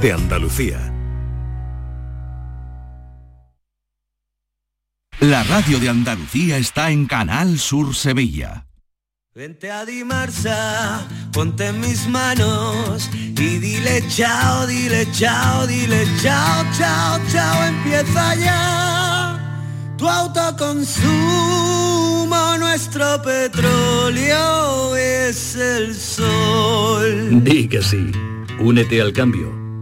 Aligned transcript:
de 0.00 0.12
Andalucía. 0.12 0.92
La 5.20 5.42
radio 5.44 5.78
de 5.80 5.88
Andalucía 5.88 6.58
está 6.58 6.90
en 6.90 7.06
Canal 7.06 7.58
Sur 7.58 7.94
Sevilla. 7.94 8.66
Vente 9.34 9.70
a 9.70 9.84
Dimarsa, 9.84 11.06
ponte 11.32 11.66
en 11.66 11.80
mis 11.80 12.06
manos 12.08 13.10
y 13.14 13.58
dile 13.58 14.02
chao, 14.08 14.66
dile 14.66 15.06
chao, 15.12 15.66
dile 15.66 16.06
chao, 16.22 16.64
chao, 16.78 17.20
chao, 17.30 17.64
empieza 17.64 18.34
ya. 18.36 19.94
Tu 19.98 20.08
autoconsumo, 20.08 22.56
nuestro 22.58 23.20
petróleo 23.22 24.96
es 24.96 25.54
el 25.56 25.94
sol. 25.94 27.42
Di 27.42 27.68
que 27.68 27.82
sí. 27.82 28.10
Únete 28.58 29.02
al 29.02 29.12
cambio. 29.12 29.65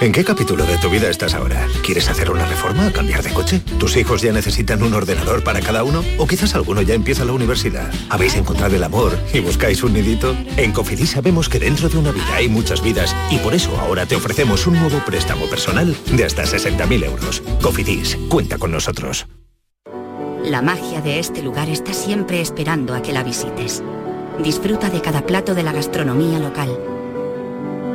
¿En 0.00 0.12
qué 0.12 0.24
capítulo 0.24 0.64
de 0.64 0.78
tu 0.78 0.88
vida 0.88 1.08
estás 1.10 1.34
ahora? 1.34 1.66
¿Quieres 1.84 2.08
hacer 2.08 2.30
una 2.30 2.46
reforma 2.46 2.92
cambiar 2.92 3.22
de 3.22 3.32
coche? 3.32 3.60
¿Tus 3.78 3.96
hijos 3.96 4.22
ya 4.22 4.32
necesitan 4.32 4.82
un 4.82 4.94
ordenador 4.94 5.42
para 5.42 5.60
cada 5.60 5.82
uno? 5.82 6.04
¿O 6.18 6.26
quizás 6.26 6.54
alguno 6.54 6.82
ya 6.82 6.94
empieza 6.94 7.24
la 7.24 7.32
universidad? 7.32 7.92
¿Habéis 8.08 8.36
encontrado 8.36 8.76
el 8.76 8.84
amor 8.84 9.18
y 9.32 9.40
buscáis 9.40 9.82
un 9.82 9.94
nidito? 9.94 10.36
En 10.56 10.72
Cofidis 10.72 11.10
sabemos 11.10 11.48
que 11.48 11.58
dentro 11.58 11.88
de 11.88 11.98
una 11.98 12.12
vida 12.12 12.34
hay 12.34 12.48
muchas 12.48 12.82
vidas 12.82 13.14
y 13.30 13.38
por 13.38 13.54
eso 13.54 13.76
ahora 13.80 14.06
te 14.06 14.16
ofrecemos 14.16 14.66
un 14.66 14.78
nuevo 14.78 14.98
préstamo 15.04 15.46
personal 15.46 15.96
de 16.12 16.24
hasta 16.24 16.44
60.000 16.44 17.04
euros. 17.04 17.42
Cofidis, 17.60 18.16
cuenta 18.28 18.58
con 18.58 18.70
nosotros. 18.70 19.26
La 20.44 20.62
magia 20.62 21.00
de 21.00 21.18
este 21.18 21.42
lugar 21.42 21.68
está 21.68 21.92
siempre 21.92 22.40
esperando 22.40 22.94
a 22.94 23.02
que 23.02 23.12
la 23.12 23.22
visites. 23.22 23.82
Disfruta 24.42 24.90
de 24.90 25.00
cada 25.00 25.26
plato 25.26 25.54
de 25.54 25.62
la 25.62 25.72
gastronomía 25.72 26.38
local 26.38 26.91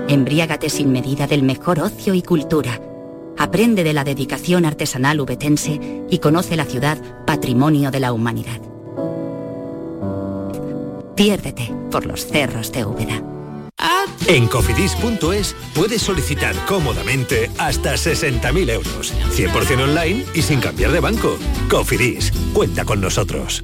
Embriágate 0.10 0.70
sin 0.70 0.92
medida 0.92 1.28
del 1.28 1.44
mejor 1.44 1.80
ocio 1.80 2.14
y 2.14 2.22
cultura. 2.22 2.80
Aprende 3.38 3.84
de 3.84 3.94
la 3.94 4.04
dedicación 4.04 4.66
artesanal 4.66 5.20
ubetense 5.20 6.06
y 6.10 6.20
conoce 6.20 6.56
la 6.56 6.66
ciudad 6.66 6.98
patrimonio 7.26 7.92
de 7.92 8.00
la 8.00 8.14
humanidad. 8.14 8.62
Piérdete 11.16 11.74
por 11.92 12.06
los 12.06 12.26
cerros 12.26 12.72
de 12.72 12.86
Úbeda. 12.86 13.22
En 14.28 14.48
cofidis.es 14.48 15.56
puedes 15.74 16.02
solicitar 16.02 16.56
cómodamente 16.66 17.50
hasta 17.58 17.94
60.000 17.94 18.70
euros, 18.72 19.14
100% 19.32 19.84
online 19.84 20.26
y 20.34 20.42
sin 20.42 20.60
cambiar 20.60 20.92
de 20.92 21.00
banco. 21.00 21.38
Cofidis, 21.70 22.32
cuenta 22.54 22.84
con 22.84 23.00
nosotros. 23.00 23.64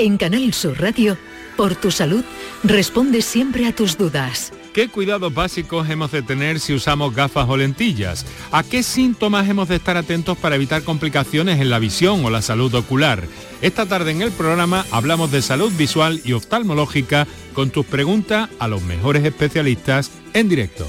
En 0.00 0.16
Canal 0.16 0.54
Sur 0.54 0.80
Radio, 0.80 1.18
por 1.58 1.74
tu 1.74 1.90
salud, 1.90 2.24
responde 2.64 3.20
siempre 3.20 3.66
a 3.66 3.74
tus 3.74 3.98
dudas. 3.98 4.50
¿Qué 4.72 4.88
cuidados 4.88 5.34
básicos 5.34 5.90
hemos 5.90 6.10
de 6.10 6.22
tener 6.22 6.58
si 6.58 6.72
usamos 6.72 7.14
gafas 7.14 7.46
o 7.46 7.54
lentillas? 7.54 8.24
¿A 8.50 8.62
qué 8.62 8.82
síntomas 8.82 9.46
hemos 9.46 9.68
de 9.68 9.76
estar 9.76 9.98
atentos 9.98 10.38
para 10.38 10.56
evitar 10.56 10.84
complicaciones 10.84 11.60
en 11.60 11.68
la 11.68 11.78
visión 11.78 12.24
o 12.24 12.30
la 12.30 12.40
salud 12.40 12.74
ocular? 12.76 13.24
Esta 13.60 13.84
tarde 13.84 14.12
en 14.12 14.22
el 14.22 14.32
programa 14.32 14.86
hablamos 14.90 15.32
de 15.32 15.42
salud 15.42 15.70
visual 15.76 16.22
y 16.24 16.32
oftalmológica 16.32 17.26
con 17.52 17.68
tus 17.68 17.84
preguntas 17.84 18.48
a 18.58 18.68
los 18.68 18.80
mejores 18.80 19.22
especialistas 19.26 20.10
en 20.32 20.48
directo. 20.48 20.88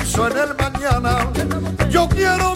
pienso 0.00 0.28
en 0.28 0.38
el 0.38 0.54
mañana. 0.56 1.30
Yo 1.90 2.08
quiero 2.08 2.54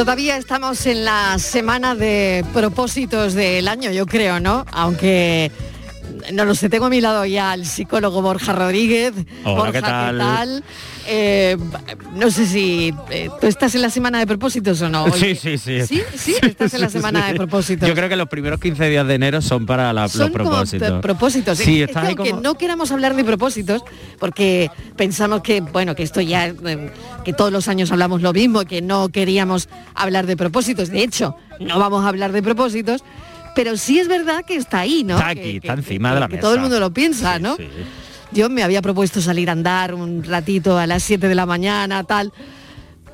Todavía 0.00 0.38
estamos 0.38 0.86
en 0.86 1.04
la 1.04 1.38
semana 1.38 1.94
de 1.94 2.42
propósitos 2.54 3.34
del 3.34 3.68
año, 3.68 3.90
yo 3.90 4.06
creo, 4.06 4.40
¿no? 4.40 4.64
Aunque 4.72 5.52
no 6.32 6.46
lo 6.46 6.54
sé, 6.54 6.70
tengo 6.70 6.86
a 6.86 6.88
mi 6.88 7.02
lado 7.02 7.26
ya 7.26 7.50
al 7.50 7.66
psicólogo 7.66 8.22
Borja 8.22 8.54
Rodríguez. 8.54 9.12
Hola, 9.44 9.56
Borja, 9.56 9.72
¿qué 9.72 9.80
tal? 9.82 10.64
Eh, 11.06 11.58
no 12.20 12.30
sé 12.30 12.46
si 12.46 12.94
eh, 13.10 13.28
tú 13.40 13.46
estás 13.46 13.74
en 13.74 13.82
la 13.82 13.90
semana 13.90 14.18
de 14.18 14.26
propósitos 14.26 14.80
o 14.82 14.88
no. 14.88 15.06
Sí, 15.12 15.24
Oye, 15.24 15.34
sí, 15.34 15.58
sí. 15.58 15.80
¿Sí? 15.86 16.02
¿Sí? 16.14 16.36
Estás 16.42 16.74
en 16.74 16.82
la 16.82 16.88
semana 16.90 17.26
de 17.28 17.34
propósitos. 17.34 17.88
Yo 17.88 17.94
creo 17.94 18.08
que 18.08 18.16
los 18.16 18.28
primeros 18.28 18.60
15 18.60 18.88
días 18.88 19.06
de 19.06 19.14
enero 19.14 19.40
son 19.42 19.66
para 19.66 19.92
la- 19.92 20.08
Son 20.08 20.20
los 20.20 20.30
como 20.30 20.44
propósitos. 20.50 20.90
p- 20.92 20.98
propósitos. 21.00 21.58
Sí, 21.58 21.82
Es 21.82 21.90
que 21.90 21.98
ahí 21.98 22.06
aunque 22.08 22.30
como... 22.30 22.42
no 22.42 22.54
queramos 22.54 22.92
hablar 22.92 23.16
de 23.16 23.24
propósitos, 23.24 23.82
porque 24.18 24.70
pensamos 24.96 25.40
que, 25.42 25.60
bueno, 25.62 25.94
que 25.96 26.02
esto 26.02 26.20
ya, 26.20 26.46
eh, 26.48 26.90
que 27.24 27.32
todos 27.32 27.50
los 27.52 27.66
años 27.68 27.90
hablamos 27.90 28.22
lo 28.22 28.32
mismo, 28.32 28.64
que 28.64 28.82
no 28.82 29.08
queríamos 29.08 29.68
hablar 29.94 30.26
de 30.26 30.36
propósitos. 30.36 30.90
De 30.90 31.02
hecho, 31.02 31.36
no 31.58 31.78
vamos 31.78 32.04
a 32.04 32.08
hablar 32.08 32.32
de 32.32 32.42
propósitos, 32.42 33.02
pero 33.56 33.76
sí 33.76 33.98
es 33.98 34.08
verdad 34.08 34.44
que 34.44 34.56
está 34.56 34.80
ahí, 34.80 35.02
¿no? 35.04 35.16
Está 35.16 35.30
aquí, 35.30 35.40
que- 35.40 35.56
está 35.56 35.72
encima 35.72 36.14
de 36.14 36.20
la 36.20 36.28
que 36.28 36.34
mesa. 36.36 36.42
todo 36.42 36.54
el 36.54 36.60
mundo 36.60 36.78
lo 36.78 36.92
piensa, 36.92 37.38
¿no? 37.38 37.56
Sí. 37.56 37.68
Yo 38.32 38.48
me 38.48 38.62
había 38.62 38.80
propuesto 38.82 39.20
salir 39.20 39.48
a 39.48 39.52
andar 39.52 39.94
un 39.94 40.22
ratito 40.24 40.78
a 40.78 40.86
las 40.86 41.02
7 41.02 41.28
de 41.28 41.34
la 41.34 41.46
mañana, 41.46 42.04
tal. 42.04 42.32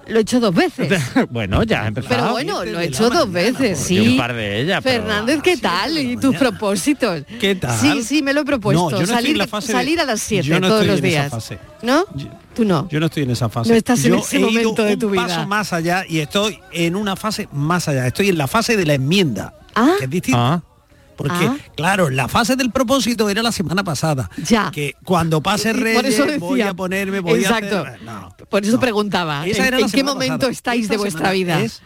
Lo 0.08 0.18
he 0.20 0.22
hecho 0.22 0.38
dos 0.38 0.54
veces. 0.54 1.02
bueno, 1.30 1.64
ya 1.64 1.82
has 1.82 1.88
empezado. 1.88 2.14
Pero 2.16 2.30
bueno, 2.30 2.64
lo 2.64 2.78
he 2.78 2.84
hecho 2.86 3.10
dos 3.10 3.32
veces, 3.32 3.90
Y 3.90 3.96
sí. 3.98 4.08
un 4.10 4.16
par 4.18 4.34
de 4.34 4.60
ellas. 4.60 4.80
Fernández, 4.84 5.40
¿qué 5.42 5.56
tal? 5.56 5.98
¿Y 5.98 6.16
tus 6.16 6.36
propósitos? 6.36 7.22
¿Qué 7.40 7.56
tal? 7.56 7.76
Sí, 7.76 8.02
sí, 8.04 8.22
me 8.22 8.32
lo 8.32 8.42
he 8.42 8.44
propuesto. 8.44 8.84
No, 8.84 8.90
yo 8.90 8.96
no 8.98 9.02
estoy 9.02 9.16
salir, 9.16 9.30
en 9.32 9.38
la 9.38 9.46
fase 9.48 9.66
de- 9.68 9.72
salir 9.72 10.00
a 10.00 10.04
las 10.04 10.20
7 10.20 10.46
Yo 10.46 10.60
no 10.60 10.68
todos 10.68 10.86
los 10.86 11.02
días. 11.02 11.28
fase. 11.30 11.58
¿No? 11.82 12.04
Tú 12.54 12.64
no. 12.64 12.88
Yo 12.88 13.00
no 13.00 13.06
estoy 13.06 13.24
en 13.24 13.30
esa 13.32 13.48
fase. 13.48 13.70
No 13.70 13.74
estás 13.76 14.04
en 14.04 14.14
ese 14.14 14.36
he 14.36 14.40
ido 14.40 14.48
momento 14.50 14.84
de 14.84 14.92
un 14.92 14.98
tu 15.00 15.10
vida. 15.10 15.26
paso 15.26 15.46
más 15.48 15.72
allá 15.72 16.04
y 16.08 16.20
estoy 16.20 16.60
en 16.72 16.94
una 16.94 17.16
fase 17.16 17.48
más 17.52 17.88
allá. 17.88 18.06
Estoy 18.06 18.28
en 18.28 18.38
la 18.38 18.46
fase 18.46 18.76
de 18.76 18.86
la 18.86 18.94
enmienda, 18.94 19.54
que 19.98 20.04
es 20.04 20.10
distinta. 20.10 20.62
Porque, 21.16 21.46
Ah. 21.46 21.56
claro, 21.76 22.10
la 22.10 22.28
fase 22.28 22.56
del 22.56 22.70
propósito 22.70 23.28
era 23.30 23.42
la 23.42 23.52
semana 23.52 23.82
pasada. 23.82 24.28
Ya. 24.46 24.70
Que 24.70 24.94
cuando 25.04 25.40
pase 25.42 25.70
Y 25.70 25.72
por 25.72 25.82
Reyes 25.82 26.04
eso 26.14 26.24
decía, 26.24 26.38
voy 26.38 26.60
a 26.62 26.74
ponerme, 26.74 27.20
voy 27.20 27.40
Exacto. 27.40 27.78
a 27.78 27.80
hacer... 27.88 28.02
No, 28.02 28.36
Por 28.48 28.64
eso 28.64 28.78
preguntaba, 28.78 29.46
Esa 29.46 29.62
¿en, 29.62 29.68
era 29.68 29.78
la 29.78 29.86
en 29.86 29.92
qué 29.92 30.04
momento 30.04 30.34
pasada. 30.36 30.52
estáis 30.52 30.82
Esta 30.82 30.94
de 30.94 30.98
vuestra 30.98 31.30
vida? 31.32 31.60
es 31.60 31.80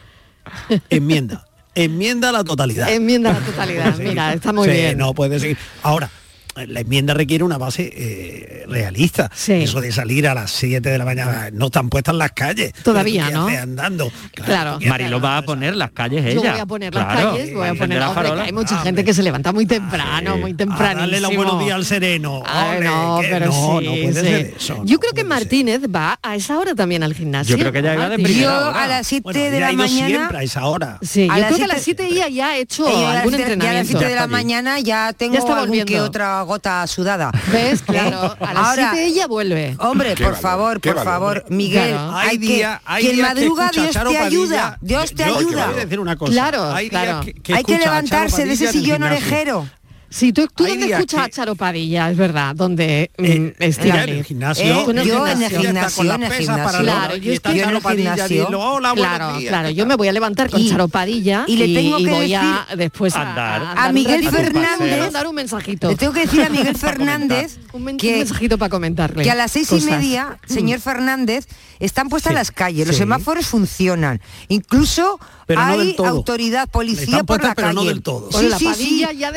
enmienda. 0.90 1.46
Enmienda 1.74 2.30
a 2.30 2.32
la 2.32 2.44
totalidad. 2.44 2.92
Enmienda 2.92 3.30
a 3.30 3.34
la 3.34 3.40
totalidad. 3.40 3.96
Mira, 3.98 4.32
está 4.34 4.52
muy 4.52 4.68
Sí, 4.68 4.74
bien. 4.74 4.98
No 4.98 5.14
puede 5.14 5.38
seguir. 5.38 5.56
Ahora, 5.82 6.10
la 6.54 6.80
enmienda 6.80 7.14
requiere 7.14 7.44
una 7.44 7.58
base 7.58 7.90
eh, 7.94 8.64
realista. 8.68 9.30
Eso 9.48 9.80
de 9.80 9.92
salir 9.92 10.26
a 10.28 10.34
las 10.34 10.50
7 10.50 10.88
de 10.88 10.98
la 10.98 11.04
mañana, 11.04 11.48
no 11.52 11.66
están 11.66 11.88
puestas 11.88 12.14
las 12.14 12.32
calles. 12.32 12.72
Todavía, 12.82 13.26
¿Qué 13.28 13.32
¿no? 13.32 13.46
andando. 13.48 14.10
Claro. 14.34 14.78
Marilo 14.86 15.20
va 15.20 15.38
a 15.38 15.42
poner 15.42 15.76
las 15.76 15.92
calles 15.92 16.24
ella. 16.24 16.34
Yo 16.34 16.40
voy 16.50 16.60
a 16.60 16.66
poner 16.66 16.94
las 16.94 17.04
Claro, 17.06 17.30
calles, 17.32 17.54
voy 17.54 17.68
a 17.68 17.74
poner 17.74 17.98
la 18.00 18.10
farola. 18.10 18.42
hay 18.44 18.52
mucha 18.52 18.78
gente 18.82 19.04
que 19.04 19.14
se 19.14 19.22
levanta 19.22 19.52
muy 19.52 19.66
temprano, 19.66 20.36
muy 20.38 20.54
temprano. 20.54 21.00
darle 21.00 21.20
los 21.20 21.34
buenos 21.34 21.58
días 21.60 21.74
al 21.74 21.84
sereno. 21.84 22.40
Ole, 22.40 22.80
no, 22.84 23.18
pero 23.22 23.46
no, 23.46 23.52
sí, 23.52 23.86
no 23.86 23.90
puede 23.92 24.12
sí. 24.14 24.20
ser 24.20 24.54
eso, 24.56 24.82
Yo 24.84 24.98
creo 24.98 25.12
que 25.12 25.24
Martínez 25.24 25.82
va 25.94 26.18
a 26.22 26.36
esa 26.36 26.58
hora 26.58 26.74
también 26.74 27.02
al 27.02 27.14
gimnasio. 27.14 27.56
Yo 27.56 27.60
creo 27.60 27.72
que 27.72 27.82
ya 27.82 27.94
iba 27.94 28.08
de 28.08 28.18
primera 28.18 28.42
Yo 28.42 28.50
a 28.74 28.86
las 28.86 29.06
7 29.06 29.22
Bueno, 29.24 29.40
de 29.40 29.60
la 29.60 29.72
mañana... 29.72 30.06
siempre 30.06 30.38
a 30.38 30.42
esa 30.42 30.66
hora. 30.66 30.98
Sí, 31.02 31.28
A 31.30 31.34
yo 31.36 31.40
las 31.40 31.46
creo 31.46 31.58
que 31.58 31.64
a 31.64 31.68
las 31.68 31.82
siete- 31.82 32.02
7 32.08 32.14
ella 32.14 32.28
ya 32.28 32.48
ha 32.48 32.56
hecho 32.58 32.88
yo 32.88 32.96
a 33.08 33.14
las 33.14 33.16
algún 33.22 33.34
siete- 33.34 33.48
ya 33.50 33.70
a 33.70 33.72
las 33.74 33.80
entrenamiento. 33.90 33.98
7 33.98 34.08
de 34.08 34.14
la 34.14 34.26
mañana 34.26 34.80
ya 34.80 35.12
tengo 35.12 35.34
Ya 35.34 35.38
está 35.40 35.52
algún 35.60 35.72
que 35.74 35.80
volviendo. 35.80 36.04
Gota 36.42 36.86
sudada. 36.86 37.30
¿Ves? 37.52 37.82
Claro, 37.82 38.36
a 38.40 38.54
las 38.54 38.66
Ahora, 38.68 38.90
7 38.92 39.06
ella 39.06 39.26
vuelve. 39.26 39.76
Hombre, 39.78 40.14
Qué 40.14 40.24
por 40.24 40.32
valor, 40.32 40.40
favor, 40.42 40.80
por 40.80 40.94
valor, 40.94 41.04
favor, 41.04 41.38
hombre. 41.38 41.56
Miguel, 41.56 41.90
Claro. 41.90 42.16
hay 42.16 42.28
Hay 42.30 42.38
que, 42.38 42.46
día- 42.46 42.82
hay 42.84 43.04
quien 43.04 43.16
que 43.16 43.22
madruga, 43.22 43.70
Dios 43.72 43.90
te 43.92 44.18
ayuda. 44.18 44.78
Dios 44.80 45.14
te 45.14 45.24
Yo- 45.24 45.28
yo 45.32 45.38
ayuda. 45.38 45.66
voy 45.66 45.74
a 45.74 45.84
decir 45.84 46.00
una 46.00 46.16
cosa. 46.16 46.32
Claro, 46.32 46.72
Hay 46.74 46.88
claro. 46.90 47.20
que- 47.24 47.34
que 47.34 47.54
hay 47.54 47.64
que 47.64 47.78
levantarse 47.78 48.44
de 48.44 48.52
ese 48.52 48.72
sillón 48.72 49.02
orejero. 49.02 49.68
Sí, 50.10 50.32
tú, 50.32 50.48
tú 50.54 50.66
dónde 50.66 50.90
escuchas 50.90 51.20
que- 51.20 51.26
a 51.26 51.28
Charo 51.30 51.54
Padilla, 51.54 52.10
es 52.10 52.16
verdad, 52.16 52.54
donde 52.56 53.10
mm, 53.16 53.24
Eh, 53.24 53.54
en 53.60 54.08
el 54.10 54.24
gimnasio. 54.24 54.64
Eh, 54.64 54.68
yo 54.68 54.90
en 54.90 54.98
el 54.98 55.50
gimnasio. 55.50 56.14
en 56.14 56.22
el 56.24 56.32
gimnasio. 56.32 56.80
Claro, 56.82 57.16
yo 57.16 57.24
y 57.24 57.28
es 57.28 57.34
está 57.34 57.52
que- 57.52 57.58
yo 57.58 57.64
en 57.64 57.70
el 57.76 57.80
gimnasio- 57.80 58.46
Claro, 58.48 59.38
claro, 59.38 59.70
yo 59.70 59.86
me 59.86 59.94
voy 59.94 60.08
a 60.08 60.12
levantar 60.12 60.50
con 60.50 60.60
Y- 60.60 60.68
Charo 60.68 60.88
Padilla 60.88 61.44
y 61.46 61.56
le 61.56 61.72
tengo 61.74 61.98
y 62.00 62.04
que 62.04 62.10
voy 62.10 62.34
a 62.34 62.40
decir- 62.42 62.76
después 62.76 63.14
a, 63.14 63.22
Andar. 63.28 63.62
a, 63.62 63.70
A 63.70 63.74
dar 63.76 63.88
un 63.88 63.94
Miguel. 63.94 64.28
Fernández- 64.28 64.94
a 64.94 64.98
mandar 65.04 65.26
un 65.28 65.34
mensajito. 65.36 65.88
Le 65.90 65.96
tengo 65.96 66.12
que 66.12 66.20
decir 66.22 66.42
a 66.42 66.48
Miguel 66.48 66.76
Fernández 66.76 67.58
un, 67.72 67.84
men- 67.84 67.94
un 67.94 67.98
que, 67.98 68.16
mensajito 68.16 68.58
para 68.58 68.68
comentarle. 68.68 69.22
que 69.22 69.30
a 69.30 69.34
las 69.36 69.52
seis 69.52 69.68
cosas. 69.68 69.86
y 69.86 69.90
media, 69.92 70.38
señor 70.46 70.80
Fernández, 70.80 71.46
están 71.78 72.08
puestas 72.08 72.30
Sí, 72.32 72.34
las 72.34 72.50
calles, 72.50 72.86
los 72.86 72.96
sí. 72.96 73.00
semáforos 73.02 73.46
funcionan. 73.46 74.20
Incluso 74.48 75.18
Pero 75.46 75.64
no 75.64 75.72
hay 75.80 75.94
todo. 75.94 76.06
autoridad, 76.08 76.68
policía 76.68 77.24
por 77.24 77.38
la 77.42 77.54
puestas, 77.54 77.54
pero 77.54 77.68
calle. 77.68 77.74
no 77.76 77.84
del 77.84 78.02
todo. 78.02 78.30
Sí, 78.32 78.48
sí, 78.58 78.68
sí. 78.74 79.00
ya 79.00 79.32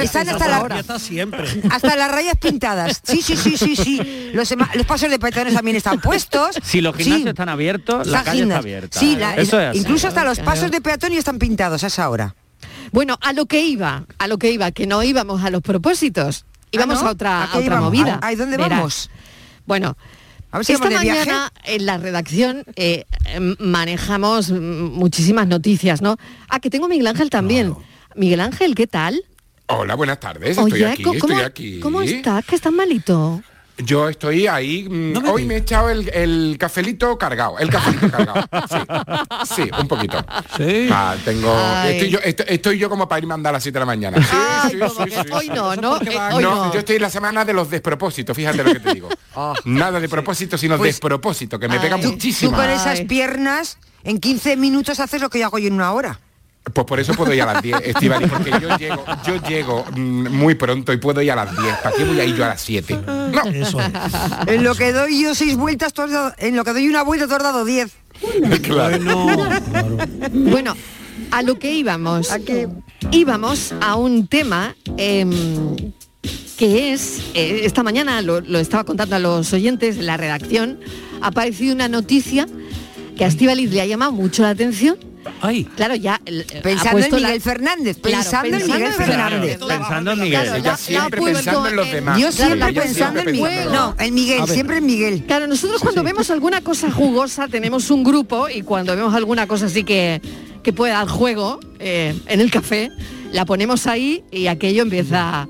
veces 0.00 0.16
están 0.16 0.28
hasta, 0.28 0.44
hasta 0.44 0.48
la- 0.48 0.56
ahora. 0.56 0.74
Ya 0.76 0.80
está 0.80 0.98
siempre. 0.98 1.44
hasta 1.70 1.96
las 1.96 2.10
rayas 2.10 2.36
pintadas. 2.38 3.00
Sí, 3.04 3.22
sí, 3.22 3.36
sí, 3.36 3.56
sí, 3.56 3.76
sí. 3.76 4.30
Los, 4.34 4.52
pasos 4.86 5.10
de 5.10 5.18
peatones 5.18 5.54
también 5.54 5.76
están 5.76 6.00
puestos. 6.00 6.56
Si 6.62 6.80
los 6.80 6.94
gimnasios 6.96 7.22
Sí. 7.22 7.28
están 7.28 7.48
abiertos, 7.48 8.06
la 8.06 8.12
Las 8.18 8.24
calle 8.24 8.42
está 8.42 8.56
abierta. 8.58 8.98
Sí, 8.98 9.16
la- 9.16 9.34
Eso 9.36 9.60
es 9.60 9.68
así. 9.70 9.78
incluso 9.78 10.08
hasta 10.08 10.24
los 10.24 10.38
pasos 10.40 10.70
de 10.70 10.80
peatones 10.80 11.18
están 11.18 11.38
pintados 11.38 11.84
a 11.84 11.86
esa 11.88 12.08
hora. 12.10 12.34
Bueno, 12.92 13.18
a 13.22 13.32
lo 13.32 13.46
que 13.46 13.60
iba, 13.64 14.04
a 14.18 14.26
lo 14.28 14.38
que 14.38 14.50
iba, 14.50 14.70
que 14.72 14.86
no 14.86 15.02
íbamos 15.02 15.44
a 15.44 15.50
los 15.50 15.62
propósitos, 15.62 16.44
íbamos 16.72 16.98
Ah, 16.98 17.02
¿no? 17.02 17.08
a 17.08 17.12
otra, 17.12 17.38
¿A 17.40 17.44
a 17.44 17.46
qué 17.52 17.58
otra 17.58 17.66
íbamos? 17.66 17.84
movida. 17.84 18.18
¿A- 18.22 18.34
dónde 18.34 18.56
Verás. 18.56 18.70
vamos? 18.78 19.10
Bueno, 19.66 19.96
A 20.50 20.58
ver 20.58 20.66
si 20.66 20.72
esta 20.72 20.88
viaje. 20.88 21.06
mañana 21.08 21.52
en 21.64 21.86
la 21.86 21.98
redacción 21.98 22.64
eh, 22.76 23.04
em, 23.26 23.54
manejamos 23.60 24.50
muchísimas 24.50 25.46
noticias, 25.46 26.02
¿no? 26.02 26.16
Ah, 26.48 26.58
que 26.60 26.70
tengo 26.70 26.86
a 26.86 26.88
Miguel 26.88 27.06
Ángel 27.06 27.30
también. 27.30 27.74
Miguel 28.16 28.40
Ángel, 28.40 28.74
¿qué 28.74 28.88
tal? 28.88 29.22
Hola, 29.70 29.94
buenas 29.94 30.18
tardes. 30.20 30.56
Estoy 30.58 30.72
Oye, 30.72 30.86
aquí, 30.86 31.02
¿cómo, 31.02 31.14
estoy 31.18 31.40
aquí. 31.40 31.80
¿cómo 31.80 32.02
estás? 32.02 32.44
¿Que 32.44 32.56
estás 32.56 32.72
malito? 32.72 33.42
Yo 33.78 34.08
estoy 34.10 34.46
ahí. 34.46 34.86
mm, 34.90 35.26
hoy 35.28 35.46
me 35.46 35.54
he 35.54 35.58
echado 35.58 35.88
el, 35.88 36.08
el 36.10 36.56
cafelito 36.58 37.16
cargado. 37.16 37.58
El 37.58 37.70
cafelito 37.70 38.10
cargado. 38.10 38.42
Sí, 38.68 39.54
sí, 39.54 39.70
un 39.80 39.88
poquito. 39.88 40.18
Sí. 40.56 40.88
Ah, 40.92 41.16
tengo. 41.24 41.56
Estoy 41.86 42.10
yo, 42.10 42.18
estoy, 42.22 42.46
estoy 42.48 42.78
yo 42.78 42.90
como 42.90 43.08
para 43.08 43.20
irme 43.20 43.32
a 43.32 43.36
andar 43.36 43.54
a 43.54 43.56
las 43.56 43.62
7 43.62 43.72
de 43.74 43.80
la 43.80 43.86
mañana. 43.86 44.18
Sí, 44.22 44.36
Ay, 44.36 44.70
sí, 44.72 45.32
hoy 45.32 45.44
sí. 45.46 45.50
no, 45.54 45.74
¿no? 45.76 45.96
Eh, 46.02 46.18
hoy 46.32 46.42
no, 46.42 46.66
no. 46.66 46.72
yo 46.74 46.80
estoy 46.80 46.96
en 46.96 47.02
la 47.02 47.10
semana 47.10 47.44
de 47.46 47.54
los 47.54 47.70
despropósitos, 47.70 48.36
fíjate 48.36 48.62
lo 48.62 48.72
que 48.72 48.80
te 48.80 48.92
digo. 48.94 49.08
Nada 49.64 49.98
de 49.98 50.08
propósito, 50.10 50.58
sino 50.58 50.76
Pues- 50.76 50.88
despropósito, 50.96 51.58
que 51.58 51.68
me 51.68 51.74
Ay. 51.76 51.80
pega 51.80 51.96
Tú- 51.96 52.02
Tú 52.02 52.12
muchísimo. 52.12 52.54
con 52.56 52.68
esas 52.68 53.00
piernas, 53.02 53.78
en 54.04 54.18
15 54.18 54.56
minutos 54.58 55.00
haces 55.00 55.22
lo 55.22 55.30
que 55.30 55.38
yo 55.38 55.46
hago 55.46 55.58
yo 55.58 55.68
en 55.68 55.74
una 55.74 55.92
hora. 55.92 56.20
Pues 56.72 56.86
por 56.86 57.00
eso 57.00 57.14
puedo 57.14 57.32
ir 57.32 57.42
a 57.42 57.52
las 57.54 57.62
10, 57.62 57.76
Estivali, 57.84 58.26
porque 58.26 58.50
yo 58.60 58.76
llego, 58.76 59.04
yo 59.26 59.36
llego 59.48 59.84
mm, 59.96 60.28
muy 60.28 60.54
pronto 60.54 60.92
y 60.92 60.98
puedo 60.98 61.20
ir 61.22 61.32
a 61.32 61.36
las 61.36 61.56
10. 61.56 61.74
¿Para 61.82 61.96
qué 61.96 62.04
voy 62.04 62.20
a 62.20 62.24
ir 62.24 62.36
yo 62.36 62.44
a 62.44 62.48
las 62.48 62.60
7? 62.60 62.98
No. 63.06 63.42
Eso 63.50 63.80
es. 63.80 63.86
En 64.46 64.62
lo 64.62 64.74
que 64.74 64.92
doy 64.92 65.22
yo 65.22 65.34
seis 65.34 65.56
vueltas, 65.56 65.92
tú 65.94 66.02
has 66.02 66.10
dado- 66.10 66.34
en 66.38 66.54
lo 66.56 66.62
que 66.64 66.72
doy 66.72 66.88
una 66.88 67.02
vuelta, 67.02 67.26
tú 67.26 67.34
has 67.34 67.42
dado 67.42 67.64
10. 67.64 67.90
Claro. 68.62 68.98
Bueno, 69.02 69.60
claro. 69.70 69.96
Bueno, 70.32 70.76
a 71.30 71.42
lo 71.42 71.58
que 71.58 71.72
íbamos. 71.72 72.28
Íbamos 73.10 73.74
a 73.80 73.96
un 73.96 74.26
tema 74.28 74.76
em, 74.98 75.76
que 76.58 76.92
es, 76.92 77.20
eh, 77.34 77.62
esta 77.64 77.82
mañana 77.82 78.20
lo, 78.20 78.40
lo 78.42 78.58
estaba 78.58 78.84
contando 78.84 79.16
a 79.16 79.18
los 79.18 79.52
oyentes, 79.54 79.96
en 79.96 80.06
la 80.06 80.18
redacción, 80.18 80.78
ha 81.22 81.28
aparecido 81.28 81.74
una 81.74 81.88
noticia 81.88 82.46
que 83.16 83.24
a 83.24 83.28
Estíbaliz 83.28 83.70
le 83.72 83.80
ha 83.80 83.86
llamado 83.86 84.12
mucho 84.12 84.42
la 84.42 84.50
atención. 84.50 84.98
Ay. 85.42 85.64
Claro, 85.76 85.94
ya 85.94 86.20
el- 86.24 86.46
ha 86.58 86.62
Pensando 86.62 86.98
en 87.04 87.10
Miguel 87.14 87.22
la- 87.34 87.40
Fernández, 87.40 87.98
Claro, 88.00 88.16
pensando 88.22 88.56
en 88.56 88.66
Miguel 88.66 88.92
Fernández. 88.92 89.58
Claro, 89.58 89.78
pensando 89.80 90.12
en 90.12 90.20
Miguel. 90.20 90.50
Ella 90.56 90.76
siempre 90.76 91.20
pensando 91.20 91.68
en 91.68 91.76
los 91.76 91.92
demás. 91.92 92.18
Yo 92.20 92.32
siempre 92.32 92.72
pensando 92.72 93.20
en 93.20 93.32
Miguel. 93.32 93.72
No, 93.72 93.94
en 93.98 94.14
Miguel, 94.14 94.46
siempre 94.48 94.76
en 94.78 94.86
Miguel. 94.86 95.24
Claro, 95.26 95.46
nosotros 95.46 95.80
cuando 95.82 96.02
vemos 96.02 96.30
alguna 96.30 96.60
cosa 96.62 96.90
jugosa 96.90 97.48
tenemos 97.48 97.90
un 97.90 98.04
grupo 98.04 98.48
y 98.48 98.62
cuando 98.62 98.94
vemos 98.96 99.14
alguna 99.14 99.46
cosa 99.46 99.66
así 99.66 99.84
que, 99.84 100.20
que 100.62 100.72
puede 100.72 100.92
dar 100.92 101.08
juego 101.08 101.60
eh, 101.78 102.14
en 102.26 102.40
el 102.40 102.50
café, 102.50 102.90
la 103.32 103.44
ponemos 103.44 103.86
ahí 103.86 104.24
y 104.30 104.46
aquello 104.46 104.82
empieza 104.82 105.48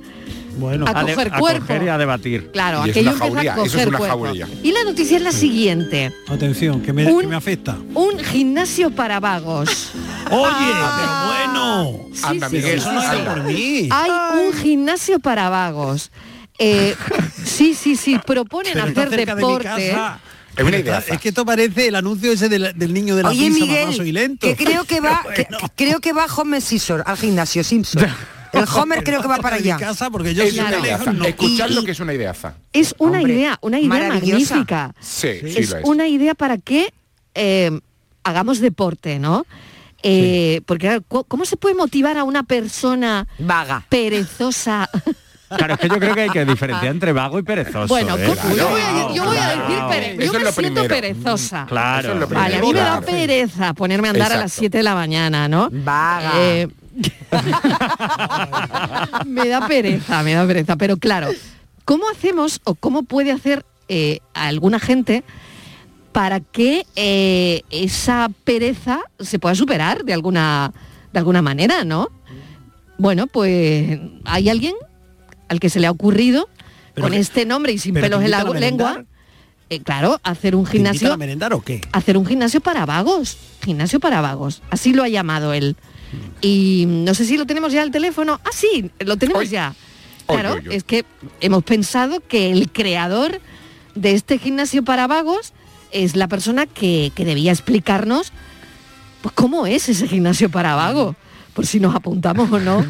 Bueno, 0.60 0.86
a 0.86 0.90
A 0.90 1.04
de- 1.04 1.14
coger 1.14 1.34
a 1.34 1.38
cuerpo. 1.38 1.60
coger 1.66 1.82
y 1.82 1.88
a 1.88 1.98
debatir. 1.98 2.50
Claro, 2.52 2.86
Y 2.86 2.90
es 2.90 2.96
aquello 2.96 3.16
jauría, 3.16 3.54
a 3.54 3.54
eso 3.56 3.64
es 3.64 3.72
coger 3.72 3.88
una 3.88 3.98
cuerpo. 3.98 4.24
jauría. 4.24 4.48
Y 4.62 4.72
la 4.72 4.84
noticia 4.84 5.16
es 5.16 5.22
la 5.22 5.32
siguiente. 5.32 6.12
atención, 6.28 6.80
que 6.82 6.92
me, 6.92 7.06
Un- 7.06 7.20
que 7.22 7.26
me 7.26 7.36
afecta. 7.36 7.76
Un 7.94 8.18
gimnasio 8.18 8.90
para 8.90 9.18
vagos. 9.20 9.92
Oye, 10.30 10.52
pero 10.96 11.26
bueno. 11.26 12.00
Sí, 12.14 12.22
Anda, 12.24 12.48
sí, 12.48 12.56
Miguel, 12.56 12.72
sí, 12.80 12.86
Eso 12.88 12.92
no 12.92 13.00
sí, 13.00 13.06
es 13.16 13.22
por 13.22 13.42
mí. 13.44 13.88
Hay 13.90 14.10
un 14.46 14.52
gimnasio 14.52 15.18
para 15.18 15.48
vagos. 15.48 16.10
Eh, 16.58 16.94
sí, 17.44 17.74
sí, 17.74 17.96
sí, 17.96 18.18
proponen 18.24 18.74
Pero 18.74 18.84
hacer 18.84 19.10
de 19.10 19.24
deporte. 19.24 19.88
Es 19.88 19.94
una 19.94 20.20
Pero 20.54 20.68
idea. 20.78 20.98
está- 20.98 21.14
Es 21.14 21.20
que 21.20 21.28
esto 21.30 21.44
parece 21.46 21.88
el 21.88 21.94
anuncio 21.94 22.32
ese 22.32 22.48
del, 22.50 22.72
del 22.76 22.92
niño 22.92 23.16
de 23.16 23.22
la 23.22 23.30
Oye, 23.30 23.46
pizza, 23.46 23.60
mamá, 23.60 23.72
Miguel, 23.72 23.94
soy 23.94 24.12
lento. 24.12 24.46
que 24.46 24.56
creo 24.56 24.84
que 24.84 25.00
va, 25.00 25.22
Bueno. 25.24 25.58
que 25.58 25.68
creo 25.84 26.00
que 26.00 26.12
va 26.12 26.26
Homer 26.26 26.60
Simpson 26.60 27.02
al 27.06 27.16
gimnasio 27.16 27.64
Simpson. 27.64 28.04
El 28.52 28.64
Homer 28.74 29.02
creo 29.04 29.22
que 29.22 29.28
va 29.28 29.38
para 29.38 29.56
allá. 29.56 29.76
casa 29.76 30.10
porque 30.10 30.34
yo 30.34 30.42
Es 30.42 30.56
una 30.58 30.78
ideaza. 30.78 31.12
no. 31.12 31.24
Escuchadlo 31.24 31.80
Y- 31.80 31.84
que 31.84 31.90
es 31.92 32.00
una 32.00 32.14
ideaza. 32.14 32.54
Es 32.72 32.94
una 32.98 33.18
Hombre, 33.18 33.34
idea, 33.34 33.58
una 33.62 33.78
idea 33.80 34.08
magnífica. 34.08 34.94
Sí, 35.00 35.28
sí, 35.40 35.54
es 35.58 35.70
lo 35.70 35.76
es. 35.78 35.84
una 35.84 36.08
idea 36.08 36.34
para 36.34 36.58
que 36.58 36.92
eh, 37.34 37.70
hagamos 38.24 38.60
deporte, 38.60 39.18
¿no? 39.18 39.46
Eh, 40.02 40.62
Porque 40.66 40.86
claro, 40.86 41.02
¿co- 41.06 41.24
¿cómo 41.24 41.44
se 41.44 41.56
puede 41.56 41.74
motivar 41.74 42.16
a 42.16 42.24
una 42.24 42.42
persona 42.42 43.26
Vaga. 43.38 43.84
perezosa 43.88 44.88
Claro, 45.56 45.74
es 45.74 45.80
que 45.80 45.88
yo 45.88 45.98
creo 45.98 46.14
que 46.14 46.20
hay 46.22 46.30
que 46.30 46.44
diferenciar 46.44 46.92
entre 46.92 47.12
vago 47.12 47.36
y 47.38 47.42
perezoso. 47.42 47.88
Bueno, 47.88 48.16
¿eh? 48.16 48.24
yo 48.56 48.68
voy 48.70 48.80
a, 48.80 49.12
yo 49.14 49.24
voy 49.24 49.36
a 49.36 49.48
decir 49.48 49.64
Claro. 49.66 49.90
pere- 49.90 50.24
yo 50.24 50.32
me 50.32 50.38
lo 50.38 50.52
siento 50.52 50.54
primero. 50.54 50.88
perezosa. 50.88 51.66
Claro. 51.68 52.00
Eso 52.08 52.12
es 52.12 52.20
lo 52.20 52.28
Vale, 52.28 52.56
a 52.56 52.60
mí 52.60 52.72
me 52.72 52.78
da 52.80 53.00
pereza 53.00 53.74
ponerme 53.74 54.06
a 54.08 54.10
andar 54.12 54.32
a 54.32 54.36
las 54.36 54.44
Exacto. 54.44 54.60
7 54.60 54.76
de 54.78 54.84
la 54.84 54.94
mañana, 54.94 55.48
¿no? 55.48 55.68
Vaga. 55.72 56.32
Eh, 56.36 56.68
me 59.26 59.48
da 59.48 59.66
pereza, 59.66 60.22
me 60.22 60.34
da 60.34 60.46
pereza. 60.46 60.76
Pero 60.76 60.96
claro, 60.96 61.28
¿cómo 61.84 62.04
hacemos 62.10 62.60
o 62.64 62.74
cómo 62.74 63.02
puede 63.02 63.32
hacer 63.32 63.64
eh, 63.88 64.20
alguna 64.34 64.78
gente 64.80 65.24
para 66.12 66.40
que 66.40 66.86
eh, 66.96 67.62
esa 67.70 68.30
pereza 68.44 69.00
se 69.18 69.38
pueda 69.38 69.54
superar 69.54 70.04
de 70.04 70.12
alguna, 70.12 70.72
de 71.12 71.18
alguna 71.18 71.42
manera, 71.42 71.84
¿no? 71.84 72.08
Bueno, 72.98 73.26
pues 73.26 73.98
hay 74.24 74.48
alguien 74.48 74.74
al 75.48 75.60
que 75.60 75.70
se 75.70 75.80
le 75.80 75.86
ha 75.86 75.90
ocurrido 75.90 76.48
Pero 76.94 77.04
con 77.06 77.12
que- 77.12 77.20
este 77.20 77.46
nombre 77.46 77.72
y 77.72 77.78
sin 77.78 77.94
pelos 77.94 78.22
en 78.22 78.30
la 78.30 78.44
lengua, 78.44 79.04
eh, 79.70 79.80
claro, 79.80 80.20
hacer 80.24 80.54
un 80.56 80.64
¿Te 80.64 80.76
invitan 80.78 80.92
gimnasio 80.94 81.12
a 81.12 81.16
merendar 81.16 81.52
o 81.54 81.60
qué? 81.62 81.80
hacer 81.92 82.16
un 82.18 82.26
gimnasio 82.26 82.60
para 82.60 82.84
vagos, 82.86 83.36
gimnasio 83.64 84.00
para 84.00 84.20
vagos, 84.20 84.62
así 84.70 84.92
lo 84.92 85.02
ha 85.04 85.08
llamado 85.08 85.52
él. 85.54 85.76
Y 86.40 86.84
no 86.88 87.14
sé 87.14 87.24
si 87.24 87.36
lo 87.36 87.46
tenemos 87.46 87.72
ya 87.72 87.82
al 87.82 87.90
teléfono. 87.90 88.40
Ah, 88.44 88.50
sí, 88.52 88.90
lo 89.00 89.16
tenemos 89.16 89.42
Hoy. 89.42 89.48
ya. 89.48 89.74
Claro, 90.26 90.54
hoy, 90.54 90.68
hoy. 90.68 90.76
es 90.76 90.84
que 90.84 91.04
hemos 91.40 91.64
pensado 91.64 92.20
que 92.20 92.50
el 92.50 92.70
creador 92.70 93.40
de 93.94 94.12
este 94.12 94.38
gimnasio 94.38 94.84
para 94.84 95.06
vagos 95.06 95.52
es 95.92 96.16
la 96.16 96.28
persona 96.28 96.66
que, 96.66 97.12
que 97.14 97.24
debía 97.24 97.52
explicarnos 97.52 98.32
pues, 99.22 99.34
cómo 99.34 99.66
es 99.66 99.88
ese 99.88 100.08
gimnasio 100.08 100.50
para 100.50 100.74
vagos, 100.74 101.16
por 101.52 101.66
si 101.66 101.80
nos 101.80 101.94
apuntamos 101.94 102.50
o 102.50 102.58
no. 102.58 102.84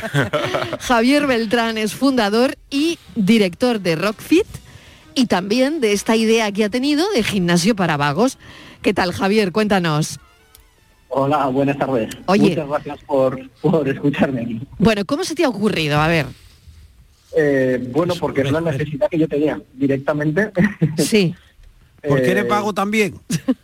Javier 0.80 1.26
Beltrán 1.26 1.78
es 1.78 1.94
fundador 1.94 2.56
y 2.70 2.98
director 3.14 3.80
de 3.80 3.96
Rockfit 3.96 4.46
y 5.14 5.26
también 5.26 5.80
de 5.80 5.92
esta 5.92 6.16
idea 6.16 6.50
que 6.50 6.64
ha 6.64 6.70
tenido 6.70 7.08
de 7.12 7.22
gimnasio 7.22 7.76
para 7.76 7.96
vagos. 7.96 8.38
¿Qué 8.82 8.92
tal, 8.92 9.12
Javier? 9.12 9.52
Cuéntanos. 9.52 10.18
Hola, 11.16 11.46
buenas 11.46 11.78
tardes. 11.78 12.12
Oye. 12.26 12.48
Muchas 12.48 12.68
gracias 12.68 12.98
por, 13.04 13.38
por 13.60 13.88
escucharme 13.88 14.40
aquí. 14.40 14.60
Bueno, 14.78 15.04
¿cómo 15.04 15.22
se 15.22 15.36
te 15.36 15.44
ha 15.44 15.48
ocurrido? 15.48 16.00
A 16.00 16.08
ver. 16.08 16.26
Eh, 17.36 17.88
bueno, 17.92 18.14
porque 18.18 18.40
es 18.40 18.50
la 18.50 18.60
necesidad 18.60 19.08
que 19.08 19.18
yo 19.18 19.28
tenía 19.28 19.60
directamente. 19.74 20.50
Sí. 20.98 21.32
Porque 22.06 22.32
eres 22.32 22.44
Eh, 22.44 22.48
vago 22.48 22.72
también. 22.74 23.14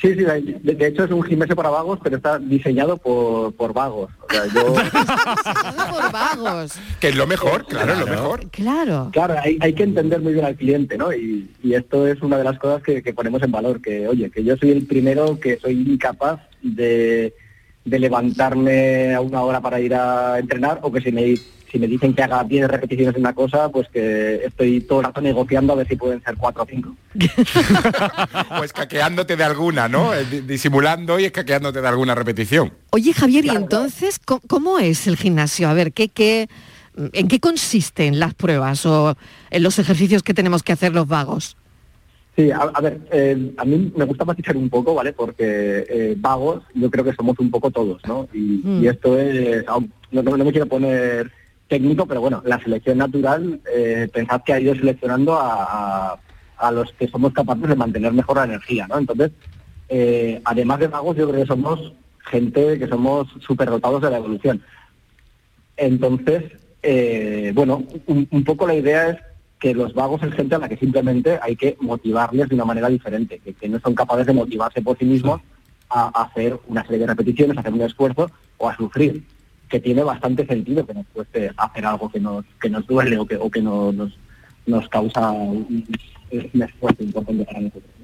Sí, 0.00 0.14
sí, 0.14 0.22
de, 0.22 0.86
hecho 0.86 1.02
es 1.02 1.10
un 1.10 1.24
gimnasio 1.24 1.56
para 1.56 1.70
vagos, 1.70 1.98
pero 2.00 2.18
está 2.18 2.38
diseñado 2.38 2.98
por, 2.98 3.52
por 3.54 3.72
vagos. 3.72 4.10
O 4.28 4.32
sea, 4.32 4.46
yo, 4.46 4.74
por 5.92 6.12
vagos. 6.12 6.74
Que 7.00 7.08
es 7.08 7.16
lo 7.16 7.26
mejor, 7.26 7.66
claro, 7.66 7.94
es 7.94 7.98
lo 7.98 8.06
mejor. 8.06 8.48
Claro. 8.50 9.08
claro, 9.12 9.34
hay, 9.42 9.58
hay 9.60 9.72
que 9.72 9.82
entender 9.82 10.20
muy 10.20 10.34
bien 10.34 10.44
al 10.44 10.54
cliente, 10.54 10.96
¿no? 10.96 11.12
Y, 11.12 11.50
y 11.64 11.74
esto 11.74 12.06
es 12.06 12.22
una 12.22 12.38
de 12.38 12.44
las 12.44 12.60
cosas 12.60 12.80
que, 12.84 13.02
que 13.02 13.12
ponemos 13.12 13.42
en 13.42 13.50
valor, 13.50 13.80
que 13.80 14.06
oye, 14.06 14.30
que 14.30 14.44
yo 14.44 14.56
soy 14.56 14.70
el 14.70 14.86
primero 14.86 15.40
que 15.40 15.58
soy 15.58 15.72
incapaz 15.72 16.38
de, 16.62 17.34
de 17.84 17.98
levantarme 17.98 19.14
a 19.14 19.20
una 19.20 19.42
hora 19.42 19.60
para 19.60 19.80
ir 19.80 19.94
a 19.94 20.38
entrenar 20.38 20.80
o 20.82 20.90
que 20.92 21.00
si 21.00 21.12
me, 21.12 21.36
si 21.70 21.78
me 21.78 21.86
dicen 21.86 22.14
que 22.14 22.22
haga 22.22 22.42
10 22.44 22.66
repeticiones 22.68 23.14
de 23.14 23.20
una 23.20 23.34
cosa, 23.34 23.68
pues 23.68 23.88
que 23.88 24.44
estoy 24.46 24.80
todo 24.80 25.00
el 25.00 25.06
rato 25.06 25.20
negociando 25.20 25.74
a 25.74 25.76
ver 25.76 25.88
si 25.88 25.96
pueden 25.96 26.22
ser 26.22 26.36
4 26.36 26.62
o 26.62 26.66
5. 26.66 26.96
O 28.60 28.64
escaqueándote 28.64 29.36
de 29.36 29.44
alguna, 29.44 29.88
¿no? 29.88 30.14
Eh, 30.14 30.24
di- 30.24 30.40
Disimulando 30.40 31.18
y 31.18 31.24
escaqueándote 31.26 31.80
de 31.80 31.88
alguna 31.88 32.14
repetición. 32.14 32.72
Oye, 32.90 33.12
Javier, 33.12 33.44
¿y 33.44 33.50
entonces 33.50 34.18
¿cómo, 34.24 34.40
cómo 34.46 34.78
es 34.78 35.06
el 35.06 35.16
gimnasio? 35.16 35.68
A 35.68 35.74
ver, 35.74 35.92
¿qué, 35.92 36.08
qué, 36.08 36.48
¿en 36.96 37.28
qué 37.28 37.38
consisten 37.40 38.18
las 38.18 38.32
pruebas 38.34 38.86
o 38.86 39.16
en 39.50 39.62
los 39.62 39.78
ejercicios 39.78 40.22
que 40.22 40.32
tenemos 40.34 40.62
que 40.62 40.72
hacer 40.72 40.94
los 40.94 41.06
vagos? 41.06 41.56
Sí, 42.38 42.52
a, 42.52 42.58
a 42.58 42.80
ver, 42.80 43.00
eh, 43.10 43.52
a 43.56 43.64
mí 43.64 43.92
me 43.96 44.04
gusta 44.04 44.24
matizar 44.24 44.56
un 44.56 44.70
poco, 44.70 44.94
¿vale? 44.94 45.12
Porque 45.12 45.84
eh, 45.88 46.14
vagos 46.16 46.62
yo 46.72 46.88
creo 46.88 47.04
que 47.04 47.12
somos 47.12 47.36
un 47.40 47.50
poco 47.50 47.72
todos, 47.72 48.00
¿no? 48.06 48.28
Y, 48.32 48.60
Mm. 48.62 48.84
y 48.84 48.86
esto 48.86 49.18
es, 49.18 49.64
no, 50.12 50.22
no- 50.22 50.44
me 50.44 50.52
quiero 50.52 50.66
poner 50.66 51.32
técnico, 51.66 52.06
pero 52.06 52.20
bueno, 52.20 52.40
la 52.46 52.62
selección 52.62 52.98
natural, 52.98 53.60
eh, 53.74 54.08
pensad 54.12 54.42
que 54.44 54.52
ha 54.52 54.60
ido 54.60 54.72
seleccionando 54.76 55.34
a, 55.34 55.64
a- 56.12 56.20
a 56.58 56.70
los 56.70 56.92
que 56.92 57.08
somos 57.08 57.32
capaces 57.32 57.68
de 57.68 57.74
mantener 57.74 58.12
mejor 58.12 58.36
la 58.36 58.44
energía, 58.44 58.86
¿no? 58.86 58.98
Entonces, 58.98 59.32
eh, 59.88 60.40
además 60.44 60.78
de 60.78 60.86
vagos, 60.86 61.16
yo 61.16 61.28
creo 61.28 61.40
que 61.42 61.46
somos 61.48 61.92
gente 62.30 62.78
que 62.78 62.86
somos 62.86 63.26
superdotados 63.44 64.00
de 64.00 64.10
la 64.10 64.18
evolución. 64.18 64.62
Entonces, 65.76 66.44
eh, 66.82 67.50
bueno, 67.52 67.82
un, 68.06 68.28
un 68.30 68.44
poco 68.44 68.64
la 68.64 68.74
idea 68.76 69.08
es 69.10 69.16
que 69.58 69.74
los 69.74 69.92
vagos 69.92 70.22
es 70.22 70.32
gente 70.34 70.54
a 70.54 70.58
la 70.58 70.68
que 70.68 70.76
simplemente 70.76 71.38
hay 71.42 71.56
que 71.56 71.76
motivarles 71.80 72.48
de 72.48 72.54
una 72.54 72.64
manera 72.64 72.88
diferente, 72.88 73.40
que, 73.40 73.68
no 73.68 73.80
son 73.80 73.94
capaces 73.94 74.26
de 74.26 74.32
motivarse 74.32 74.82
por 74.82 74.96
sí 74.98 75.04
mismos 75.04 75.40
a, 75.90 76.08
hacer 76.22 76.58
una 76.68 76.82
serie 76.84 77.00
de 77.00 77.06
repeticiones, 77.08 77.56
a 77.56 77.60
hacer 77.60 77.72
un 77.72 77.82
esfuerzo 77.82 78.30
o 78.58 78.68
a 78.68 78.76
sufrir, 78.76 79.24
que 79.68 79.80
tiene 79.80 80.02
bastante 80.02 80.46
sentido 80.46 80.86
que 80.86 80.94
nos 80.94 81.06
cueste 81.12 81.50
hacer 81.56 81.84
algo 81.84 82.08
que 82.08 82.20
nos, 82.20 82.44
que 82.60 82.70
nos 82.70 82.86
duele 82.86 83.18
o 83.18 83.26
que, 83.26 83.36
o 83.36 83.50
que 83.50 83.60
no- 83.60 83.92
nos, 83.92 84.16
nos 84.66 84.88
causa 84.88 85.30
un, 85.30 85.86
un 86.30 86.62
esfuerzo 86.62 87.02
importante 87.02 87.44
para 87.44 87.60
nosotros. 87.60 87.97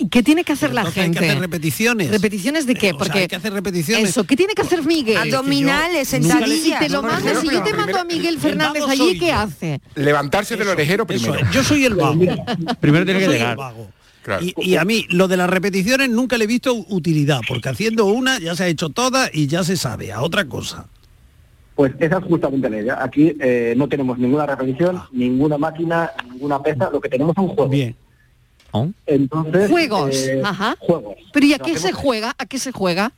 ¿No? 0.00 0.06
¿Y 0.06 0.08
qué 0.08 0.22
tiene 0.22 0.44
que 0.44 0.52
hacer 0.52 0.72
la 0.72 0.80
Entonces 0.82 0.98
hay 0.98 1.04
gente? 1.04 1.18
que 1.20 1.26
hacer 1.26 1.40
repeticiones. 1.40 2.10
¿Repeticiones 2.10 2.66
de 2.66 2.74
qué? 2.74 2.88
O 2.88 2.90
sea, 2.90 2.98
Porque 2.98 3.18
hay 3.20 3.28
que 3.28 3.36
hacer 3.36 3.52
repeticiones. 3.52 4.08
Eso, 4.10 4.24
¿qué 4.24 4.36
tiene 4.36 4.54
que 4.54 4.62
hacer 4.62 4.84
Miguel? 4.84 5.16
Abdominales, 5.16 6.12
Y 6.12 6.16
si 6.16 6.22
sentadillas. 6.28 6.80
te 6.80 6.88
lo 6.88 7.02
mandas, 7.02 7.40
si 7.40 7.50
yo 7.50 7.62
te 7.62 7.74
mando 7.74 7.98
a 7.98 8.04
Miguel 8.04 8.38
Fernández 8.38 8.82
allí, 8.88 9.18
¿qué 9.18 9.32
hace? 9.32 9.80
Levantarse 9.94 10.56
del 10.56 10.68
orejero 10.68 11.06
primero. 11.06 11.34
es, 11.34 11.50
yo 11.50 11.62
soy 11.62 11.84
el 11.84 11.94
vago. 11.94 12.20
Primero 12.80 13.04
tiene 13.04 13.20
que 13.20 13.28
llegar. 13.28 13.56
Claro. 14.22 14.44
Y, 14.44 14.54
y 14.58 14.76
a 14.76 14.84
mí 14.84 15.06
lo 15.08 15.28
de 15.28 15.38
las 15.38 15.48
repeticiones 15.48 16.10
nunca 16.10 16.36
le 16.36 16.44
he 16.44 16.46
visto 16.46 16.74
utilidad, 16.74 17.40
porque 17.48 17.70
haciendo 17.70 18.04
una 18.04 18.38
ya 18.38 18.54
se 18.54 18.64
ha 18.64 18.66
hecho 18.66 18.90
toda 18.90 19.30
y 19.32 19.46
ya 19.46 19.64
se 19.64 19.78
sabe, 19.78 20.12
a 20.12 20.20
otra 20.20 20.44
cosa. 20.44 20.86
Pues 21.74 21.92
esa 21.98 22.18
es 22.18 22.24
justamente 22.24 22.68
la 22.68 22.80
idea. 22.82 22.98
Aquí 23.02 23.34
eh, 23.40 23.72
no 23.78 23.88
tenemos 23.88 24.18
ninguna 24.18 24.44
repetición, 24.44 25.00
ninguna 25.12 25.56
máquina, 25.56 26.10
ninguna 26.30 26.62
pesa, 26.62 26.90
lo 26.92 27.00
que 27.00 27.08
tenemos 27.08 27.34
son 27.34 27.48
juegos. 27.48 27.70
Bien. 27.70 27.96
Entonces, 29.06 29.70
Juegos, 29.70 30.16
eh, 30.26 30.42
ajá. 30.44 30.76
juegos. 30.78 31.16
¿Pero 31.32 31.46
y 31.46 31.54
a 31.54 31.58
qué 31.58 31.76
se 31.76 31.92
juega? 31.92 32.34
¿A 32.38 32.46
qué 32.46 32.58
se 32.58 32.72
juega? 32.72 33.12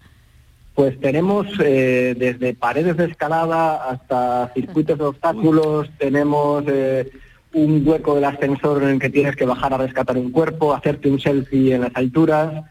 Pues 0.75 0.99
tenemos 1.01 1.47
eh, 1.63 2.15
desde 2.17 2.55
paredes 2.55 2.97
de 2.97 3.05
escalada 3.05 3.91
hasta 3.91 4.51
circuitos 4.55 4.99
de 4.99 5.05
obstáculos, 5.05 5.91
tenemos 5.99 6.65
eh, 6.67 7.11
un 7.53 7.87
hueco 7.87 8.15
del 8.15 8.25
ascensor 8.25 8.83
en 8.83 8.89
el 8.91 8.99
que 8.99 9.11
tienes 9.11 9.37
que 9.37 9.45
bajar 9.45 9.75
a 9.75 9.79
rescatar 9.79 10.17
un 10.17 10.31
cuerpo, 10.31 10.73
hacerte 10.73 11.11
un 11.11 11.21
selfie 11.21 11.75
en 11.75 11.83
las 11.83 11.95
alturas. 11.95 12.65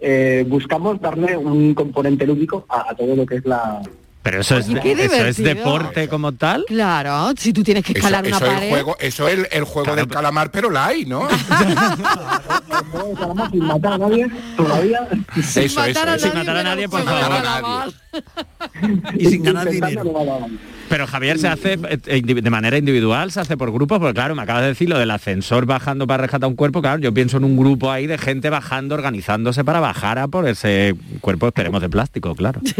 Eh, 0.00 0.44
buscamos 0.46 1.00
darle 1.00 1.36
un 1.38 1.72
componente 1.72 2.26
lúdico 2.26 2.66
a, 2.68 2.90
a 2.90 2.94
todo 2.94 3.16
lo 3.16 3.24
que 3.24 3.36
es 3.36 3.46
la... 3.46 3.80
Pero 4.26 4.40
eso 4.40 4.58
es, 4.58 4.68
Oye, 4.68 4.80
qué 4.80 5.04
eso 5.04 5.24
es 5.24 5.36
deporte 5.36 6.08
como 6.08 6.32
tal. 6.32 6.64
Claro, 6.66 7.32
si 7.38 7.52
tú 7.52 7.62
tienes 7.62 7.84
que 7.84 7.92
Eso, 7.92 8.00
escalar 8.00 8.26
una 8.26 8.36
eso 8.36 8.44
es 8.44 8.50
el 8.50 8.56
pared. 8.56 8.70
juego, 8.70 8.96
eso 8.98 9.28
es 9.28 9.38
el, 9.38 9.46
el 9.52 9.62
juego 9.62 9.94
del 9.94 10.08
calamar, 10.08 10.50
pero 10.50 10.68
la 10.68 10.86
hay, 10.86 11.04
¿no? 11.04 11.28
sin 13.52 13.64
matar 13.64 13.92
a 13.92 13.98
nadie, 13.98 14.26
todavía. 14.56 15.06
Eso, 15.36 15.60
eso, 15.60 15.80
matar 15.80 16.08
a 16.08 16.16
eso. 16.16 16.26
Sin 16.26 16.38
matar 16.38 16.56
a 16.56 16.62
nadie, 16.64 16.88
por 16.88 17.04
favor. 17.04 17.92
Y 19.16 19.26
sin 19.26 19.44
ganar 19.44 19.70
dinero. 19.70 20.02
Pero 20.88 21.06
Javier 21.06 21.38
se 21.38 21.48
hace 21.48 21.72
eh, 21.74 21.78
indivi- 22.22 22.42
de 22.42 22.50
manera 22.50 22.78
individual, 22.78 23.32
se 23.32 23.40
hace 23.40 23.56
por 23.56 23.72
grupos, 23.72 23.98
porque 23.98 24.14
claro, 24.14 24.34
me 24.34 24.42
acabas 24.42 24.62
de 24.62 24.68
decir 24.68 24.88
lo 24.88 24.98
del 24.98 25.10
ascensor 25.10 25.66
bajando 25.66 26.06
para 26.06 26.22
rescatar 26.22 26.48
un 26.48 26.54
cuerpo, 26.56 26.80
claro, 26.80 27.00
yo 27.00 27.12
pienso 27.12 27.36
en 27.38 27.44
un 27.44 27.56
grupo 27.56 27.90
ahí 27.90 28.06
de 28.06 28.18
gente 28.18 28.50
bajando, 28.50 28.94
organizándose 28.94 29.64
para 29.64 29.80
bajar 29.80 30.18
a 30.18 30.28
por 30.28 30.46
ese 30.48 30.94
cuerpo, 31.20 31.48
esperemos, 31.48 31.82
de 31.82 31.88
plástico, 31.90 32.34
claro. 32.34 32.60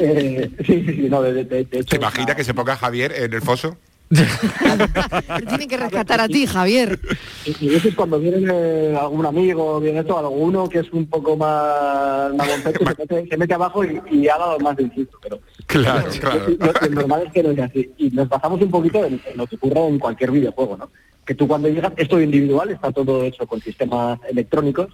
Eh, 0.00 0.48
sí, 0.64 0.84
sí, 0.86 0.94
sí, 0.94 1.06
no, 1.10 1.20
de, 1.22 1.32
de- 1.32 1.44
de 1.44 1.60
hecho... 1.80 1.84
¿Te 1.90 1.96
imaginas 1.96 2.36
que 2.36 2.44
se 2.44 2.54
ponga 2.54 2.76
Javier 2.76 3.12
en 3.16 3.32
el 3.34 3.42
foso? 3.42 3.76
Tienen 5.48 5.68
que 5.68 5.76
rescatar 5.76 6.20
a 6.20 6.28
ti, 6.28 6.46
Javier. 6.46 6.98
Y, 7.44 7.66
y 7.66 7.68
a 7.68 7.72
veces 7.72 7.94
cuando 7.94 8.18
viene 8.18 8.44
eh, 8.50 8.96
algún 8.98 9.26
amigo, 9.26 9.80
viene 9.80 10.00
esto, 10.00 10.18
alguno 10.18 10.68
que 10.68 10.78
es 10.80 10.90
un 10.92 11.06
poco 11.06 11.36
más 11.36 12.32
magonceto, 12.34 12.78
se 12.84 12.94
mete, 12.98 13.28
se 13.28 13.36
mete 13.36 13.54
abajo 13.54 13.84
y, 13.84 14.00
y 14.10 14.28
ha 14.28 14.38
dado 14.38 14.58
más 14.60 14.76
del 14.76 14.92
susto, 14.94 15.18
pero 15.22 15.40
Claro, 15.66 16.10
claro. 16.20 16.46
lo, 16.48 16.88
lo 16.88 16.94
normal 16.94 17.24
es 17.26 17.32
que 17.32 17.42
no 17.42 17.50
es 17.50 17.58
así. 17.58 17.90
Y 17.98 18.10
nos 18.10 18.28
basamos 18.28 18.60
un 18.62 18.70
poquito 18.70 19.04
en, 19.04 19.20
en 19.26 19.36
lo 19.36 19.46
que 19.46 19.56
ocurre 19.56 19.86
en 19.86 19.98
cualquier 19.98 20.30
videojuego, 20.30 20.76
¿no? 20.78 20.90
Que 21.26 21.34
tú 21.34 21.46
cuando 21.46 21.68
llegas, 21.68 21.92
esto 21.96 22.18
es 22.18 22.24
individual, 22.24 22.70
está 22.70 22.90
todo 22.90 23.22
hecho 23.24 23.46
con 23.46 23.60
sistemas 23.60 24.18
electrónicos 24.30 24.88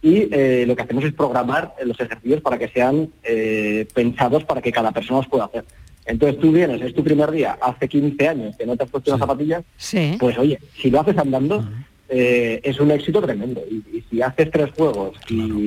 y 0.00 0.28
eh, 0.30 0.64
lo 0.66 0.76
que 0.76 0.82
hacemos 0.82 1.04
es 1.04 1.12
programar 1.12 1.74
los 1.84 1.98
ejercicios 1.98 2.40
para 2.40 2.58
que 2.58 2.68
sean 2.68 3.10
eh, 3.24 3.86
pensados 3.94 4.44
para 4.44 4.62
que 4.62 4.70
cada 4.70 4.92
persona 4.92 5.18
los 5.18 5.28
pueda 5.28 5.46
hacer. 5.46 5.64
Entonces 6.08 6.40
tú 6.40 6.50
vienes, 6.50 6.80
es 6.80 6.94
tu 6.94 7.04
primer 7.04 7.30
día, 7.30 7.58
hace 7.60 7.86
15 7.88 8.28
años 8.28 8.56
que 8.56 8.64
no 8.66 8.76
te 8.76 8.84
has 8.84 8.90
puesto 8.90 9.10
unas 9.10 9.20
zapatillas, 9.20 9.62
Sí. 9.76 10.16
pues 10.18 10.36
oye, 10.38 10.58
si 10.80 10.90
lo 10.90 11.00
haces 11.00 11.16
andando, 11.18 11.68
eh, 12.08 12.60
es 12.64 12.80
un 12.80 12.90
éxito 12.90 13.20
tremendo. 13.20 13.62
Y, 13.70 13.76
y 13.96 14.04
si 14.10 14.22
haces 14.22 14.50
tres 14.50 14.70
juegos 14.76 15.16
y, 15.28 15.66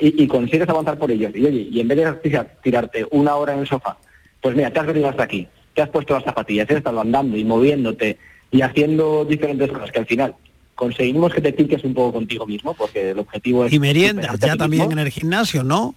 y- 0.00 0.22
y 0.22 0.26
consigues 0.26 0.68
avanzar 0.68 0.98
por 0.98 1.10
ellos, 1.10 1.30
y 1.34 1.44
oye, 1.44 1.68
y 1.70 1.78
en 1.80 1.88
vez 1.88 1.98
de 1.98 2.12
tirar- 2.22 2.56
tirarte 2.62 3.06
una 3.10 3.36
hora 3.36 3.52
en 3.52 3.60
el 3.60 3.66
sofá, 3.68 3.98
pues 4.40 4.56
mira, 4.56 4.70
te 4.70 4.80
has 4.80 4.86
venido 4.86 5.08
hasta 5.08 5.22
aquí. 5.24 5.46
te 5.74 5.80
has 5.80 5.88
puesto 5.88 6.12
las 6.14 6.24
zapatillas, 6.24 6.68
has 6.70 6.76
estado 6.76 7.00
andando 7.00 7.34
y 7.36 7.44
moviéndote 7.44 8.18
y 8.50 8.60
haciendo 8.60 9.24
diferentes 9.24 9.70
cosas 9.72 9.90
que 9.90 10.00
al 10.00 10.06
final 10.06 10.34
conseguimos 10.74 11.32
que 11.32 11.40
te 11.40 11.52
piques 11.54 11.82
un 11.84 11.94
poco 11.94 12.12
contigo 12.14 12.46
mismo, 12.46 12.74
porque 12.74 13.10
el 13.12 13.18
objetivo 13.18 13.64
es... 13.64 13.72
Y 13.72 13.78
meriendas 13.78 14.38
ya 14.38 14.56
también 14.56 14.90
en 14.92 14.98
el 14.98 15.08
gimnasio, 15.10 15.62
¿no? 15.64 15.94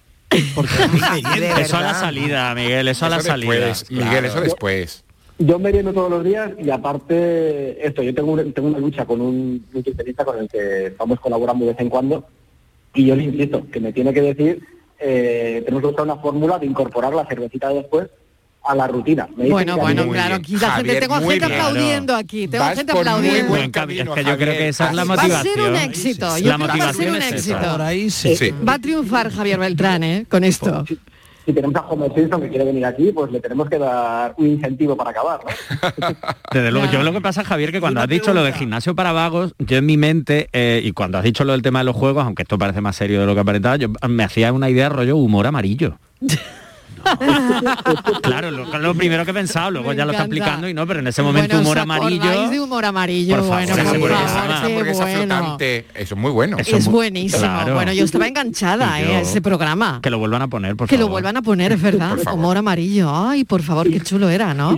Porque 0.54 0.72
Eso 1.60 1.76
a 1.76 1.82
la 1.82 1.94
salida, 1.94 2.54
Miguel, 2.54 2.88
eso 2.88 3.06
a 3.06 3.08
la 3.10 3.16
Eso 3.18 3.26
salida. 3.28 3.52
después, 3.66 3.90
Miguel, 3.90 4.24
eso 4.24 4.40
después. 4.40 5.04
Yo 5.38 5.58
meriendo 5.58 5.92
todos 5.92 6.10
los 6.10 6.24
días 6.24 6.50
y 6.58 6.70
aparte 6.70 7.86
esto, 7.86 8.02
yo 8.02 8.14
tengo, 8.14 8.32
un- 8.32 8.52
tengo 8.52 8.68
una 8.68 8.78
lucha 8.78 9.04
con 9.04 9.20
un 9.20 9.64
nutricionista 9.72 10.24
con 10.24 10.38
el 10.38 10.48
que 10.48 10.94
vamos 10.98 11.20
colaborando 11.20 11.64
de 11.66 11.72
vez 11.72 11.80
en 11.80 11.90
cuando 11.90 12.26
y 12.94 13.04
yo 13.06 13.14
le 13.16 13.24
insisto 13.24 13.66
que 13.70 13.78
me 13.80 13.92
tiene 13.92 14.14
que 14.14 14.22
decir, 14.22 14.62
eh, 14.98 15.60
tenemos 15.64 15.82
que 15.82 15.86
buscar 15.88 16.04
una 16.06 16.16
fórmula 16.16 16.58
de 16.58 16.64
incorporar 16.66 17.14
la 17.14 17.26
cervecita 17.26 17.68
de 17.68 17.74
después 17.76 18.08
a 18.66 18.74
la 18.74 18.86
rutina. 18.86 19.28
Me 19.36 19.48
Bueno, 19.48 19.76
bueno, 19.76 20.08
claro, 20.10 20.34
aquí 20.36 20.56
la 20.56 20.70
gente, 20.72 20.96
tengo 21.00 21.14
gente 21.20 21.46
bien. 21.46 21.52
aplaudiendo 21.52 22.14
aquí, 22.16 22.48
tengo 22.48 22.64
Vas 22.64 22.76
gente 22.76 22.92
por 22.92 23.04
muy 23.04 23.12
aplaudiendo. 23.12 23.48
buen 23.50 23.70
camino, 23.70 24.14
Es 24.16 24.22
que 24.24 24.30
yo 24.30 24.36
creo 24.36 24.52
que 24.54 24.68
esa 24.68 24.88
es 24.88 24.94
la 24.94 25.04
Va 25.04 25.14
a 25.14 25.16
ser 25.18 25.28
motivación. 25.30 25.70
un 25.70 25.76
éxito, 25.76 26.38
yo 26.38 26.48
La 26.48 26.56
creo 26.56 26.72
que 26.72 26.78
va 26.80 26.88
a 26.88 26.92
ser 26.92 27.06
motivación 27.08 27.10
un 27.10 27.22
es 27.22 27.26
esa. 27.26 27.36
éxito. 27.54 27.72
Por 27.72 27.82
ahí 27.82 28.10
sí. 28.10 28.36
Sí. 28.36 28.50
Va 28.66 28.74
a 28.74 28.78
triunfar 28.78 29.30
Javier 29.30 29.58
Beltrán, 29.58 30.02
¿eh? 30.04 30.26
Con 30.28 30.44
esto. 30.44 30.84
Si 31.46 31.52
tenemos 31.52 31.76
a 31.76 31.82
Homer 31.82 32.12
Simpson 32.12 32.40
que 32.40 32.48
quiere 32.48 32.64
venir 32.64 32.84
aquí, 32.84 33.12
pues 33.12 33.30
le 33.30 33.38
tenemos 33.38 33.68
que 33.70 33.78
dar 33.78 34.34
un 34.36 34.48
incentivo 34.48 34.96
para 34.96 35.10
acabar, 35.10 35.38
¿no? 35.44 36.08
Desde 36.52 36.72
luego, 36.72 36.90
yo 36.90 37.04
lo 37.04 37.12
que 37.12 37.20
pasa, 37.20 37.44
Javier, 37.44 37.70
que 37.70 37.78
cuando 37.80 38.00
has 38.00 38.08
dicho 38.08 38.34
lo 38.34 38.42
de 38.42 38.52
gimnasio 38.52 38.96
para 38.96 39.12
vagos, 39.12 39.54
yo 39.60 39.76
en 39.76 39.86
mi 39.86 39.96
mente, 39.96 40.48
eh, 40.52 40.80
y 40.82 40.90
cuando 40.90 41.18
has 41.18 41.22
dicho 41.24 41.44
lo 41.44 41.52
del 41.52 41.62
tema 41.62 41.78
de 41.78 41.84
los 41.84 41.94
juegos, 41.94 42.24
aunque 42.24 42.42
esto 42.42 42.58
parece 42.58 42.80
más 42.80 42.96
serio 42.96 43.20
de 43.20 43.26
lo 43.26 43.34
que 43.34 43.42
aparentaba, 43.42 43.76
yo 43.76 43.90
me 44.08 44.24
hacía 44.24 44.52
una 44.52 44.68
idea 44.68 44.88
rollo 44.88 45.16
humor 45.16 45.46
amarillo. 45.46 45.98
claro, 48.22 48.50
lo, 48.50 48.64
lo 48.78 48.94
primero 48.94 49.24
que 49.24 49.30
he 49.30 49.34
pensado, 49.34 49.70
luego 49.70 49.90
Me 49.90 49.96
ya 49.96 50.04
lo 50.04 50.12
está 50.12 50.24
explicando 50.24 50.68
y 50.68 50.74
no, 50.74 50.86
pero 50.86 51.00
en 51.00 51.06
ese 51.06 51.22
momento 51.22 51.54
Bueno, 51.56 51.60
humor 51.62 51.76
¿os 51.78 51.82
amarillo. 51.82 52.50
de 52.50 52.60
humor 52.60 52.84
amarillo? 52.84 53.36
Por 53.36 53.44
favor, 53.48 53.56
bueno, 53.66 53.72
esa 53.72 53.82
por 53.84 54.00
favor, 54.00 54.84
bueno. 54.94 54.94
flotante, 55.26 55.86
eso 55.94 56.14
es 56.14 56.20
muy 56.20 56.30
bueno. 56.30 56.56
Eso 56.58 56.76
Es 56.76 56.84
muy- 56.86 56.94
buenísimo. 56.94 57.40
Claro. 57.42 57.74
Bueno, 57.74 57.92
yo 57.92 58.04
estaba 58.04 58.26
enganchada 58.28 59.00
¿eh? 59.00 59.06
yo- 59.08 59.14
a 59.16 59.20
ese 59.20 59.40
programa. 59.40 60.00
Que 60.02 60.10
lo 60.10 60.18
vuelvan 60.18 60.42
a 60.42 60.48
poner, 60.48 60.76
por 60.76 60.88
Que 60.88 60.96
lo 60.96 61.02
favor. 61.02 61.12
vuelvan 61.12 61.36
a 61.36 61.42
poner, 61.42 61.72
es 61.72 61.82
verdad. 61.82 62.16
Favor. 62.18 62.38
Humor 62.38 62.56
amarillo. 62.58 63.10
Ay, 63.14 63.44
por 63.44 63.62
favor, 63.62 63.88
qué 63.90 64.00
chulo 64.00 64.28
era, 64.28 64.54
¿no? 64.54 64.76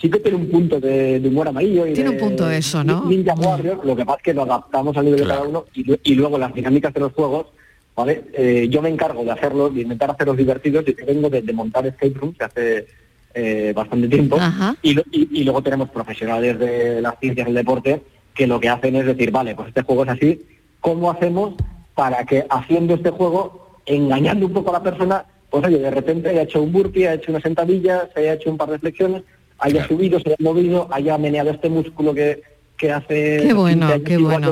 Sí 0.00 0.10
que 0.10 0.18
tiene 0.18 0.36
un 0.36 0.48
punto 0.50 0.80
de, 0.80 1.20
de 1.20 1.28
humor 1.28 1.46
amarillo. 1.46 1.86
Y 1.86 1.92
Tiene 1.92 2.10
de 2.10 2.16
un 2.16 2.20
punto 2.28 2.46
de 2.46 2.58
eso, 2.58 2.82
¿no? 2.82 3.04
Ninja 3.04 3.34
Warrior, 3.34 3.86
lo 3.86 3.94
que 3.94 4.04
pasa 4.04 4.16
es 4.18 4.22
que 4.24 4.34
lo 4.34 4.42
adaptamos 4.42 4.96
al 4.96 5.04
nivel 5.04 5.20
de 5.20 5.26
cada 5.28 5.42
uno 5.44 5.64
y, 5.74 5.84
y 6.02 6.14
luego 6.16 6.38
las 6.38 6.52
dinámicas 6.52 6.92
de 6.92 6.98
los 7.00 7.12
juegos, 7.12 7.46
¿vale? 7.94 8.24
Eh, 8.32 8.68
yo 8.70 8.80
me 8.82 8.88
encargo 8.88 9.24
de 9.24 9.30
hacerlos, 9.32 9.74
de 9.74 9.82
intentar 9.82 10.10
hacerlos 10.10 10.36
divertidos 10.36 10.84
y 10.88 10.94
que 10.94 11.04
vengo 11.04 11.28
de, 11.30 11.42
de 11.42 11.52
montar 11.52 11.86
escape 11.86 12.14
rooms 12.14 12.38
que 12.38 12.44
hace 12.44 12.86
eh, 13.34 13.72
bastante 13.74 14.08
tiempo. 14.08 14.36
Y, 14.82 14.94
lo- 14.94 15.02
y- 15.10 15.28
y 15.40 15.44
luego 15.44 15.62
tenemos 15.62 15.90
profesionales 15.90 16.58
de 16.58 17.00
las 17.00 17.18
ciencias 17.20 17.46
del 17.46 17.54
deporte 17.56 18.02
que 18.34 18.46
lo 18.46 18.58
que 18.60 18.68
hacen 18.68 18.96
es 18.96 19.06
decir, 19.06 19.30
vale, 19.30 19.54
pues 19.54 19.68
este 19.68 19.82
juego 19.82 20.04
es 20.04 20.10
así, 20.10 20.42
¿cómo 20.80 21.10
hacemos 21.10 21.54
para 21.94 22.24
que 22.24 22.46
haciendo 22.48 22.94
este 22.94 23.10
juego, 23.10 23.76
engañando 23.84 24.46
un 24.46 24.52
poco 24.54 24.70
a 24.70 24.74
la 24.74 24.82
persona, 24.82 25.24
pues 25.50 25.64
oye, 25.66 25.78
de 25.78 25.90
repente 25.90 26.30
haya 26.30 26.42
hecho 26.42 26.62
un 26.62 26.72
burpee, 26.72 27.06
haya 27.08 27.14
hecho 27.20 27.30
una 27.32 27.40
sentadilla, 27.42 28.08
se 28.14 28.20
haya 28.20 28.32
hecho 28.34 28.50
un 28.50 28.56
par 28.56 28.70
de 28.70 28.78
flexiones, 28.78 29.22
haya 29.58 29.86
subido, 29.86 30.18
se 30.18 30.30
haya 30.30 30.36
movido, 30.40 30.88
haya 30.90 31.18
meneado 31.18 31.50
este 31.50 31.68
músculo 31.68 32.14
que, 32.14 32.42
que 32.78 32.90
hace... 32.90 33.40
Qué 33.46 33.52
bueno, 33.52 33.86
15 33.88 33.92
años 33.94 34.02
qué 34.06 34.16
bueno. 34.16 34.46
no. 34.46 34.50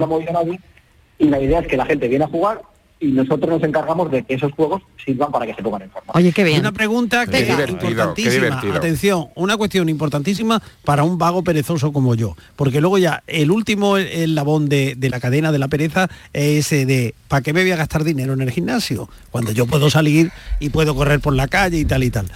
Y 1.18 1.24
la 1.28 1.40
idea 1.40 1.60
es 1.60 1.66
que 1.66 1.76
la 1.78 1.86
gente 1.86 2.06
viene 2.08 2.24
a 2.26 2.28
jugar 2.28 2.60
y 3.00 3.08
nosotros 3.08 3.50
nos 3.50 3.62
encargamos 3.62 4.10
de 4.10 4.22
que 4.22 4.34
esos 4.34 4.52
juegos 4.52 4.82
sirvan 5.02 5.32
para 5.32 5.46
que 5.46 5.54
se 5.54 5.62
pongan 5.62 5.82
en 5.82 5.90
forma. 5.90 6.12
Oye, 6.14 6.32
qué 6.32 6.44
bien. 6.44 6.60
Una 6.60 6.72
pregunta 6.72 7.24
que 7.24 7.32
Qué 7.32 7.50
es 7.50 7.56
qué 7.56 7.72
importantísima. 7.72 8.60
Atención, 8.74 9.28
una 9.34 9.56
cuestión 9.56 9.88
importantísima 9.88 10.62
para 10.84 11.02
un 11.02 11.16
vago 11.16 11.42
perezoso 11.42 11.92
como 11.92 12.14
yo. 12.14 12.36
Porque 12.56 12.80
luego 12.80 12.98
ya 12.98 13.22
el 13.26 13.50
último 13.50 13.96
eslabón 13.96 14.68
de, 14.68 14.94
de 14.96 15.08
la 15.10 15.18
cadena 15.18 15.50
de 15.50 15.58
la 15.58 15.68
pereza 15.68 16.08
es 16.34 16.66
ese 16.66 16.84
de 16.84 17.14
¿para 17.28 17.40
qué 17.40 17.54
me 17.54 17.62
voy 17.62 17.72
a 17.72 17.76
gastar 17.76 18.04
dinero 18.04 18.34
en 18.34 18.42
el 18.42 18.50
gimnasio? 18.50 19.08
Cuando 19.30 19.52
yo 19.52 19.66
puedo 19.66 19.88
salir 19.88 20.30
y 20.58 20.68
puedo 20.68 20.94
correr 20.94 21.20
por 21.20 21.34
la 21.34 21.48
calle 21.48 21.78
y 21.78 21.86
tal 21.86 22.04
y 22.04 22.10
tal. 22.10 22.26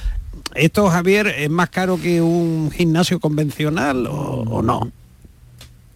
¿Esto, 0.55 0.89
Javier, 0.89 1.27
es 1.27 1.51
más 1.51 1.69
caro 1.69 2.01
que 2.01 2.23
un 2.23 2.71
gimnasio 2.71 3.21
convencional 3.21 4.07
o, 4.07 4.45
o 4.49 4.63
no? 4.63 4.91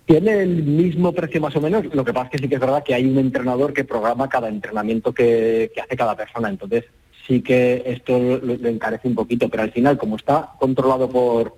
Tiene 0.09 0.41
el 0.41 0.63
mismo 0.63 1.13
precio 1.13 1.39
más 1.39 1.55
o 1.55 1.61
menos, 1.61 1.85
lo 1.95 2.03
que 2.03 2.15
pasa 2.15 2.25
es 2.27 2.31
que 2.33 2.39
sí 2.39 2.49
que 2.49 2.55
es 2.55 2.61
verdad 2.63 2.83
que 2.83 2.95
hay 2.95 3.05
un 3.05 3.19
entrenador 3.19 3.75
que 3.75 3.85
programa 3.85 4.27
cada 4.27 4.49
entrenamiento 4.49 5.13
que, 5.13 5.71
que 5.75 5.83
hace 5.83 5.99
cada 5.99 6.17
persona, 6.17 6.49
entonces 6.49 6.85
sí 7.27 7.43
que 7.43 7.83
esto 7.85 8.19
lo, 8.19 8.57
lo 8.57 8.69
encarece 8.71 9.07
un 9.07 9.15
poquito, 9.15 9.51
pero 9.51 9.65
al 9.65 9.71
final 9.71 9.99
como 9.99 10.17
está 10.17 10.53
controlado 10.59 11.11
por, 11.11 11.55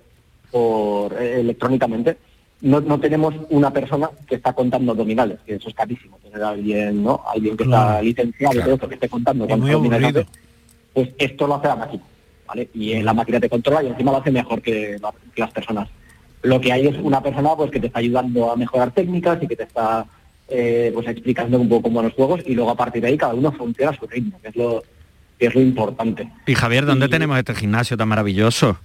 por 0.51 1.13
eh, 1.13 1.39
electrónicamente, 1.39 2.17
no, 2.59 2.81
no 2.81 2.99
tenemos 2.99 3.33
una 3.51 3.71
persona 3.71 4.09
que 4.27 4.35
está 4.35 4.51
contando 4.51 4.91
abdominales, 4.91 5.39
que 5.45 5.55
eso 5.55 5.69
es 5.69 5.73
carísimo, 5.73 6.17
tener 6.21 6.43
a 6.43 6.49
alguien, 6.49 7.01
¿no? 7.01 7.21
Alguien 7.33 7.55
que 7.55 7.63
está 7.63 8.01
licenciado 8.01 8.53
y 8.53 8.57
Claro. 8.57 8.65
todo 8.65 8.75
esto, 8.75 8.89
que 8.89 8.95
esté 8.95 9.07
contando 9.07 9.45
Es 9.45 9.57
muy 9.57 9.71
abdominales 9.71 10.25
pues 10.93 11.09
esto 11.17 11.47
lo 11.47 11.55
hace 11.55 11.67
la 11.69 11.77
máquina, 11.77 12.03
¿vale? 12.45 12.67
Y 12.73 12.91
eh, 12.91 13.01
la 13.01 13.13
máquina 13.13 13.39
te 13.39 13.47
controla 13.49 13.81
y 13.81 13.87
encima 13.87 14.11
lo 14.11 14.17
hace 14.17 14.29
mejor 14.29 14.61
que, 14.61 14.97
la- 15.01 15.13
que 15.33 15.39
las 15.41 15.51
personas. 15.51 15.87
Lo 16.43 16.59
que 16.59 16.71
hay 16.71 16.87
es 16.87 16.97
una 17.01 17.21
persona 17.21 17.55
pues 17.55 17.71
que 17.71 17.79
te 17.79 17.87
está 17.87 17.99
ayudando 17.99 18.51
a 18.51 18.55
mejorar 18.55 18.91
técnicas 18.91 19.41
y 19.41 19.47
que 19.47 19.55
te 19.55 19.63
está 19.63 20.05
eh, 20.47 20.91
pues 20.93 21.07
explicando 21.07 21.59
un 21.59 21.69
poco 21.69 21.83
cómo 21.83 21.97
van 21.97 22.05
los 22.05 22.13
juegos 22.13 22.41
y 22.45 22.53
luego 22.53 22.71
a 22.71 22.75
partir 22.75 23.01
de 23.01 23.09
ahí 23.09 23.17
cada 23.17 23.33
uno 23.33 23.51
funciona 23.51 23.91
a 23.91 23.95
su 23.95 24.05
ritmo, 24.07 24.39
que 24.41 24.49
es 24.49 24.55
lo, 24.55 24.83
que 25.39 25.47
es 25.47 25.55
lo 25.55 25.61
importante. 25.61 26.29
Y 26.45 26.55
Javier, 26.55 26.85
¿dónde 26.85 27.07
tenemos 27.07 27.37
este 27.37 27.55
gimnasio 27.55 27.95
tan 27.95 28.07
maravilloso? 28.07 28.77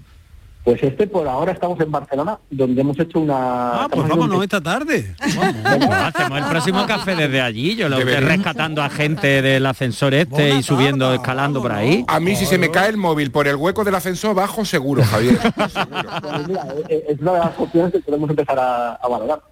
Pues 0.67 0.83
este 0.83 1.07
por 1.07 1.29
ahora 1.29 1.53
estamos 1.53 1.79
en 1.79 1.93
Barcelona, 1.93 2.41
donde 2.51 2.81
hemos 2.81 2.99
hecho 2.99 3.21
una... 3.21 3.85
Ah, 3.85 3.89
pues 3.89 4.03
un 4.03 4.09
vámonos 4.09 4.43
esta 4.43 4.61
tarde. 4.61 5.15
Pues 5.25 5.91
hacemos 5.91 6.39
el 6.39 6.45
próximo 6.47 6.87
café 6.89 7.15
desde 7.15 7.41
allí, 7.41 7.77
yo 7.77 7.89
lo 7.89 7.99
estoy 7.99 8.17
rescatando 8.17 8.83
a 8.83 8.91
gente 8.91 9.43
del 9.43 9.65
ascensor 9.65 10.13
este 10.15 10.57
y 10.57 10.65
subiendo, 10.65 11.15
escalando 11.15 11.63
por 11.63 11.71
ahí. 11.71 12.05
A 12.09 12.19
mí 12.19 12.35
si 12.35 12.47
se 12.47 12.59
me 12.59 12.73
cae 12.73 12.89
el 12.89 12.97
móvil 12.97 13.31
por 13.31 13.47
el 13.47 13.55
hueco 13.55 13.85
del 13.85 13.95
ascensor 13.95 14.35
bajo 14.35 14.65
seguro, 14.65 15.05
Javier. 15.11 15.39
Pues 15.55 16.49
mira, 16.49 16.67
eh, 16.89 17.05
es 17.11 17.21
una 17.21 17.35
de 17.35 17.39
las 17.39 17.61
opciones 17.61 17.93
que 17.93 18.01
podemos 18.01 18.29
empezar 18.29 18.59
a, 18.59 18.95
a 18.95 19.09
valorar. 19.09 19.43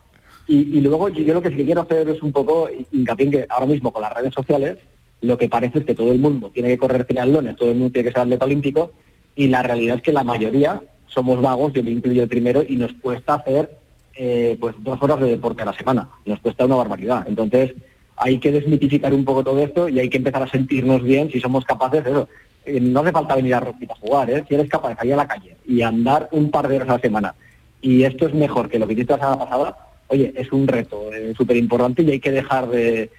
Y, 0.49 0.79
y 0.79 0.81
luego 0.81 1.11
yo, 1.11 1.23
yo 1.23 1.35
lo 1.35 1.43
que 1.43 1.51
sí 1.51 1.57
que 1.59 1.65
quiero 1.67 1.83
hacer 1.83 2.09
es 2.09 2.21
un 2.25 2.33
poco 2.33 2.69
hincapié 2.91 3.27
en 3.27 3.33
que 3.33 3.47
ahora 3.51 3.67
mismo 3.67 3.93
con 3.93 4.03
las 4.03 4.13
redes 4.13 4.35
sociales 4.35 4.79
lo 5.21 5.39
que 5.39 5.49
parece 5.49 5.79
es 5.79 5.85
que 5.85 5.95
todo 5.95 6.11
el 6.11 6.19
mundo 6.19 6.51
tiene 6.53 6.71
que 6.71 6.79
correr 6.79 7.05
triatlones, 7.05 7.55
todo 7.55 7.71
el 7.71 7.77
mundo 7.77 7.93
tiene 7.93 8.09
que 8.09 8.13
ser 8.13 8.23
atleta 8.23 8.47
olímpico 8.47 8.91
y 9.37 9.47
la 9.47 9.63
realidad 9.63 9.97
es 9.97 10.03
que 10.03 10.13
la 10.13 10.25
mayoría 10.25 10.83
somos 11.15 11.41
vagos, 11.41 11.73
yo 11.73 11.83
me 11.83 11.91
incluyo 11.93 12.23
el 12.25 12.29
primero 12.29 12.63
y 12.69 12.77
nos 12.77 12.93
cuesta 12.95 13.35
hacer 13.35 13.71
eh, 14.17 14.57
pues 14.61 14.75
dos 14.81 15.01
horas 15.03 15.21
de 15.21 15.31
deporte 15.31 15.63
a 15.63 15.67
la 15.67 15.73
semana, 15.73 16.09
nos 16.27 16.41
cuesta 16.41 16.65
una 16.67 16.77
barbaridad. 16.77 17.25
Entonces 17.29 17.73
hay 18.17 18.39
que 18.39 18.53
desmitificar 18.53 19.13
un 19.15 19.25
poco 19.25 19.43
todo 19.43 19.59
esto 19.61 19.89
y 19.89 19.99
hay 20.01 20.09
que 20.09 20.19
empezar 20.19 20.43
a 20.43 20.49
sentirnos 20.51 21.03
bien 21.03 21.31
si 21.31 21.41
somos 21.41 21.65
capaces 21.65 22.05
de 22.05 22.11
eso. 22.11 22.29
Eh, 22.67 22.81
no 22.81 23.01
hace 23.01 23.13
falta 23.13 23.35
venir 23.37 23.55
a 23.55 23.61
Rugby 23.61 23.87
a 23.91 23.95
jugar, 23.97 24.31
¿eh? 24.31 24.45
si 24.49 24.55
eres 24.55 24.69
capaz 24.69 24.91
de 24.91 24.97
salir 24.97 25.15
a 25.15 25.17
la 25.19 25.27
calle 25.29 25.57
y 25.67 25.83
andar 25.83 26.29
un 26.33 26.51
par 26.51 26.67
de 26.69 26.77
horas 26.77 26.89
a 26.89 26.93
la 26.95 26.99
semana 27.01 27.35
y 27.83 28.05
esto 28.05 28.27
es 28.27 28.35
mejor 28.35 28.69
que 28.71 28.79
lo 28.79 28.87
que 28.87 28.95
hiciste 28.95 29.13
la 29.13 29.19
semana 29.19 29.39
pasada, 29.39 29.77
oye, 30.09 30.33
es 30.35 30.51
un 30.51 30.67
reto 30.67 31.13
eh, 31.13 31.35
súper 31.37 31.57
importante 31.59 32.03
y 32.03 32.11
hay 32.13 32.21
que 32.21 32.31
dejar 32.31 32.69
de, 32.69 33.11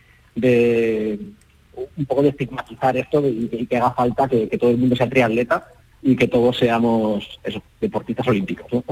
un 1.98 2.06
poco 2.06 2.24
de 2.24 2.30
estigmatizar 2.30 2.96
esto 2.98 3.22
y, 3.28 3.68
que- 3.70 3.78
haga 3.78 3.92
falta 3.92 4.28
que 4.28 4.48
todo 4.58 4.72
el 4.72 4.78
mundo 4.78 4.96
sea 4.96 5.10
triatleta 5.10 5.68
y 6.06 6.16
que 6.16 6.28
todos 6.28 6.56
seamos 6.56 7.40
eso, 7.44 7.62
deportistas 7.82 8.28
olímpicos. 8.28 8.68
¿no? 8.72 8.84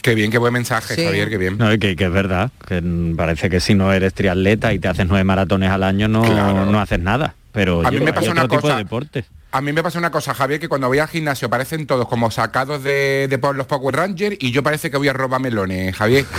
Qué 0.00 0.14
bien, 0.14 0.30
qué 0.30 0.38
buen 0.38 0.52
mensaje, 0.54 0.94
Sí. 0.94 1.04
Javier, 1.04 1.28
qué 1.28 1.36
bien. 1.36 1.58
No, 1.58 1.68
que, 1.78 1.94
que 1.94 2.04
es 2.04 2.10
verdad, 2.10 2.50
que 2.66 2.82
parece 3.16 3.50
que 3.50 3.60
si 3.60 3.74
no 3.74 3.92
eres 3.92 4.14
triatleta 4.14 4.72
y 4.72 4.78
te 4.78 4.88
haces 4.88 5.06
nueve 5.06 5.24
maratones 5.24 5.70
al 5.70 5.82
año 5.82 6.08
no, 6.08 6.22
no 6.66 6.80
haces 6.80 6.98
nada. 7.00 7.34
Pero 7.52 7.86
A 7.86 7.90
mí 7.90 8.00
me 8.00 8.12
pasa 8.14 8.30
otro 8.30 8.32
una 8.32 8.42
tipo 8.48 8.60
cosa. 8.62 8.76
de 8.76 8.82
deporte. 8.84 9.24
A 9.54 9.60
mí 9.60 9.70
me 9.72 9.82
pasa 9.82 9.98
una 9.98 10.10
cosa, 10.10 10.32
Javier, 10.32 10.58
que 10.58 10.68
cuando 10.68 10.88
voy 10.88 10.98
al 10.98 11.08
gimnasio 11.08 11.50
parecen 11.50 11.86
todos 11.86 12.08
como 12.08 12.30
sacados 12.30 12.82
de, 12.82 13.26
de 13.28 13.38
por 13.38 13.54
los 13.54 13.66
Power 13.66 13.94
Rangers 13.94 14.36
y 14.40 14.50
yo 14.50 14.62
parece 14.62 14.90
que 14.90 14.96
voy 14.96 15.08
a 15.08 15.12
robar 15.12 15.40
melones, 15.42 15.94
Javier. 15.94 16.24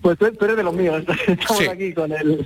Pues 0.00 0.18
tú, 0.18 0.32
tú 0.32 0.44
eres 0.46 0.56
de 0.56 0.62
los 0.62 0.74
míos, 0.74 1.02
estamos 1.26 1.58
Sí. 1.58 1.66
aquí 1.68 1.92
con 1.92 2.10
el... 2.12 2.44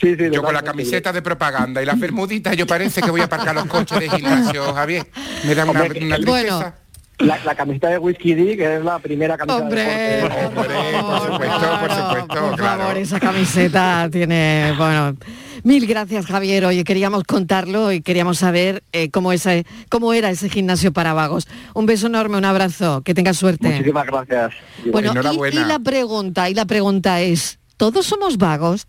Sí, 0.00 0.16
sí, 0.16 0.24
Yo 0.32 0.42
con 0.42 0.52
la 0.52 0.62
camiseta 0.62 1.12
de 1.12 1.22
propaganda 1.22 1.80
y 1.82 1.86
las 1.86 1.98
bermuditas, 1.98 2.56
yo 2.56 2.66
parece 2.66 3.00
que 3.00 3.10
voy 3.10 3.20
a 3.20 3.24
aparcar 3.24 3.54
los 3.54 3.66
coches 3.66 4.00
de 4.00 4.10
gimnasio, 4.10 4.74
Javier. 4.74 5.06
Me 5.44 5.54
da 5.54 5.64
una, 5.64 5.82
una 5.84 5.88
que- 5.88 6.00
tristeza. 6.00 6.74
La, 7.18 7.36
la 7.44 7.54
camiseta 7.56 7.88
de 7.88 7.98
Whisky 7.98 8.34
D, 8.34 8.56
que 8.56 8.76
es 8.76 8.84
la 8.84 9.00
primera 9.00 9.36
camiseta 9.36 9.64
Hombre, 9.64 9.82
de 9.82 10.16
deporte. 10.22 10.74
por 11.02 11.20
supuesto, 11.20 11.80
por 11.80 11.90
supuesto, 11.90 12.26
Por 12.28 12.56
claro. 12.56 12.82
favor, 12.82 12.96
esa 12.96 13.18
camiseta 13.18 14.08
tiene, 14.12 14.72
bueno, 14.78 15.16
mil 15.64 15.84
gracias 15.86 16.26
Javier. 16.26 16.64
Oye, 16.66 16.84
queríamos 16.84 17.24
contarlo 17.24 17.90
y 17.90 18.02
queríamos 18.02 18.38
saber 18.38 18.84
eh, 18.92 19.10
cómo, 19.10 19.32
ese, 19.32 19.66
cómo 19.88 20.12
era 20.12 20.30
ese 20.30 20.48
gimnasio 20.48 20.92
para 20.92 21.12
vagos. 21.12 21.48
Un 21.74 21.86
beso 21.86 22.06
enorme, 22.06 22.38
un 22.38 22.44
abrazo, 22.44 23.02
que 23.02 23.14
tengas 23.14 23.36
suerte. 23.36 23.68
Muchísimas 23.68 24.06
gracias. 24.06 24.54
Bueno, 24.92 25.12
y, 25.50 25.56
la 25.58 25.80
pregunta, 25.80 26.48
y 26.48 26.54
la 26.54 26.66
pregunta 26.66 27.20
es, 27.20 27.58
¿todos 27.76 28.06
somos 28.06 28.38
vagos? 28.38 28.86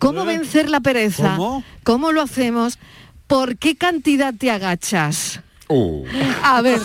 ¿Cómo 0.00 0.24
vencer 0.24 0.70
la 0.70 0.80
pereza? 0.80 1.36
¿Cómo? 1.36 1.62
¿Cómo 1.84 2.12
lo 2.12 2.22
hacemos? 2.22 2.78
¿Por 3.26 3.58
qué 3.58 3.76
cantidad 3.76 4.32
te 4.32 4.50
agachas? 4.50 5.40
A 6.42 6.62
ver, 6.62 6.80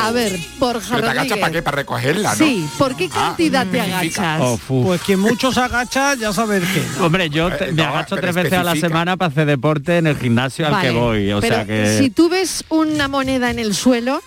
a 0.00 0.10
ver, 0.12 0.38
Borja 0.58 0.94
Oh. 0.94 0.96
Pero 0.96 1.02
te 1.02 1.10
agachas 1.18 1.38
para 1.38 1.52
qué, 1.52 1.62
para 1.62 1.76
recogerla, 1.76 2.30
¿no? 2.30 2.36
Sí, 2.44 2.66
¿por 2.78 2.96
qué 2.96 3.08
Ah, 3.12 3.26
cantidad 3.28 3.66
te 3.66 3.82
significa. 3.84 4.34
agachas? 4.36 4.60
Pues 4.66 5.00
que 5.02 5.16
muchos 5.16 5.58
agachas, 5.58 6.18
ya 6.18 6.32
sabes 6.32 6.62
qué. 6.72 6.82
Hombre, 7.02 7.28
yo 7.28 7.50
te- 7.50 7.64
Eh, 7.68 7.72
me 7.72 7.82
no, 7.82 7.88
agacho 7.90 8.16
tres 8.16 8.34
veces 8.34 8.54
a 8.54 8.62
la 8.64 8.76
semana 8.76 9.16
para 9.16 9.30
hacer 9.30 9.46
deporte 9.46 9.98
en 9.98 10.06
el 10.06 10.16
gimnasio 10.16 10.66
al 10.66 10.80
que 10.80 10.90
voy. 10.90 11.30
O 11.32 11.40
pero 11.40 11.56
sea 11.56 11.66
que. 11.66 11.98
si 11.98 12.10
tú 12.10 12.28
ves 12.30 12.64
una 12.70 13.08
moneda 13.08 13.50
en 13.50 13.58
el 13.58 13.74
suelo, 13.74 14.22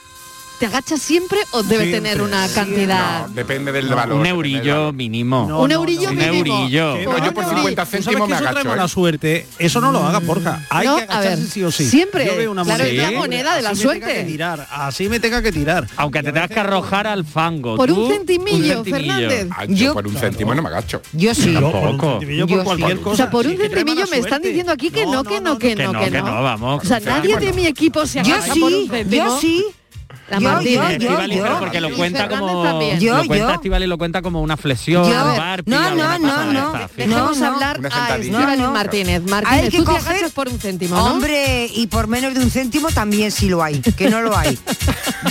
¿te 0.59 0.65
agachas 0.67 1.01
siempre 1.01 1.39
o 1.51 1.63
debe 1.63 1.83
Siempre, 1.85 1.91
tener 2.09 2.21
una 2.21 2.47
cantidad? 2.49 3.27
No, 3.27 3.33
depende 3.33 3.71
del 3.71 3.89
No, 3.89 3.95
valor. 3.95 4.19
un 4.19 4.25
eurillo 4.25 4.93
mínimo. 4.93 5.45
Un 5.59 5.71
eurillo 5.71 6.09
un 6.09 6.15
mínimo. 6.17 6.57
eurillo. 6.63 6.95
Que 6.95 7.05
no, 7.05 7.25
yo 7.25 7.33
por 7.33 7.45
50 7.45 7.85
Tú 7.85 7.91
sabes 7.91 8.05
céntimos 8.05 8.29
me 8.29 8.35
eso 8.35 8.47
agacho. 8.47 8.69
mala 8.69 8.85
¿eh? 8.85 8.87
suerte. 8.87 9.47
Eso 9.59 9.81
no 9.81 9.91
lo 9.91 9.99
hagas, 10.05 10.25
Borja. 10.25 10.65
Hay 10.69 10.87
No, 10.87 10.97
que 10.97 11.03
agacharse 11.03 11.29
ver, 11.41 11.49
sí 11.49 11.63
o 11.63 11.71
sí. 11.71 11.85
siempre. 11.89 12.25
Yo 12.25 12.35
veo 12.37 12.51
una 12.51 12.63
Claro, 12.63 12.83
moneda. 12.83 13.03
es 13.07 13.11
la 13.13 13.17
moneda 13.19 13.55
de 13.55 13.61
la 13.61 13.69
así 13.71 13.77
me 13.79 13.83
suerte. 13.83 14.05
tenga 14.07 14.19
que 14.21 14.23
tirar, 14.31 14.67
así 14.71 15.09
me 15.09 15.19
tenga 15.19 15.41
que 15.41 15.51
tirar. 15.51 15.87
Aunque 15.97 16.23
te 16.23 16.31
tengas 16.31 16.49
que 16.49 16.59
arrojar 16.59 17.07
al 17.07 17.25
fango. 17.25 17.75
Por 17.75 17.91
un 17.91 18.09
centimillo, 18.11 18.83
Fernández. 18.83 19.47
Yo, 19.69 19.93
por 19.93 20.07
un 20.07 20.15
céntimo 20.15 20.53
no 20.55 20.61
me 20.61 20.69
agacho. 20.69 21.01
Yo 21.13 21.33
sí. 21.35 21.53
Yo 21.53 21.61
por 21.71 21.75
un 21.75 21.97
Tampoco. 21.97 22.19
por 22.19 22.29
Yo 22.29 22.63
cualquier 22.63 22.97
sí. 22.97 23.03
cosa. 23.03 23.13
O 23.13 23.15
sea, 23.17 23.29
por 23.29 23.45
un 23.45 23.51
Sí, 23.53 23.57
centimillo 23.57 24.05
me 24.09 24.17
están 24.17 24.41
diciendo 24.41 24.71
aquí 24.71 24.89
que 24.89 25.05
no, 25.05 25.23
que 25.23 25.41
no, 25.41 25.57
que 25.57 25.75
que 25.75 25.83
no, 25.87 25.91
que 25.99 26.11
no. 26.11 26.23
vamos. 26.43 26.83
O 26.83 26.87
sea, 26.87 26.99
nadie 26.99 27.37
de 27.37 27.53
mi 27.53 27.65
equipo 27.65 28.05
se 28.05 28.23
Yo 28.23 28.35
agacha 28.35 28.53
por 28.53 28.63
un 28.63 28.69
sí, 28.83 28.87
céntimo. 28.89 29.25
yo 29.25 29.39
sí. 29.39 29.65
La 30.29 30.39
Yo, 30.39 30.49
Martínez. 30.49 30.73
yo, 30.75 30.81
yo, 30.83 30.89
Estivali, 31.09 31.35
yo. 31.35 31.43
pero 31.43 31.59
porque 31.59 31.81
lo 31.81 31.93
cuenta 31.95 32.19
Fernández 32.27 32.39
como 32.47 32.63
también. 32.63 32.99
Yo, 32.99 33.17
lo 33.17 33.25
cuenta 33.25 33.47
yo. 33.49 33.53
Estivali 33.55 33.87
lo 33.87 33.97
cuenta 33.97 34.21
como 34.21 34.41
una 34.41 34.55
flexión, 34.55 35.03
Yo. 35.03 35.25
un 35.25 35.35
burpee, 35.35 35.63
No, 35.69 35.95
no, 35.95 36.17
no, 36.19 36.45
no. 36.53 36.73
Dejemos 36.95 37.37
No, 37.37 37.49
no. 37.49 37.53
hablar 37.55 37.79
a. 37.91 38.15
Estíbaliz 38.17 38.31
No, 38.31 38.55
no. 38.67 38.71
Martínez. 38.71 39.21
Hay 39.25 39.29
Martínez, 39.29 39.69
que 39.69 39.77
tú 39.77 39.83
te 39.83 39.91
coger- 39.91 40.07
agachas 40.09 40.31
por 40.31 40.47
un 40.47 40.59
céntimo, 40.59 40.95
¿no? 40.95 41.05
Hombre, 41.05 41.69
y 41.73 41.87
por 41.87 42.07
menos 42.07 42.33
de 42.33 42.39
un 42.39 42.49
céntimo 42.49 42.89
también 42.91 43.31
sí 43.31 43.49
lo 43.49 43.61
hay, 43.61 43.79
que 43.81 44.09
no 44.09 44.21
lo 44.21 44.35
hay. 44.37 44.57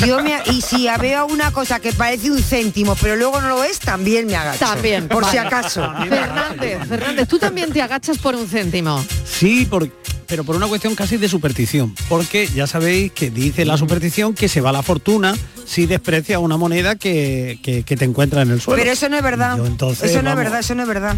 Yo 0.06 0.22
me, 0.22 0.38
y 0.50 0.60
si 0.60 0.86
veo 1.00 1.26
una 1.26 1.52
cosa 1.52 1.80
que 1.80 1.92
parece 1.92 2.30
un 2.30 2.42
céntimo, 2.42 2.94
pero 3.00 3.16
luego 3.16 3.40
no 3.40 3.48
lo 3.48 3.64
es, 3.64 3.78
también 3.78 4.26
me 4.26 4.36
agacho. 4.36 4.58
También. 4.66 5.08
Por 5.08 5.24
si 5.24 5.38
acaso. 5.38 5.90
Fernández, 6.08 6.86
Fernández, 6.86 7.28
tú 7.28 7.38
también 7.38 7.72
te 7.72 7.80
agachas 7.80 8.18
por 8.18 8.34
un 8.36 8.46
céntimo. 8.46 9.02
Sí, 9.24 9.64
por- 9.66 9.88
pero 10.32 10.44
por 10.44 10.56
una 10.56 10.66
cuestión 10.66 10.94
casi 10.94 11.18
de 11.18 11.28
superstición. 11.28 11.94
Porque 12.08 12.46
ya 12.48 12.66
sabéis 12.66 13.12
que 13.12 13.28
dice 13.30 13.66
la 13.66 13.76
superstición 13.76 14.32
que 14.32 14.48
se 14.48 14.62
va 14.62 14.72
la 14.72 14.82
fortuna 14.82 15.36
si 15.66 15.84
desprecia 15.84 16.38
una 16.38 16.56
moneda 16.56 16.94
que, 16.96 17.58
que- 17.62 17.82
que 17.82 17.96
te 17.98 18.06
encuentra 18.06 18.40
en 18.40 18.50
el 18.50 18.58
suelo. 18.58 18.80
Pero 18.80 18.92
eso 18.92 19.10
no 19.10 19.18
es 19.18 19.22
verdad. 19.22 19.58
Yo, 19.58 19.66
entonces, 19.66 20.10
eso 20.10 20.22
no 20.22 20.30
es 20.30 20.36
verdad, 20.36 20.60
eso 20.60 20.74
no 20.74 20.82
es 20.84 20.88
verdad. 20.88 21.16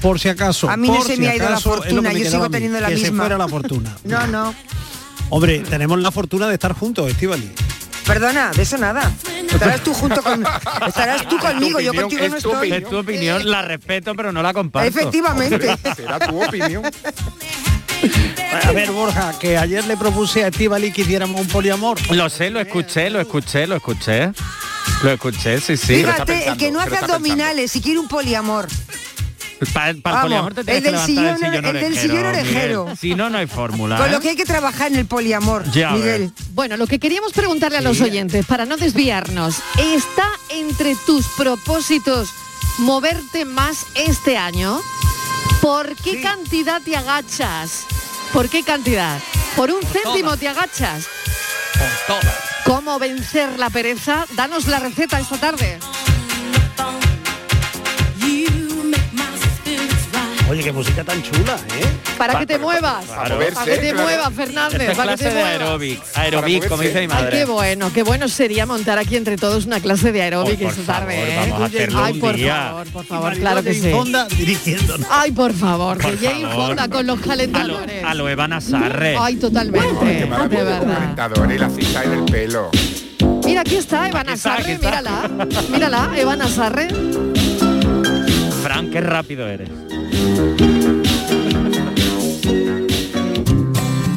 Por 0.00 0.18
si 0.18 0.30
acaso. 0.30 0.70
A 0.70 0.78
mí 0.78 0.88
no 0.88 1.02
se 1.04 1.16
si 1.16 1.20
me 1.20 1.28
ha 1.28 1.36
ido 1.36 1.44
la 1.44 1.50
acaso, 1.50 1.72
que 1.72 1.76
fortuna, 1.90 2.12
yo 2.14 2.30
sigo 2.30 2.44
mí, 2.44 2.50
teniendo 2.50 2.80
la 2.80 2.88
que 2.88 2.96
se 2.96 3.02
misma. 3.02 3.24
fuera 3.24 3.36
la 3.36 3.48
fortuna. 3.48 3.94
No, 4.04 4.26
no. 4.28 4.54
Hombre, 5.28 5.58
tenemos 5.58 6.00
la 6.00 6.10
fortuna 6.10 6.48
de 6.48 6.54
estar 6.54 6.72
juntos, 6.72 7.10
Estivali. 7.10 7.50
Perdona, 8.06 8.50
de 8.52 8.62
eso 8.62 8.78
nada. 8.78 9.12
Estarás 9.52 9.82
tú 9.84 9.92
junto 9.92 10.22
con 10.22 10.42
estarás 10.86 11.28
tú 11.28 11.36
conmigo, 11.38 11.80
yo 11.80 11.92
contigo 11.92 12.20
no 12.28 12.36
es 12.36 12.44
estoy. 12.44 12.72
Es 12.72 12.88
tu 12.88 12.96
opinión, 12.96 13.50
la 13.50 13.60
respeto, 13.60 14.14
pero 14.14 14.32
no 14.32 14.42
la 14.42 14.54
comparto. 14.54 14.88
Efectivamente. 14.88 15.76
Será 15.94 16.18
tu 16.20 16.42
opinión. 16.42 16.82
A 18.64 18.72
ver, 18.72 18.90
Borja, 18.90 19.38
que 19.38 19.56
ayer 19.58 19.84
le 19.86 19.96
propuse 19.96 20.44
a 20.44 20.48
Estivali 20.48 20.92
que 20.92 21.02
hiciéramos 21.02 21.40
un 21.40 21.48
poliamor. 21.48 21.98
Lo 22.14 22.28
sé, 22.28 22.50
lo 22.50 22.60
escuché, 22.60 23.10
lo 23.10 23.20
escuché, 23.20 23.66
lo 23.66 23.76
escuché. 23.76 24.32
Lo 25.02 25.10
escuché, 25.10 25.60
sí, 25.60 25.76
sí. 25.76 25.96
Fíjate, 25.96 26.48
el 26.48 26.56
que 26.56 26.70
no 26.70 26.80
hace 26.80 26.96
abdominales, 26.96 27.72
si 27.72 27.80
quiere 27.80 27.98
un 27.98 28.08
poliamor. 28.08 28.68
Para 29.72 29.88
el 29.90 30.02
poliamor 30.02 30.52
te 30.54 30.64
tienes 30.64 30.84
el 30.84 30.84
que 30.84 30.90
del 30.90 30.92
levantar 30.92 31.08
sillón- 31.08 31.44
el 31.44 31.62
del 31.62 31.66
orejero, 31.66 32.00
sillón 32.02 32.26
orejero. 32.26 32.82
Miguel. 32.84 32.98
Si 32.98 33.14
no, 33.14 33.30
no 33.30 33.38
hay 33.38 33.46
fórmula. 33.46 33.96
Con 33.96 34.08
¿eh? 34.08 34.12
lo 34.12 34.20
que 34.20 34.28
hay 34.30 34.36
que 34.36 34.44
trabajar 34.44 34.92
en 34.92 34.98
el 34.98 35.06
poliamor, 35.06 35.64
Ya 35.70 35.92
Miguel. 35.92 36.30
Bueno, 36.52 36.76
lo 36.76 36.86
que 36.86 36.98
queríamos 36.98 37.32
preguntarle 37.32 37.78
a 37.78 37.80
los 37.80 38.00
oyentes, 38.02 38.44
para 38.44 38.66
no 38.66 38.76
desviarnos, 38.76 39.56
¿está 39.78 40.28
entre 40.50 40.94
tus 41.06 41.26
propósitos 41.38 42.28
moverte 42.78 43.46
más 43.46 43.86
este 43.94 44.36
año? 44.36 44.78
¿Por 45.60 45.96
qué 45.96 46.22
cantidad 46.22 46.80
te 46.82 46.96
agachas? 46.96 47.86
¿Por 48.32 48.48
qué 48.48 48.62
cantidad? 48.62 49.18
¿Por 49.56 49.70
un 49.70 49.82
céntimo 49.82 50.36
te 50.36 50.48
agachas? 50.48 51.06
¿Cómo 52.64 52.98
vencer 52.98 53.58
la 53.58 53.70
pereza? 53.70 54.26
Danos 54.34 54.66
la 54.66 54.78
receta 54.78 55.20
esta 55.20 55.38
tarde. 55.38 55.78
Oye, 60.48 60.62
qué 60.62 60.70
música 60.72 61.02
tan 61.02 61.20
chula, 61.24 61.56
¿eh? 61.76 61.84
Para 62.16 62.38
que 62.38 62.46
te 62.46 62.56
muevas. 62.58 63.04
Claro. 63.04 63.38
Para 63.52 63.64
que 63.64 63.76
te 63.78 63.90
claro. 63.90 64.02
muevas, 64.04 64.28
Esta 64.30 64.44
Fernández. 64.44 64.80
es 64.90 64.96
Para 64.96 64.96
que 64.96 65.02
clase 65.02 65.24
te 65.24 65.28
de 65.28 65.34
muevas. 65.34 65.50
aeróbic. 65.60 66.02
Aeróbic, 66.14 66.68
como 66.68 66.82
dice 66.82 66.94
mi 66.94 67.00
Ay, 67.00 67.08
madre. 67.08 67.30
qué 67.38 67.44
bueno, 67.46 67.92
qué 67.92 68.02
bueno 68.04 68.28
sería 68.28 68.64
montar 68.64 68.96
aquí 68.98 69.16
entre 69.16 69.36
todos 69.36 69.66
una 69.66 69.80
clase 69.80 70.12
de 70.12 70.22
aeróbic 70.22 70.60
esta 70.60 70.82
tarde. 70.82 71.14
¿eh? 71.20 71.36
vamos 71.50 71.60
a 71.62 71.64
hacerlo 71.64 72.04
Ay, 72.04 72.12
un 72.14 72.20
por 72.20 72.36
día. 72.36 72.54
favor, 72.68 72.86
por 72.88 73.04
favor, 73.06 73.36
claro 73.38 73.62
que 73.64 73.74
sí. 73.74 73.88
Infonda 73.88 74.24
dirigiéndonos. 74.26 75.06
Ay, 75.10 75.32
por 75.32 75.52
favor, 75.52 75.98
Por 75.98 76.16
que 76.16 76.26
Jane. 76.28 76.54
Fonda 76.54 76.88
con 76.88 77.06
los 77.06 77.16
A 77.18 77.20
lo, 77.22 77.26
calentadores. 77.26 78.04
a 78.04 78.14
lo 78.14 78.28
Evan 78.28 78.52
Azarre. 78.52 79.16
Ay, 79.18 79.36
totalmente, 79.36 79.88
Qué 79.98 80.56
de 80.56 80.64
verdad. 80.64 80.94
calentador 80.94 81.52
y 81.52 81.58
la 81.58 81.70
cita 81.70 82.04
en 82.04 82.12
el 82.12 82.24
pelo. 82.24 82.70
Mira, 83.44 83.62
aquí 83.62 83.76
está 83.76 84.08
Evan 84.08 84.28
Aquí 84.28 84.34
está, 84.36 84.56
está. 84.58 84.78
mírala. 84.78 85.30
Mírala, 85.70 86.10
Evan 86.16 86.40
Azarre. 86.40 86.88
Fran, 88.62 88.90
qué 88.90 89.00
rápido 89.00 89.46
eres. 89.48 89.68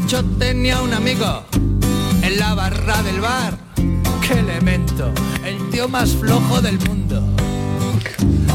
Yo 0.07 0.23
tenía 0.39 0.81
un 0.81 0.93
amigo 0.93 1.43
en 2.21 2.39
la 2.39 2.53
barra 2.55 3.01
del 3.03 3.21
bar. 3.21 3.57
¡Qué 4.27 4.39
elemento! 4.39 5.11
El 5.45 5.69
tío 5.69 5.87
más 5.87 6.11
flojo 6.15 6.61
del 6.61 6.79
mundo. 6.87 7.21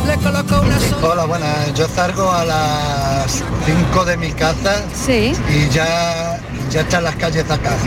Le 0.07 0.17
colocó 0.17 0.61
una 0.61 0.79
sonrisa. 0.79 0.97
Hola, 1.07 1.25
buenas. 1.25 1.75
Yo 1.75 1.87
salgo 1.89 2.31
a 2.31 2.45
las 2.45 3.43
5 3.65 4.05
de 4.05 4.17
mi 4.17 4.31
casa 4.33 4.83
Sí. 4.95 5.33
y 5.49 5.69
ya, 5.71 6.39
ya 6.71 6.81
están 6.83 7.05
las 7.05 7.17
calles 7.17 7.45
sacadas. 7.49 7.81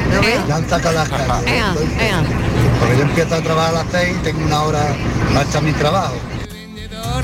Ya 0.48 0.56
han 0.56 0.70
sacado 0.70 0.96
las 0.96 1.10
calles. 1.10 1.48
Ea, 1.52 1.68
Entonces, 1.70 2.02
ea. 2.02 2.24
Porque 2.80 2.98
yo 2.98 3.04
empiezo 3.04 3.36
a 3.36 3.42
trabajar 3.42 3.76
a 3.76 3.84
las 3.84 3.88
6 3.92 4.16
y 4.20 4.24
tengo 4.24 4.46
una 4.46 4.62
hora 4.64 4.82
hasta 5.38 5.62
mi 5.62 5.72
trabajo. 5.74 6.16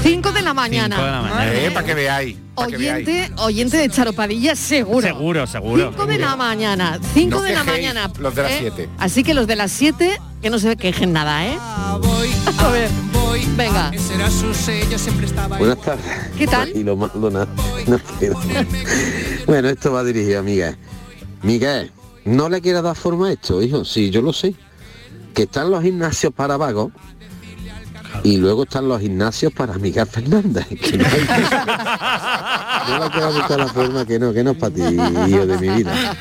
5 0.03 0.31
de 0.31 0.41
la 0.41 0.53
mañana. 0.53 0.95
Cinco 0.95 1.05
de 1.05 1.11
la 1.11 1.21
mañana. 1.21 1.53
Eh, 1.53 1.71
para 1.71 1.85
que 1.85 1.93
veáis. 1.93 2.35
pa' 2.55 2.67
que 2.67 2.77
veáis. 2.77 3.07
Oyente, 3.07 3.31
oyente 3.41 3.77
de 3.77 3.89
Charopadilla, 3.89 4.55
seguro. 4.55 5.07
Seguro, 5.07 5.47
seguro. 5.47 5.89
5 5.91 6.05
de 6.05 6.17
la 6.19 6.35
mañana, 6.35 6.99
5 7.13 7.29
No 7.37 7.41
de 7.41 7.53
la 7.53 7.63
mañana. 7.63 8.11
los 8.19 8.35
de 8.35 8.43
las 8.43 8.51
¿eh? 8.51 8.57
siete. 8.59 8.89
Así 8.97 9.23
que 9.23 9.33
los 9.33 9.47
de 9.47 9.55
las 9.55 9.71
7, 9.71 10.19
que 10.41 10.49
no 10.49 10.59
se 10.59 10.75
quejen 10.75 11.13
nada, 11.13 11.45
¿eh? 11.47 11.57
Voy, 12.01 12.29
A 12.59 12.67
ver, 12.69 12.89
voy. 13.13 13.45
venga. 13.55 13.89
Ese 13.93 14.15
era 14.15 14.29
su 14.29 14.53
sello, 14.53 14.99
siempre 14.99 15.25
estaba 15.25 15.55
ahí. 15.55 15.59
Buenas 15.65 15.81
tardes. 15.83 16.05
¿Qué 16.37 16.47
tal? 16.47 16.69
Y 16.75 16.83
lo 16.83 16.95
Maldonado. 16.95 17.47
No 17.87 17.99
quiero. 18.19 18.39
Bueno, 19.45 19.67
esto 19.67 19.91
va 19.91 20.03
dirigido 20.05 20.39
a 20.39 20.41
Miguel. 20.43 20.77
Miguel, 21.41 21.91
no 22.23 22.47
le 22.47 22.61
quieras 22.61 22.81
dar 22.83 22.95
forma 22.95 23.27
a 23.27 23.33
esto, 23.33 23.61
hijo. 23.61 23.83
Sí, 23.83 24.09
yo 24.09 24.21
lo 24.21 24.31
sé. 24.31 24.55
Que 25.33 25.43
están 25.43 25.69
los 25.69 25.83
gimnasios 25.83 26.31
para 26.33 26.55
vagos 26.55 26.93
y 28.23 28.37
luego 28.37 28.63
están 28.63 28.87
los 28.87 29.01
gimnasios 29.01 29.51
para 29.53 29.73
Miguel 29.77 30.05
Fernández. 30.07 30.67
Que 30.67 30.97
no, 30.97 31.05
hay- 31.05 31.27
no 32.87 32.99
le 32.99 33.33
buscar 33.33 33.59
la 33.59 33.67
forma 33.67 34.05
que 34.05 34.19
no, 34.19 34.33
que 34.33 34.43
no 34.43 34.51
es 34.51 34.57
para 34.57 34.73
ti, 34.75 34.81
hijo 34.81 35.45
de 35.45 35.57
mi 35.57 35.69
vida. 35.69 36.15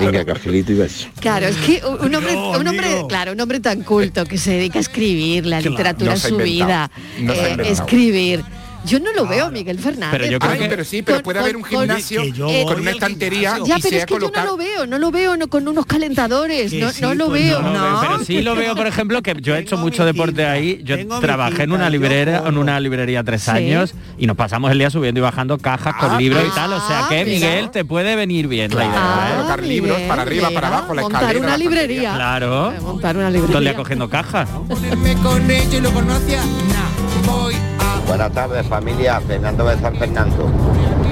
Venga, 0.00 0.24
cafelito 0.24 0.72
y 0.72 0.76
beso. 0.76 1.08
Claro, 1.20 1.46
es 1.46 1.56
que 1.58 1.82
un 1.86 2.14
hombre, 2.14 2.32
Amigo, 2.32 2.58
un 2.58 2.68
hombre, 2.68 3.04
claro, 3.08 3.32
un 3.32 3.40
hombre 3.40 3.60
tan 3.60 3.82
culto 3.82 4.24
que 4.24 4.38
se 4.38 4.52
dedica 4.52 4.78
a 4.78 4.82
escribir, 4.82 5.46
la 5.46 5.60
literatura 5.60 6.10
no 6.10 6.16
es 6.16 6.20
se 6.22 6.26
ha 6.26 6.30
su 6.30 6.36
vida, 6.38 6.90
no 7.20 7.32
eh, 7.32 7.56
escribir. 7.64 8.44
Yo 8.86 9.00
no 9.00 9.12
lo 9.12 9.26
veo, 9.26 9.50
Miguel 9.50 9.78
Fernández. 9.78 10.10
Pero 10.12 10.26
yo 10.30 10.38
creo 10.38 10.52
Ay, 10.52 10.58
que- 10.60 10.68
pero 10.68 10.84
sí, 10.84 11.02
pero 11.02 11.18
Con- 11.18 11.24
puede 11.24 11.38
haber 11.40 11.52
con- 11.54 11.62
un 11.64 11.68
con- 11.70 11.80
gimnasio 11.80 12.24
yo 12.24 12.48
Eh, 12.48 12.64
con 12.66 12.80
una 12.80 12.92
estantería. 12.92 13.58
Ya, 13.64 13.78
y 13.78 13.80
pero 13.82 13.90
sea 13.90 13.98
es 14.00 14.06
que 14.06 14.14
yo 14.20 14.30
no 14.34 14.44
lo 14.44 14.56
veo, 14.56 14.86
no 14.86 14.98
lo 14.98 15.10
veo 15.10 15.36
no, 15.36 15.48
con 15.48 15.66
unos 15.66 15.86
calentadores, 15.86 16.70
Que 16.70 16.80
no, 16.80 16.90
sí, 16.90 17.02
no 17.02 17.14
lo 17.14 17.26
pues 17.28 17.42
veo. 17.44 17.62
no 17.62 17.72
lo 17.72 17.78
No, 17.78 18.00
pero 18.00 18.24
sí 18.24 18.42
lo 18.42 18.54
veo, 18.54 18.74
por 18.76 18.86
ejemplo, 18.86 19.20
que 19.22 19.34
yo 19.40 19.56
he 19.56 19.60
hecho 19.60 19.76
mucho 19.76 20.04
deporte 20.04 20.46
ahí. 20.46 20.80
Yo 20.84 20.96
trabajé 21.20 21.64
en 21.64 21.72
una 21.72 21.90
librería, 21.90 22.42
en 22.46 22.56
una 22.58 22.78
librería 22.80 23.24
tres 23.24 23.42
Sí. 23.42 23.50
años 23.50 23.94
y 24.18 24.26
nos 24.26 24.36
pasamos 24.36 24.70
el 24.70 24.78
día 24.78 24.90
subiendo 24.90 25.18
y 25.20 25.22
bajando 25.22 25.58
cajas 25.58 25.94
con 25.96 26.12
Ah, 26.12 26.18
libros 26.18 26.42
y 26.44 26.48
ah, 26.50 26.54
tal. 26.54 26.72
O 26.74 26.80
sea 26.86 27.06
que. 27.08 27.24
Miguel, 27.24 27.70
te 27.70 27.84
puede 27.84 28.14
venir 28.16 28.46
bien 28.46 28.72
la 28.74 28.84
idea. 28.86 29.28
¿eh? 29.30 29.36
Colocar 29.36 29.62
libros 29.62 30.00
para 30.02 30.22
arriba, 30.22 30.50
para 30.50 30.68
abajo, 30.68 30.94
la 30.94 31.02
montar 31.02 31.22
escalera, 31.22 31.40
una 31.44 31.50
la 31.52 31.58
librería. 31.58 32.14
Claro. 32.14 32.72
Montar 32.82 33.16
una 33.16 33.26
Todo 33.28 33.36
el 33.36 33.42
día 33.50 33.50
librería. 33.50 33.74
cogiendo 33.76 34.08
cajas. 34.08 34.48
Con 35.22 35.50
ello 35.50 35.78
y 35.78 35.80
luego 35.80 36.00
Buenas 38.16 38.32
tardes, 38.32 38.66
familia. 38.66 39.20
Fernando 39.20 39.66
de 39.66 39.78
San 39.78 39.94
Fernando. 39.94 40.48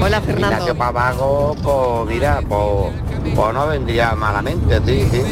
Hola, 0.03 0.23
Ignacio 0.27 0.35
Fernando. 0.35 0.75
Pavago, 0.75 1.55
pues 1.63 2.15
mira, 2.15 2.41
pues, 2.49 2.95
pues 3.37 3.53
no 3.53 3.67
vendría 3.67 4.15
malamente, 4.15 4.81
sí, 4.87 5.07
sí. 5.11 5.23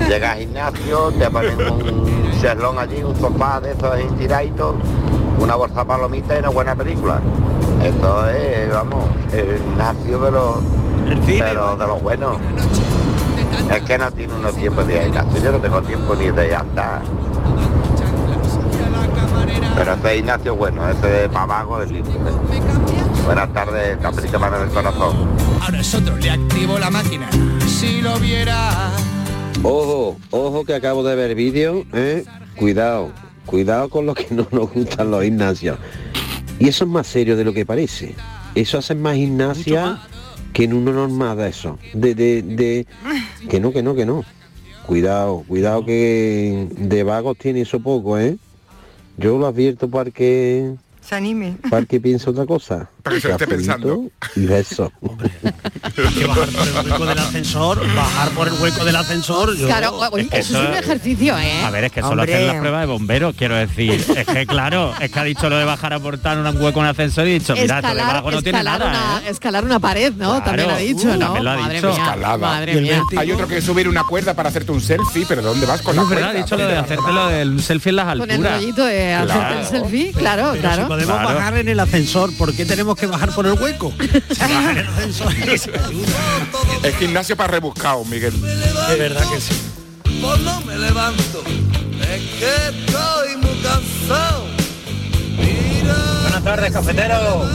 Llega 0.10 0.32
al 0.32 0.40
gimnasio, 0.40 1.10
te 1.12 1.30
ponen 1.30 1.58
un 1.58 2.32
serlón 2.38 2.78
allí, 2.78 3.02
un 3.02 3.16
sofá 3.16 3.62
de 3.62 3.72
esos 3.72 3.98
entiraditos, 3.98 4.74
una 5.38 5.54
bolsa 5.54 5.86
palomita 5.86 6.36
y 6.36 6.40
una 6.40 6.50
buena 6.50 6.74
película. 6.74 7.18
Eso 7.82 8.28
es, 8.28 8.70
vamos, 8.70 9.06
el 9.32 9.56
gimnasio 9.56 10.18
de 10.18 10.30
los, 10.32 10.56
de 11.26 11.54
los, 11.54 11.78
de 11.78 11.86
los 11.86 12.02
buenos. 12.02 12.36
Es 13.74 13.82
que 13.84 13.96
no 13.96 14.10
tiene 14.10 14.34
unos 14.34 14.54
tiempos 14.54 14.86
de 14.86 15.06
Ignacio. 15.06 15.42
Yo 15.42 15.52
no 15.52 15.58
tengo 15.60 15.80
tiempo 15.80 16.14
ni 16.14 16.30
de 16.30 16.54
andar. 16.54 17.00
Pero 19.82 19.94
ese 19.94 20.18
Ignacio, 20.18 20.54
bueno, 20.54 20.88
ese 20.88 21.06
de 21.08 21.28
Pavago 21.28 21.82
es 21.82 21.90
libre. 21.90 22.12
Buenas 23.24 23.52
tardes, 23.52 23.98
capricho 23.98 24.38
mano 24.38 24.60
del 24.60 24.68
corazón. 24.68 25.28
Ahora 25.60 25.80
es 25.80 25.92
otro, 25.92 26.16
le 26.18 26.30
activo 26.30 26.78
la 26.78 26.88
máquina. 26.88 27.28
Si 27.66 28.00
lo 28.00 28.16
viera. 28.20 28.92
Ojo, 29.64 30.18
ojo 30.30 30.64
que 30.64 30.76
acabo 30.76 31.02
de 31.02 31.16
ver 31.16 31.34
vídeo, 31.34 31.84
¿eh? 31.92 32.24
Cuidado, 32.56 33.10
cuidado 33.44 33.88
con 33.88 34.06
lo 34.06 34.14
que 34.14 34.28
no 34.30 34.46
nos 34.52 34.72
gustan 34.72 35.10
los 35.10 35.24
gimnasios. 35.24 35.78
Y 36.60 36.68
eso 36.68 36.84
es 36.84 36.90
más 36.90 37.08
serio 37.08 37.36
de 37.36 37.42
lo 37.42 37.52
que 37.52 37.66
parece. 37.66 38.14
Eso 38.54 38.78
hace 38.78 38.94
más 38.94 39.16
gimnasia 39.16 39.98
que 40.52 40.62
en 40.62 40.74
uno 40.74 40.92
normal 40.92 41.38
de 41.38 41.48
eso. 41.48 41.76
De, 41.92 42.14
de, 42.14 42.42
de... 42.42 42.86
Que 43.50 43.58
no, 43.58 43.72
que 43.72 43.82
no, 43.82 43.96
que 43.96 44.06
no. 44.06 44.24
Cuidado, 44.86 45.42
cuidado 45.48 45.84
que 45.84 46.68
de 46.70 47.02
vagos 47.02 47.36
tiene 47.36 47.62
eso 47.62 47.80
poco, 47.80 48.16
¿eh? 48.16 48.36
Yo 49.16 49.38
lo 49.38 49.46
advierto 49.46 49.88
para 49.88 50.10
que 50.10 50.74
Se 51.12 51.16
anime. 51.16 51.56
para 51.68 51.84
que 51.84 52.00
piense 52.00 52.30
otra 52.30 52.46
cosa. 52.46 52.88
Para 53.02 53.16
que 53.16 53.20
se 53.20 53.30
esté 53.30 53.46
pensando. 53.46 54.04
Y 54.34 54.46
beso. 54.46 54.90
que 56.16 56.24
bajar 56.26 56.48
por 56.48 56.48
el 56.48 56.88
hueco 56.88 57.04
del 57.06 57.18
ascensor, 57.18 57.94
bajar 57.94 58.28
por 58.30 58.48
el 58.48 58.54
hueco 58.54 58.84
del 58.86 58.96
ascensor. 58.96 59.54
yo- 59.58 59.66
Claro, 59.66 59.98
oye, 60.10 60.22
Es 60.24 60.30
que 60.30 60.38
eso 60.38 60.62
es 60.62 60.68
un 60.70 60.74
ejercicio, 60.74 61.36
¿eh? 61.38 61.62
A 61.64 61.70
ver, 61.70 61.84
es 61.84 61.92
que 61.92 62.00
solo 62.00 62.22
hacen 62.22 62.46
las 62.46 62.56
pruebas 62.56 62.80
de 62.80 62.86
bomberos, 62.86 63.34
quiero 63.36 63.56
decir. 63.56 64.02
Es 64.16 64.24
que 64.26 64.46
claro, 64.46 64.94
es 65.00 65.10
que 65.10 65.20
ha 65.20 65.24
dicho 65.24 65.50
lo 65.50 65.58
de 65.58 65.64
bajar 65.66 65.92
a 65.92 66.00
portar 66.00 66.38
un 66.38 66.46
hueco 66.62 66.80
en 66.80 66.86
ascensor 66.86 67.26
y 67.26 67.32
he 67.32 67.38
dicho, 67.40 67.52
mira, 67.52 67.64
esto 67.78 67.88
de 67.88 67.92
escalar, 67.92 68.14
vago 68.14 68.30
no 68.30 68.42
tiene 68.42 68.62
nada. 68.62 68.86
una, 69.20 69.28
escalar 69.28 69.64
una 69.66 69.78
pared, 69.80 70.14
¿no? 70.14 70.42
Claro. 70.42 70.44
También 70.44 70.70
ha 70.70 70.76
dicho, 70.78 71.08
Uh, 71.08 71.12
¿no? 71.12 71.18
también 71.18 71.44
lo 71.44 71.50
ha 71.50 71.56
madre 71.58 71.74
dicho. 71.74 71.88
mía, 71.92 72.02
Escalada. 72.04 72.36
madre 72.38 72.80
mía. 72.80 73.02
Hay 73.18 73.32
otro 73.32 73.46
que 73.48 73.60
subir 73.60 73.86
una 73.86 74.04
cuerda 74.04 74.32
para 74.32 74.48
hacerte 74.48 74.72
un 74.72 74.80
selfie, 74.80 75.26
pero 75.28 75.42
¿dónde 75.42 75.66
vas 75.66 75.82
con 75.82 75.94
No, 75.94 76.04
la 76.04 76.08
verdad, 76.08 76.24
cuerda? 76.24 76.38
ha 76.40 76.42
dicho 76.42 76.56
lo 76.56 76.66
de 76.66 76.76
hacerte 76.78 77.12
lo 77.12 77.28
del 77.28 77.62
selfie 77.62 77.90
en 77.90 77.96
las 77.96 78.06
Con 78.16 78.30
alturas. 78.30 78.52
el 78.54 78.60
rollito 78.60 78.84
de 78.86 79.12
hacerte 79.14 79.58
el 79.60 79.66
selfie, 79.66 80.12
claro, 80.12 80.54
claro. 80.58 81.01
Podemos 81.06 81.22
Claro. 81.22 81.38
bajar 81.38 81.56
en 81.58 81.68
el 81.68 81.80
ascensor, 81.80 82.32
¿por 82.36 82.54
qué 82.54 82.64
tenemos 82.64 82.96
que 82.96 83.06
bajar 83.06 83.30
por 83.34 83.46
el 83.46 83.52
hueco? 83.54 83.92
Bajar 84.38 84.70
en 84.72 84.78
el 84.78 84.86
ascensor. 84.88 85.32
Es 86.82 86.96
gimnasio 86.96 87.36
para 87.36 87.48
rebuscado, 87.52 88.04
Miguel. 88.04 88.32
De 88.40 88.96
verdad 88.96 89.24
que 89.32 89.40
sí. 89.40 89.54
No 90.20 90.60
me 90.62 90.76
levanto. 90.78 91.42
Es 92.00 92.22
que 92.38 92.86
estoy 92.86 93.36
muy 93.36 93.60
cansado. 93.62 94.46
Buenas 96.22 96.44
tardes, 96.44 96.72
cafetero. 96.72 97.46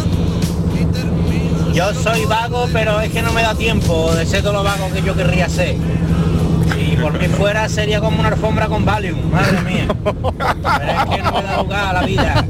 Yo 1.73 1.93
soy 1.93 2.25
vago, 2.25 2.67
pero 2.73 2.99
es 3.01 3.11
que 3.11 3.21
no 3.21 3.31
me 3.33 3.41
da 3.43 3.53
tiempo 3.55 4.13
de 4.15 4.25
ser 4.25 4.41
todo 4.41 4.53
lo 4.53 4.63
vago 4.63 4.89
que 4.91 5.01
yo 5.01 5.15
querría 5.15 5.47
ser. 5.49 5.75
Por 7.07 7.21
mí 7.21 7.27
fuera 7.29 7.69
sería 7.69 8.01
como 8.01 8.19
una 8.19 8.27
alfombra 8.27 8.67
con 8.67 8.83
Valium, 8.83 9.31
madre 9.31 9.61
mía. 9.65 9.87
Pero 10.03 10.91
es 10.91 11.05
que 11.05 11.23
no 11.23 11.31
me 11.31 11.41
da 11.41 11.63
lugar 11.63 11.85
a 11.85 11.93
la 11.93 12.01
vida. 12.05 12.45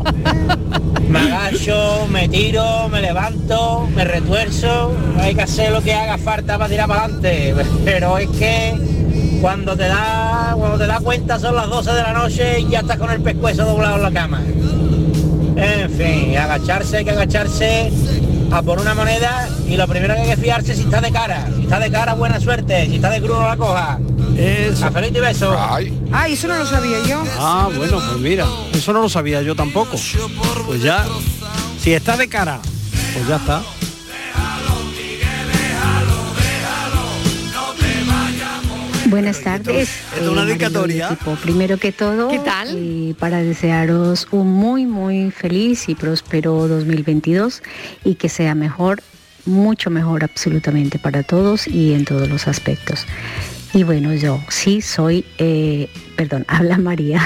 Me 1.08 1.20
agacho, 1.20 2.08
me 2.10 2.28
tiro, 2.28 2.90
me 2.90 3.00
levanto, 3.02 3.88
me 3.94 4.04
retuerzo, 4.04 4.96
hay 5.20 5.36
que 5.36 5.44
hacer 5.44 5.72
lo 5.72 5.84
que 5.84 5.94
haga 5.94 6.18
falta 6.18 6.58
para 6.58 6.72
tirar 6.72 6.88
para 6.88 7.04
adelante. 7.04 7.54
Pero 7.86 8.18
es 8.18 8.30
que 8.30 8.76
cuando 9.42 9.78
te 9.78 9.90
da, 9.90 10.56
cuando 10.58 10.80
te 10.80 10.88
da 10.88 11.02
cuenta 11.02 11.38
son 11.38 11.56
las 11.56 11.70
12 11.70 11.94
de 11.94 12.02
la 12.02 12.14
noche 12.14 12.60
y 12.62 12.68
ya 12.68 12.80
estás 12.80 12.98
con 12.98 13.12
el 13.12 13.22
pescuezo 13.22 13.64
doblado 13.64 13.98
en 13.98 14.02
la 14.02 14.12
cama. 14.12 14.42
En 15.56 15.90
fin, 15.92 16.36
agacharse, 16.36 16.98
hay 16.98 17.06
que 17.06 17.12
agacharse 17.12 17.92
a 18.52 18.64
por 18.64 18.80
una 18.80 18.96
moneda 18.96 19.48
y 19.68 19.78
lo 19.78 19.88
primero 19.88 20.16
que 20.16 20.22
hay 20.22 20.30
que 20.30 20.38
fiarse 20.38 20.74
si 20.74 20.82
está 20.82 21.00
de 21.00 21.12
cara. 21.12 21.46
Si 21.56 21.62
está 21.62 21.80
de 21.80 21.92
cara, 21.92 22.16
buena 22.16 22.40
suerte. 22.40 22.88
Si 22.88 22.96
está 22.96 23.12
de 23.12 23.22
crudo, 23.22 23.42
no 23.42 23.48
la 23.50 23.58
coja. 23.58 24.00
Eso. 24.38 24.82
Cafelito 24.82 25.18
y 25.18 25.22
beso. 25.22 25.58
Ay, 26.12 26.34
eso 26.34 26.48
no 26.48 26.58
lo 26.58 26.66
sabía 26.66 27.04
yo. 27.04 27.24
Ah, 27.40 27.70
bueno, 27.76 28.00
pues 28.08 28.20
mira, 28.20 28.46
eso 28.74 28.94
no 28.94 29.02
lo 29.02 29.10
sabía 29.10 29.42
yo 29.42 29.56
tampoco. 29.56 29.98
Pues 30.68 30.82
ya, 30.82 31.06
si 31.82 31.94
está 31.94 32.16
de 32.18 32.28
cara, 32.30 32.60
pues 33.14 33.28
ya 33.28 33.38
está. 33.38 33.64
Buenas 39.10 39.40
tardes. 39.40 39.90
es 40.20 40.28
una 40.28 40.42
eh, 40.42 40.44
y 40.44 40.48
dedicatoria. 40.48 41.06
equipo. 41.08 41.36
Primero 41.36 41.78
que 41.78 41.94
todo, 41.94 42.28
¿Qué 42.28 42.40
tal? 42.40 42.68
eh, 42.76 43.16
para 43.18 43.42
desearos 43.42 44.28
un 44.32 44.52
muy, 44.52 44.86
muy 44.86 45.32
feliz 45.32 45.88
y 45.88 45.96
próspero 45.96 46.68
2022 46.68 47.64
y 48.04 48.16
que 48.16 48.28
sea 48.28 48.54
mejor, 48.54 49.02
mucho 49.46 49.90
mejor 49.90 50.26
absolutamente 50.26 51.00
para 51.00 51.24
todos 51.24 51.68
y 51.68 51.94
en 51.94 52.04
todos 52.04 52.28
los 52.28 52.50
aspectos. 52.50 53.06
Y 53.78 53.84
bueno, 53.84 54.12
yo 54.16 54.42
sí 54.50 54.82
soy, 54.82 55.24
eh, 55.38 55.88
perdón, 56.16 56.46
habla 56.48 56.80
María. 56.80 57.22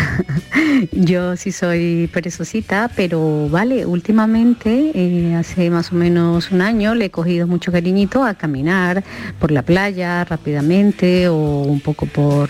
yo 0.91 1.37
sí 1.37 1.53
soy 1.53 2.09
perezosita, 2.11 2.91
pero 2.93 3.47
vale, 3.47 3.85
últimamente, 3.85 4.91
eh, 4.93 5.33
hace 5.33 5.69
más 5.69 5.93
o 5.93 5.95
menos 5.95 6.51
un 6.51 6.59
año, 6.59 6.93
le 6.93 7.05
he 7.05 7.09
cogido 7.09 7.47
mucho 7.47 7.71
cariñito 7.71 8.25
a 8.25 8.33
caminar 8.33 9.01
por 9.39 9.51
la 9.51 9.61
playa 9.61 10.25
rápidamente 10.25 11.29
o 11.29 11.61
un 11.61 11.79
poco 11.79 12.05
por, 12.05 12.49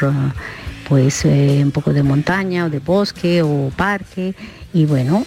pues, 0.89 1.23
eh, 1.25 1.61
un 1.63 1.69
poco 1.69 1.93
de 1.93 2.01
montaña 2.01 2.65
o 2.65 2.71
de 2.71 2.79
bosque 2.79 3.43
o 3.43 3.69
parque. 3.77 4.33
Y 4.73 4.85
bueno, 4.85 5.23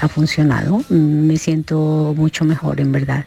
ha 0.00 0.08
funcionado. 0.08 0.80
Me 0.88 1.36
siento 1.36 2.14
mucho 2.16 2.46
mejor, 2.46 2.80
en 2.80 2.90
verdad. 2.90 3.26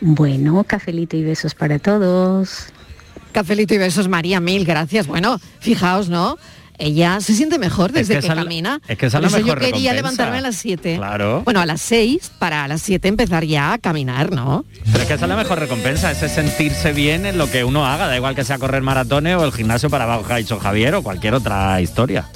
Bueno, 0.00 0.62
cafelito 0.62 1.16
y 1.16 1.24
besos 1.24 1.56
para 1.56 1.80
todos. 1.80 2.72
Cafelito 3.32 3.74
y 3.74 3.78
besos, 3.78 4.08
María, 4.08 4.40
mil 4.40 4.64
gracias. 4.64 5.06
Bueno, 5.06 5.40
fijaos, 5.60 6.08
¿no? 6.08 6.36
Ella 6.80 7.20
se 7.20 7.34
siente 7.34 7.58
mejor 7.58 7.90
desde 7.90 8.20
que 8.20 8.28
camina. 8.28 8.80
es 8.86 8.96
que 8.96 9.06
esa 9.06 9.20
la 9.20 9.26
eso 9.26 9.38
mejor 9.38 9.48
yo 9.48 9.54
quería 9.56 9.92
recompensa. 9.92 9.94
levantarme 9.94 10.38
a 10.38 10.40
las 10.40 10.54
7. 10.56 10.94
Claro. 10.96 11.42
Bueno, 11.44 11.60
a 11.60 11.66
las 11.66 11.80
6 11.80 12.30
para 12.38 12.62
a 12.62 12.68
las 12.68 12.82
7 12.82 13.08
empezar 13.08 13.44
ya 13.44 13.72
a 13.72 13.78
caminar, 13.78 14.30
¿no? 14.30 14.64
Pero 14.84 14.98
es 14.98 15.08
que 15.08 15.14
esa 15.14 15.24
es 15.24 15.28
la 15.28 15.36
mejor 15.36 15.58
recompensa, 15.58 16.12
ese 16.12 16.28
sentirse 16.28 16.92
bien 16.92 17.26
en 17.26 17.36
lo 17.36 17.50
que 17.50 17.64
uno 17.64 17.84
haga, 17.84 18.06
da 18.06 18.16
igual 18.16 18.36
que 18.36 18.44
sea 18.44 18.58
correr 18.58 18.82
maratones 18.82 19.34
o 19.36 19.44
el 19.44 19.52
gimnasio 19.52 19.90
para 19.90 20.04
abajo 20.04 20.24
ha 20.32 20.36
dicho 20.36 20.60
Javier 20.60 20.94
o 20.94 21.02
cualquier 21.02 21.34
otra 21.34 21.80
historia. 21.80 22.26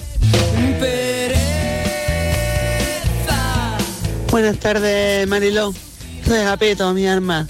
Buenas 4.30 4.56
tardes, 4.58 5.28
Mariló. 5.28 5.72
Soy 6.26 6.38
Japeto, 6.38 6.92
mi 6.94 7.06
arma. 7.06 7.46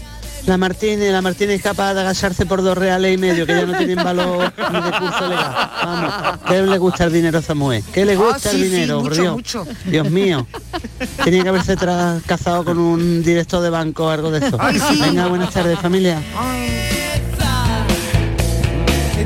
La 0.46 0.58
Martínez, 0.58 1.12
la 1.12 1.22
Martínez 1.22 1.56
es 1.58 1.62
capaz 1.62 1.94
de 1.94 2.00
agacharse 2.00 2.46
por 2.46 2.62
dos 2.62 2.76
reales 2.76 3.14
y 3.14 3.16
medio, 3.16 3.46
que 3.46 3.54
ya 3.54 3.64
no 3.64 3.78
tienen 3.78 3.96
valor 4.02 4.52
ni 4.72 4.80
de 4.80 4.90
curso 4.98 5.28
legal. 5.28 5.70
Vamos, 5.84 6.38
¿qué 6.48 6.62
le 6.62 6.78
gusta 6.78 7.04
el 7.04 7.12
dinero 7.12 7.38
a 7.38 7.42
Samuel? 7.42 7.84
¿Qué 7.92 8.04
le 8.04 8.16
gusta 8.16 8.34
Ah, 8.34 8.38
sí, 8.52 8.56
el 8.56 8.62
sí, 8.64 8.68
dinero, 8.70 9.00
por 9.02 9.10
mucho, 9.10 9.22
Dios? 9.22 9.34
mucho. 9.34 9.66
Dios 9.84 10.10
mío. 10.10 10.46
Tenía 11.22 11.44
que 11.44 11.48
haberse 11.48 11.76
casado 12.26 12.64
con 12.64 12.76
un 12.78 13.22
director 13.22 13.62
de 13.62 13.70
banco 13.70 14.06
o 14.06 14.08
algo 14.10 14.32
de 14.32 14.44
eso. 14.44 14.56
Ay, 14.60 14.80
sí. 14.80 15.00
Venga, 15.00 15.28
buenas 15.28 15.54
tardes, 15.54 15.78
familia. 15.78 16.20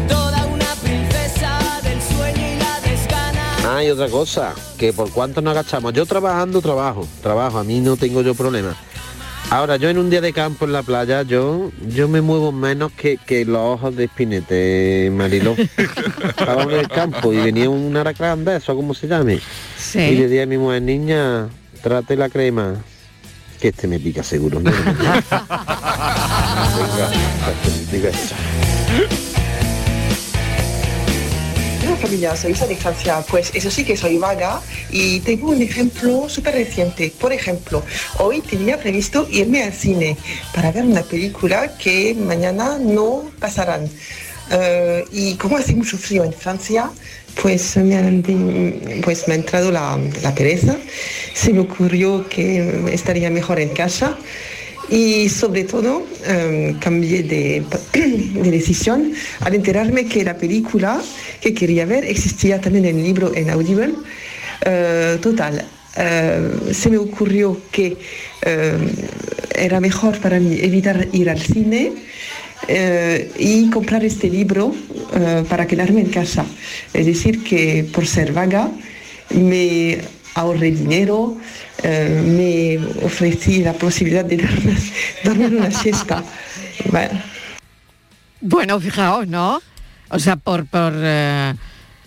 Toda 0.08 0.44
una 0.46 0.66
princesa 0.82 1.58
del 1.82 2.00
sueño 2.02 2.46
y 2.46 2.58
la 2.58 2.80
desgana. 2.90 3.56
Ah, 3.78 3.82
y 3.82 3.90
otra 3.90 4.08
cosa, 4.08 4.52
que 4.76 4.92
por 4.92 5.10
cuánto 5.10 5.40
nos 5.40 5.52
agachamos. 5.52 5.94
Yo 5.94 6.04
trabajando, 6.04 6.60
trabajo, 6.60 7.08
trabajo, 7.22 7.58
a 7.58 7.64
mí 7.64 7.80
no 7.80 7.96
tengo 7.96 8.20
yo 8.20 8.34
problema. 8.34 8.76
Ahora, 9.50 9.76
yo 9.76 9.88
en 9.88 9.98
un 9.98 10.10
día 10.10 10.20
de 10.20 10.32
campo 10.32 10.64
en 10.64 10.72
la 10.72 10.82
playa, 10.82 11.22
yo 11.22 11.70
yo 11.88 12.08
me 12.08 12.20
muevo 12.20 12.50
menos 12.50 12.90
que, 12.92 13.16
que 13.16 13.44
los 13.44 13.58
ojos 13.58 13.94
de 13.94 14.04
espinete, 14.04 15.10
Mariló. 15.12 15.54
Estaba 15.56 16.64
en 16.64 16.72
el 16.72 16.88
campo 16.88 17.32
y 17.32 17.36
venía 17.36 17.70
un 17.70 17.96
aracrán 17.96 18.44
de 18.44 18.56
eso, 18.56 18.74
como 18.74 18.92
se 18.92 19.06
llame. 19.06 19.38
Sí. 19.78 20.00
Y 20.00 20.16
le 20.16 20.28
dije 20.28 20.42
a 20.42 20.46
mi 20.46 20.58
mujer, 20.58 20.82
niña, 20.82 21.48
trate 21.82 22.16
la 22.16 22.28
crema. 22.28 22.74
Que 23.60 23.68
este 23.68 23.86
me 23.86 23.98
pica 23.98 24.22
seguro. 24.22 24.60
¿no? 24.60 24.70
Venga, 32.08 32.16
diga 32.16 32.34
eso. 32.34 32.36
Hola 32.36 32.36
familia, 32.36 32.36
soy 32.36 32.52
Isa 32.52 32.66
Distancia. 32.66 33.24
Pues 33.28 33.50
eso 33.54 33.70
sí 33.70 33.84
que 33.84 33.96
soy 33.96 34.18
vaga 34.18 34.60
y 34.90 35.20
tengo 35.20 35.50
un 35.50 35.62
ejemplo 35.62 36.28
súper 36.28 36.54
reciente. 36.54 37.12
Por 37.18 37.32
ejemplo, 37.32 37.82
hoy 38.18 38.40
tenía 38.40 38.78
previsto 38.78 39.26
irme 39.30 39.62
al 39.62 39.72
cine 39.72 40.16
para 40.54 40.72
ver 40.72 40.84
una 40.84 41.02
película 41.02 41.76
que 41.78 42.14
mañana 42.14 42.78
no 42.78 43.24
pasarán. 43.38 43.88
Eh, 44.50 45.04
y 45.12 45.34
como 45.34 45.56
hace 45.56 45.74
mucho 45.74 45.98
frío 45.98 46.24
en 46.24 46.32
Francia, 46.32 46.90
pues 47.42 47.76
me, 47.76 47.96
han 47.96 48.22
pues 49.02 49.26
me 49.26 49.34
ha 49.34 49.36
entrado 49.36 49.72
la, 49.72 49.98
la 50.22 50.34
pereza. 50.34 50.76
Se 51.34 51.52
me 51.52 51.60
ocurrió 51.60 52.28
que 52.28 52.84
estaría 52.92 53.30
mejor 53.30 53.58
en 53.58 53.70
casa 53.70 54.16
y 54.88 55.28
sobre 55.28 55.64
todo 55.64 56.06
eh, 56.24 56.76
cambié 56.80 57.22
de, 57.22 57.64
de 57.92 58.50
decisión 58.50 59.12
al 59.40 59.54
enterarme 59.54 60.06
que 60.06 60.24
la 60.24 60.36
película 60.36 61.00
que 61.40 61.54
quería 61.54 61.84
ver 61.86 62.04
existía 62.04 62.60
también 62.60 62.84
en 62.86 63.02
libro 63.02 63.34
en 63.34 63.50
Audible. 63.50 63.94
Eh, 64.64 65.18
total, 65.20 65.64
eh, 65.96 66.50
se 66.72 66.90
me 66.90 66.98
ocurrió 66.98 67.60
que 67.70 67.96
eh, 68.42 68.78
era 69.54 69.80
mejor 69.80 70.18
para 70.18 70.40
mí 70.40 70.58
evitar 70.60 71.08
ir 71.12 71.30
al 71.30 71.40
cine 71.40 71.92
y 73.38 73.70
comprar 73.70 74.02
este 74.04 74.28
libro 74.28 74.74
para 75.48 75.66
quedarme 75.66 76.00
en 76.00 76.08
casa. 76.08 76.44
Es 76.92 77.06
decir, 77.06 77.44
que 77.44 77.86
por 77.92 78.06
ser 78.06 78.32
vaga 78.32 78.70
me 79.30 79.98
ahorré 80.36 80.70
dinero, 80.70 81.36
eh, 81.82 82.22
me 82.24 83.04
ofrecí 83.04 83.62
la 83.62 83.72
posibilidad 83.72 84.24
de 84.24 84.36
dormir 85.24 85.54
una 85.58 85.70
siesta. 85.70 86.22
Bueno, 86.90 87.20
Bueno, 88.40 88.80
fijaos, 88.80 89.26
¿no? 89.26 89.60
O 90.10 90.18
sea, 90.18 90.36
por, 90.36 90.66
por 90.66 90.92
eh, 90.94 91.54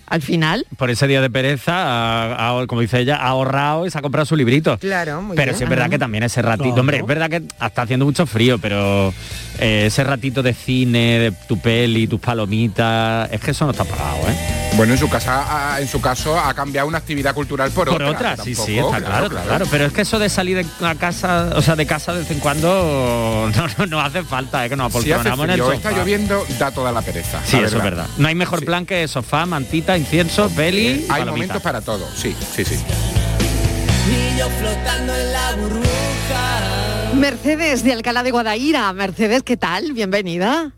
al 0.09 0.21
final. 0.21 0.65
Por 0.77 0.89
ese 0.89 1.07
día 1.07 1.21
de 1.21 1.29
pereza, 1.29 1.73
ha- 1.73 2.59
ha- 2.61 2.67
como 2.67 2.81
dice 2.81 2.99
ella, 2.99 3.17
ha 3.17 3.27
ahorrado 3.27 3.85
y 3.85 3.91
se 3.91 3.97
ha 3.97 4.01
comprado 4.01 4.25
su 4.25 4.35
librito. 4.35 4.77
Claro, 4.79 5.21
muy 5.21 5.35
pero 5.35 5.51
bien. 5.51 5.57
sí 5.57 5.63
es 5.63 5.69
verdad 5.69 5.85
Ajá. 5.85 5.91
que 5.91 5.99
también 5.99 6.23
ese 6.23 6.41
ratito, 6.41 6.63
Claro. 6.65 6.81
hombre, 6.81 6.97
es 6.97 7.05
verdad 7.05 7.29
que 7.29 7.37
está 7.65 7.81
haciendo 7.83 8.05
mucho 8.05 8.25
frío, 8.25 8.57
pero 8.59 9.13
eh, 9.59 9.83
ese 9.87 10.03
ratito 10.03 10.41
de 10.43 10.53
cine, 10.53 11.19
de 11.19 11.31
tu 11.47 11.59
peli, 11.59 12.07
tus 12.07 12.19
palomitas, 12.19 13.29
es 13.31 13.39
que 13.41 13.51
eso 13.51 13.65
no 13.65 13.71
está 13.71 13.83
pagado, 13.85 14.17
¿eh? 14.29 14.55
Bueno, 14.75 14.93
en 14.93 14.99
su 14.99 15.09
casa, 15.09 15.77
en 15.81 15.87
su 15.87 15.99
caso, 15.99 16.39
ha 16.39 16.53
cambiado 16.53 16.87
una 16.87 16.99
actividad 16.99 17.33
cultural 17.33 17.71
por, 17.71 17.89
Por 17.89 18.01
otra. 18.03 18.33
otra, 18.33 18.43
sí, 18.43 18.53
sí, 18.55 18.77
está 18.77 18.97
claro, 19.01 19.29
claro, 19.29 19.65
Pero 19.69 19.85
es 19.85 19.93
que 19.93 20.01
eso 20.01 20.19
de 20.19 20.29
salir 20.29 20.57
de 20.63 20.87
a 20.87 20.95
casa, 20.95 21.49
o 21.55 21.61
sea, 21.61 21.75
de 21.75 21.85
casa 21.87 22.13
de 22.13 22.19
vez 22.19 22.31
en 22.31 22.39
cuando 22.39 23.49
no, 23.55 23.67
no, 23.77 23.85
no 23.87 23.99
hace 23.99 24.23
falta, 24.23 24.65
¿eh? 24.65 24.69
que 24.69 24.75
nos 24.75 24.87
apoltronamos 24.89 25.45
en 25.45 25.49
el 25.51 25.59
sofá. 25.59 25.73
está 25.73 25.91
lloviendo, 25.91 26.45
da 26.59 26.71
toda 26.71 26.91
la 26.91 27.01
pereza. 27.01 27.41
Sí, 27.45 27.57
la 27.59 27.67
eso 27.67 27.77
es 27.77 27.83
verdad. 27.83 28.05
No 28.17 28.27
hay 28.27 28.35
mejor 28.35 28.63
plan 28.63 28.85
que 28.85 29.07
sofá, 29.07 29.45
mantita, 29.45 29.97
incienso, 29.99 30.49
peli. 30.49 30.81
y 30.81 30.87
Hay 30.87 31.07
palomita. 31.07 31.31
momentos 31.31 31.61
para 31.61 31.81
todo, 31.81 32.07
sí, 32.15 32.35
sí, 32.55 32.65
sí. 32.65 32.75
Y 32.75 34.37
yo 34.39 34.49
flotando 34.49 35.15
en 35.15 35.31
la 35.31 35.55
burbuja. 35.55 37.11
Mercedes 37.15 37.83
de 37.83 37.93
Alcalá 37.93 38.23
de 38.23 38.31
Guadaira. 38.31 38.91
Mercedes, 38.93 39.43
¿qué 39.43 39.57
tal? 39.57 39.93
Bienvenida. 39.93 40.73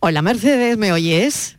Hola, 0.00 0.22
Mercedes, 0.22 0.78
¿me 0.78 0.92
oyes? 0.92 1.58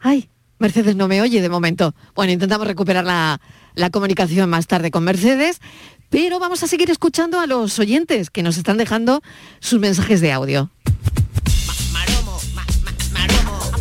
Ay, 0.00 0.28
Mercedes 0.58 0.96
no 0.96 1.06
me 1.08 1.20
oye 1.22 1.40
de 1.40 1.48
momento. 1.48 1.94
Bueno, 2.14 2.32
intentamos 2.32 2.66
recuperar 2.66 3.04
la, 3.04 3.40
la 3.74 3.90
comunicación 3.90 4.50
más 4.50 4.66
tarde 4.66 4.90
con 4.90 5.04
Mercedes, 5.04 5.60
pero 6.08 6.38
vamos 6.40 6.62
a 6.62 6.66
seguir 6.66 6.90
escuchando 6.90 7.38
a 7.38 7.46
los 7.46 7.78
oyentes 7.78 8.30
que 8.30 8.42
nos 8.42 8.56
están 8.56 8.76
dejando 8.78 9.22
sus 9.60 9.78
mensajes 9.78 10.20
de 10.20 10.32
audio. 10.32 10.70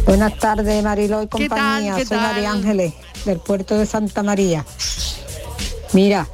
Buenas 0.05 0.37
tardes, 0.37 0.83
Mariló 0.83 1.21
y 1.23 1.27
compañía. 1.27 1.95
¿Qué 1.95 2.05
Soy 2.05 2.17
tal? 2.17 2.31
María 2.33 2.51
Ángeles, 2.51 2.93
del 3.25 3.39
puerto 3.39 3.77
de 3.77 3.85
Santa 3.85 4.23
María. 4.23 4.65
Mira, 5.93 6.27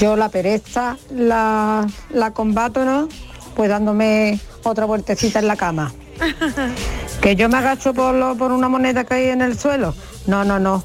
yo 0.00 0.16
la 0.16 0.28
pereza 0.28 0.96
la, 1.14 1.86
la 2.10 2.30
combato, 2.32 2.84
¿no? 2.84 3.08
Pues 3.54 3.68
dándome 3.68 4.40
otra 4.62 4.86
vueltecita 4.86 5.38
en 5.38 5.48
la 5.48 5.56
cama. 5.56 5.92
¿Que 7.20 7.36
yo 7.36 7.48
me 7.48 7.58
agacho 7.58 7.92
por, 7.94 8.14
lo- 8.14 8.36
por 8.36 8.52
una 8.52 8.68
moneda 8.68 9.04
que 9.04 9.14
hay 9.14 9.28
en 9.28 9.42
el 9.42 9.58
suelo? 9.58 9.94
No, 10.26 10.44
no, 10.44 10.58
no. 10.58 10.82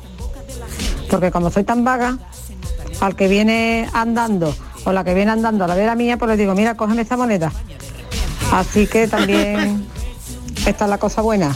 Porque 1.09 1.31
como 1.31 1.49
soy 1.49 1.63
tan 1.63 1.83
vaga, 1.83 2.17
al 2.99 3.15
que 3.15 3.27
viene 3.27 3.89
andando 3.93 4.53
o 4.83 4.91
la 4.91 5.03
que 5.03 5.13
viene 5.13 5.31
andando 5.31 5.63
a 5.63 5.67
la 5.67 5.75
vera 5.75 5.95
mía, 5.95 6.17
pues 6.17 6.29
le 6.29 6.37
digo, 6.37 6.53
mira, 6.53 6.75
cógeme 6.75 7.01
esta 7.01 7.15
moneda. 7.17 7.51
Así 8.51 8.87
que 8.87 9.07
también 9.07 9.87
esta 10.65 10.83
es 10.85 10.89
la 10.89 10.97
cosa 10.97 11.21
buena. 11.21 11.55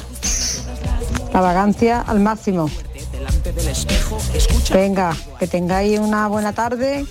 La 1.34 1.42
vagancia 1.42 2.02
al 2.02 2.20
máximo. 2.20 2.70
Venga, 4.74 5.16
que 5.40 5.48
tengáis 5.48 6.00
una 6.00 6.28
buena 6.28 6.54
tarde. 6.54 7.06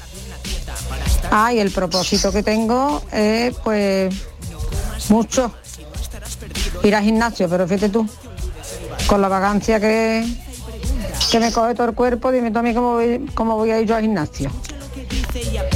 Ah, 1.30 1.52
y 1.52 1.58
el 1.58 1.70
propósito 1.70 2.32
que 2.32 2.42
tengo 2.42 3.02
es, 3.12 3.54
pues, 3.64 4.14
mucho. 5.08 5.52
Ir 6.82 6.94
al 6.94 7.04
gimnasio, 7.04 7.48
pero 7.48 7.66
fíjate 7.66 7.88
tú, 7.88 8.06
con 9.06 9.20
la 9.20 9.28
vagancia 9.28 9.78
que, 9.80 10.26
que 11.30 11.40
me 11.40 11.52
coge 11.52 11.74
todo 11.74 11.88
el 11.88 11.94
cuerpo, 11.94 12.32
dime 12.32 12.50
tú 12.50 12.58
a 12.58 12.62
mí 12.62 12.74
cómo 12.74 12.92
voy, 12.94 13.26
cómo 13.34 13.56
voy 13.56 13.70
a 13.70 13.80
ir 13.80 13.86
yo 13.86 13.96
al 13.96 14.02
gimnasio. 14.02 14.50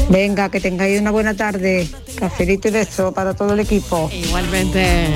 Venga, 0.09 0.49
que 0.49 0.61
tengáis 0.61 1.01
una 1.01 1.11
buena 1.11 1.35
tarde. 1.35 1.89
Cafelito 2.17 2.69
y 2.69 2.71
beso 2.71 3.13
para 3.13 3.35
todo 3.35 3.53
el 3.53 3.61
equipo. 3.61 4.11
Igualmente. 4.13 5.15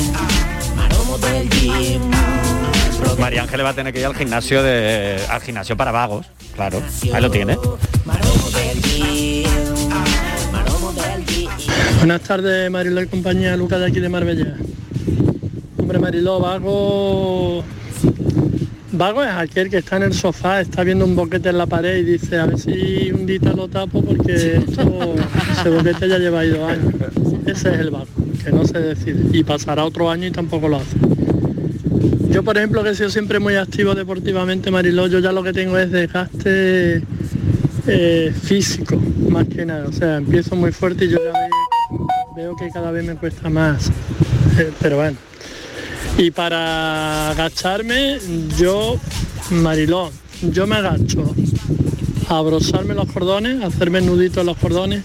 María 3.18 3.42
Ángeles 3.42 3.66
va 3.66 3.70
a 3.70 3.74
tener 3.74 3.92
que 3.92 4.00
ir 4.00 4.06
al 4.06 4.14
gimnasio 4.14 4.62
de 4.62 5.18
al 5.28 5.40
gimnasio 5.40 5.76
para 5.76 5.90
vagos, 5.90 6.26
claro. 6.54 6.80
Ahí 7.12 7.20
lo 7.22 7.30
tiene. 7.30 7.58
Buenas 11.98 12.20
tardes, 12.22 12.70
Mariló 12.70 13.02
y 13.02 13.06
compañía, 13.06 13.56
Lucas 13.56 13.80
de 13.80 13.86
aquí 13.86 14.00
de 14.00 14.08
Marbella. 14.08 14.54
Hombre, 15.76 15.98
Mariló, 15.98 16.40
vago... 16.40 17.64
Vago 18.90 19.22
es 19.22 19.30
aquel 19.30 19.68
que 19.68 19.78
está 19.78 19.96
en 19.96 20.04
el 20.04 20.14
sofá, 20.14 20.60
está 20.60 20.82
viendo 20.82 21.04
un 21.04 21.14
boquete 21.14 21.50
en 21.50 21.58
la 21.58 21.66
pared 21.66 21.98
y 21.98 22.04
dice, 22.04 22.38
a 22.38 22.46
ver 22.46 22.58
si 22.58 23.10
un 23.12 23.26
día 23.26 23.52
lo 23.54 23.68
tapo 23.68 24.02
porque 24.02 24.56
esto, 24.56 25.14
ese 25.52 25.68
boquete 25.68 26.08
ya 26.08 26.18
lleva 26.18 26.40
ahí 26.40 26.50
años. 26.52 26.94
Ese 27.46 27.74
es 27.74 27.80
el 27.80 27.90
vago, 27.90 28.06
que 28.42 28.50
no 28.50 28.64
se 28.64 28.78
decide. 28.78 29.36
Y 29.36 29.44
pasará 29.44 29.84
otro 29.84 30.10
año 30.10 30.26
y 30.26 30.30
tampoco 30.30 30.68
lo 30.68 30.76
hace. 30.76 30.96
Yo, 32.30 32.42
por 32.42 32.56
ejemplo, 32.56 32.82
que 32.82 32.90
he 32.90 32.94
sido 32.94 33.10
siempre 33.10 33.38
muy 33.38 33.56
activo 33.56 33.94
deportivamente, 33.94 34.70
Mariló, 34.70 35.06
yo 35.06 35.18
ya 35.18 35.32
lo 35.32 35.42
que 35.42 35.52
tengo 35.52 35.78
es 35.78 35.90
desgaste 35.90 37.02
eh, 37.86 38.32
físico, 38.42 39.00
más 39.28 39.46
que 39.48 39.64
nada. 39.66 39.86
O 39.88 39.92
sea, 39.92 40.16
empiezo 40.16 40.54
muy 40.56 40.72
fuerte 40.72 41.06
y 41.06 41.08
yo 41.10 41.18
ya 41.18 41.32
ve- 41.32 41.98
veo 42.36 42.54
que 42.56 42.68
cada 42.70 42.90
vez 42.90 43.04
me 43.04 43.14
cuesta 43.16 43.48
más. 43.48 43.90
Eh, 44.58 44.70
pero 44.80 44.96
bueno. 44.96 45.16
Y 46.16 46.30
para 46.30 47.30
agacharme, 47.30 48.18
yo, 48.58 48.96
Mariló, 49.50 50.10
yo 50.42 50.66
me 50.66 50.76
agacho 50.76 51.34
a 52.28 52.38
abrosarme 52.38 52.94
los 52.94 53.06
cordones, 53.10 53.62
a 53.62 53.66
hacerme 53.68 54.00
nuditos 54.00 54.44
los 54.44 54.56
cordones, 54.58 55.02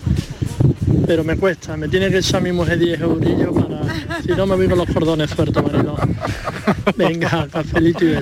pero 1.07 1.23
me 1.23 1.37
cuesta, 1.37 1.77
me 1.77 1.87
tiene 1.87 2.09
que 2.09 2.17
echar 2.17 2.41
mi 2.41 2.51
mujer 2.51 2.79
10 2.79 2.99
eurillos 3.01 3.51
para... 3.53 3.83
Si 4.23 4.29
no 4.31 4.45
me 4.47 4.55
voy 4.55 4.67
con 4.67 4.77
los 4.77 4.89
cordones 4.89 5.29
sueltos, 5.29 5.63
Mariló. 5.63 5.95
Venga, 6.95 7.47
cafelito 7.51 8.05
y. 8.05 8.15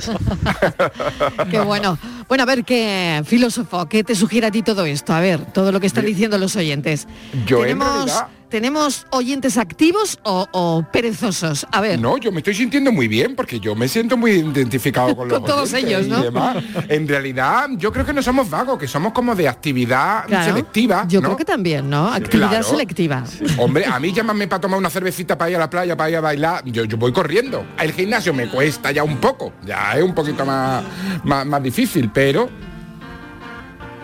Qué 1.50 1.60
bueno. 1.60 1.98
Bueno, 2.32 2.44
a 2.44 2.46
ver, 2.46 2.64
qué 2.64 3.22
filósofo, 3.26 3.88
¿qué 3.90 4.06
te 4.06 4.16
sugiere 4.16 4.48
a 4.48 4.52
ti 4.52 4.62
todo 4.62 4.86
esto? 4.86 5.12
A 5.12 5.20
ver, 5.20 5.42
todo 5.52 5.74
lo 5.74 5.82
que 5.82 5.88
están 5.88 6.06
diciendo 6.06 6.38
los 6.38 6.56
oyentes. 6.56 7.06
Yo 7.46 7.58
en 7.58 7.64
¿Tenemos, 7.78 7.94
realidad- 7.94 8.28
¿Tenemos 8.48 9.08
oyentes 9.12 9.58
activos 9.58 10.20
o, 10.24 10.46
o 10.52 10.84
perezosos? 10.92 11.66
A 11.72 11.80
ver. 11.80 11.98
No, 12.02 12.18
yo 12.18 12.34
me 12.34 12.40
estoy 12.40 12.54
sintiendo 12.54 12.92
muy 12.92 13.08
bien 13.08 13.34
porque 13.34 13.62
yo 13.62 13.76
me 13.76 13.88
siento 13.88 14.18
muy 14.18 14.32
identificado 14.32 15.16
con 15.16 15.28
los 15.30 15.40
Con 15.40 15.48
todos 15.48 15.72
ellos, 15.74 16.06
y 16.06 16.10
¿no? 16.10 16.22
demás. 16.22 16.58
En 16.90 17.08
realidad, 17.08 17.70
yo 17.78 17.94
creo 17.94 18.06
que 18.06 18.12
no 18.12 18.22
somos 18.22 18.50
vagos, 18.50 18.78
que 18.78 18.90
somos 18.90 19.14
como 19.14 19.36
de 19.36 19.48
actividad 19.48 20.26
Claro, 20.26 20.52
selectiva. 20.52 21.06
Yo 21.08 21.22
¿no? 21.22 21.28
creo 21.30 21.38
que 21.38 21.46
también, 21.46 21.90
¿no? 21.90 22.10
Actividad 22.12 22.50
Claro. 22.50 22.64
selectiva. 22.66 23.24
Hombre, 23.58 23.86
a 23.86 23.98
mí 24.02 24.12
llámame 24.12 24.50
para 24.50 24.60
tomar 24.60 24.78
una 24.80 24.90
cervecita 24.90 25.38
para 25.38 25.50
ir 25.52 25.56
a 25.56 25.60
la 25.60 25.70
playa, 25.70 25.96
para 25.96 26.10
ir 26.10 26.18
a 26.18 26.22
bailar, 26.22 26.62
yo, 26.66 26.84
yo 26.84 26.98
voy 26.98 27.14
corriendo. 27.14 27.66
El 27.80 27.94
gimnasio 27.94 28.34
me 28.34 28.50
cuesta 28.50 28.92
ya 28.92 29.06
un 29.06 29.16
poco, 29.20 29.54
ya 29.66 29.94
es 29.98 30.04
un 30.04 30.14
poquito 30.14 30.46
más, 30.46 30.84
más, 31.24 31.46
más 31.46 31.64
difícil, 31.64 32.12
pero 32.14 32.21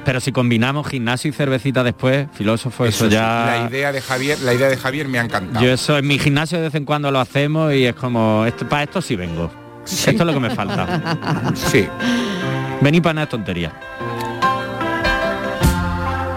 Pero 0.07 0.21
si 0.21 0.31
combinamos 0.31 0.87
gimnasio 0.87 1.29
y 1.29 1.33
cervecita 1.33 1.83
después, 1.83 2.27
filósofo, 2.33 2.85
eso, 2.85 3.07
ya. 3.07 3.59
la 3.59 3.69
idea 3.69 3.91
de 3.91 3.99
Javier, 3.99 4.39
la 4.39 4.53
idea 4.53 4.69
de 4.69 4.77
Javier 4.77 5.09
me 5.09 5.19
ha 5.19 5.23
encantado. 5.23 5.65
Yo 5.65 5.71
eso 5.71 5.97
en 5.97 6.07
mi 6.07 6.17
gimnasio 6.17 6.57
de 6.59 6.65
vez 6.65 6.75
en 6.75 6.85
cuando 6.85 7.11
lo 7.11 7.19
hacemos 7.19 7.73
y 7.73 7.85
es 7.85 7.93
como, 7.93 8.45
esto, 8.45 8.67
para 8.69 8.83
esto 8.83 9.01
sí 9.01 9.17
vengo. 9.17 9.51
Esto 9.85 10.11
es 10.11 10.19
lo 10.19 10.33
que 10.33 10.39
me 10.39 10.49
falta. 10.49 11.53
sí. 11.55 11.87
Vení 12.81 13.01
para 13.01 13.15
nada 13.15 13.27
tontería. 13.27 13.73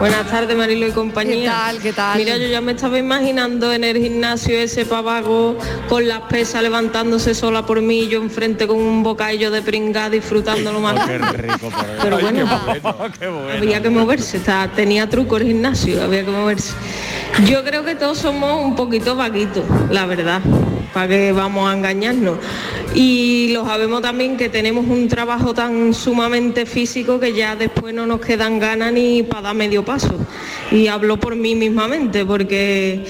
Buenas 0.00 0.30
tardes, 0.30 0.56
Marilo 0.56 0.86
y 0.88 0.92
compañía. 0.92 1.34
¿Qué 1.42 1.46
tal? 1.46 1.78
¿Qué 1.82 1.92
tal? 1.92 2.18
Mira, 2.18 2.36
yo 2.38 2.46
ya 2.48 2.62
me 2.62 2.72
estaba 2.72 2.98
imaginando 2.98 3.70
en 3.70 3.84
el 3.84 3.98
gimnasio 3.98 4.58
ese 4.58 4.86
pavago 4.86 5.58
con 5.90 6.08
las 6.08 6.20
pesas 6.22 6.62
levantándose 6.62 7.34
sola 7.34 7.66
por 7.66 7.82
mí, 7.82 8.08
yo 8.08 8.22
enfrente 8.22 8.66
con 8.66 8.78
un 8.78 9.02
bocadillo 9.02 9.50
de 9.50 9.60
pringá 9.60 10.08
disfrutándolo 10.08 10.80
más. 10.80 11.06
Qué 11.06 11.18
rico, 11.18 11.70
Pero 12.02 12.16
Ay, 12.16 12.22
bueno, 12.22 12.48
qué 13.20 13.28
bueno. 13.28 13.52
había 13.52 13.82
que 13.82 13.90
moverse, 13.90 14.38
está- 14.38 14.70
tenía 14.74 15.06
truco 15.08 15.36
el 15.36 15.44
gimnasio, 15.48 16.02
había 16.02 16.24
que 16.24 16.30
moverse. 16.30 16.72
Yo 17.46 17.62
creo 17.62 17.84
que 17.84 17.94
todos 17.94 18.16
somos 18.18 18.64
un 18.64 18.74
poquito 18.76 19.16
vaguitos, 19.16 19.64
la 19.90 20.06
verdad, 20.06 20.40
para 20.92 21.08
que 21.08 21.32
vamos 21.32 21.70
a 21.70 21.76
engañarnos. 21.76 22.38
Y 22.94 23.50
lo 23.52 23.64
sabemos 23.64 24.02
también 24.02 24.36
que 24.36 24.48
tenemos 24.48 24.86
un 24.86 25.06
trabajo 25.06 25.54
tan 25.54 25.94
sumamente 25.94 26.66
físico 26.66 27.20
que 27.20 27.32
ya 27.32 27.54
después 27.54 27.94
no 27.94 28.04
nos 28.04 28.20
quedan 28.20 28.58
ganas 28.58 28.92
ni 28.92 29.22
para 29.22 29.42
dar 29.42 29.54
medio 29.54 29.84
paso. 29.84 30.14
Y 30.72 30.88
hablo 30.88 31.18
por 31.18 31.36
mí 31.36 31.54
mismamente, 31.54 32.24
porque 32.24 33.04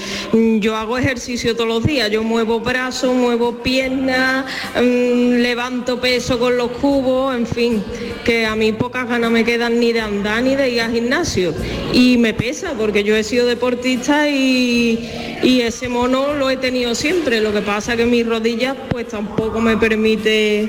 yo 0.60 0.76
hago 0.76 0.98
ejercicio 0.98 1.54
todos 1.54 1.68
los 1.68 1.84
días, 1.84 2.10
yo 2.10 2.22
muevo 2.22 2.60
brazos, 2.60 3.14
muevo 3.14 3.62
piernas, 3.62 4.44
mm, 4.76 5.40
levanto 5.40 6.00
peso 6.00 6.38
con 6.38 6.56
los 6.56 6.70
cubos, 6.72 7.34
en 7.34 7.46
fin, 7.46 7.82
que 8.24 8.44
a 8.44 8.56
mí 8.56 8.72
pocas 8.72 9.08
ganas 9.08 9.30
me 9.30 9.44
quedan 9.44 9.80
ni 9.80 9.92
de 9.92 10.00
andar 10.00 10.42
ni 10.42 10.56
de 10.56 10.70
ir 10.70 10.80
al 10.82 10.92
gimnasio. 10.92 11.54
Y 11.92 12.18
me 12.18 12.34
pesa, 12.34 12.74
porque 12.76 13.02
yo 13.02 13.16
he 13.16 13.24
sido 13.24 13.46
deportista 13.46 14.28
y, 14.28 15.38
y 15.42 15.60
ese 15.62 15.88
mono 15.88 16.34
lo 16.34 16.50
he 16.50 16.56
tenido 16.56 16.94
siempre. 16.94 17.40
Lo 17.40 17.52
que 17.52 17.62
pasa 17.70 17.96
que 17.96 18.04
mis 18.04 18.26
rodillas 18.26 18.76
pues 18.88 19.06
tampoco 19.06 19.60
me 19.60 19.76
permite 19.76 20.68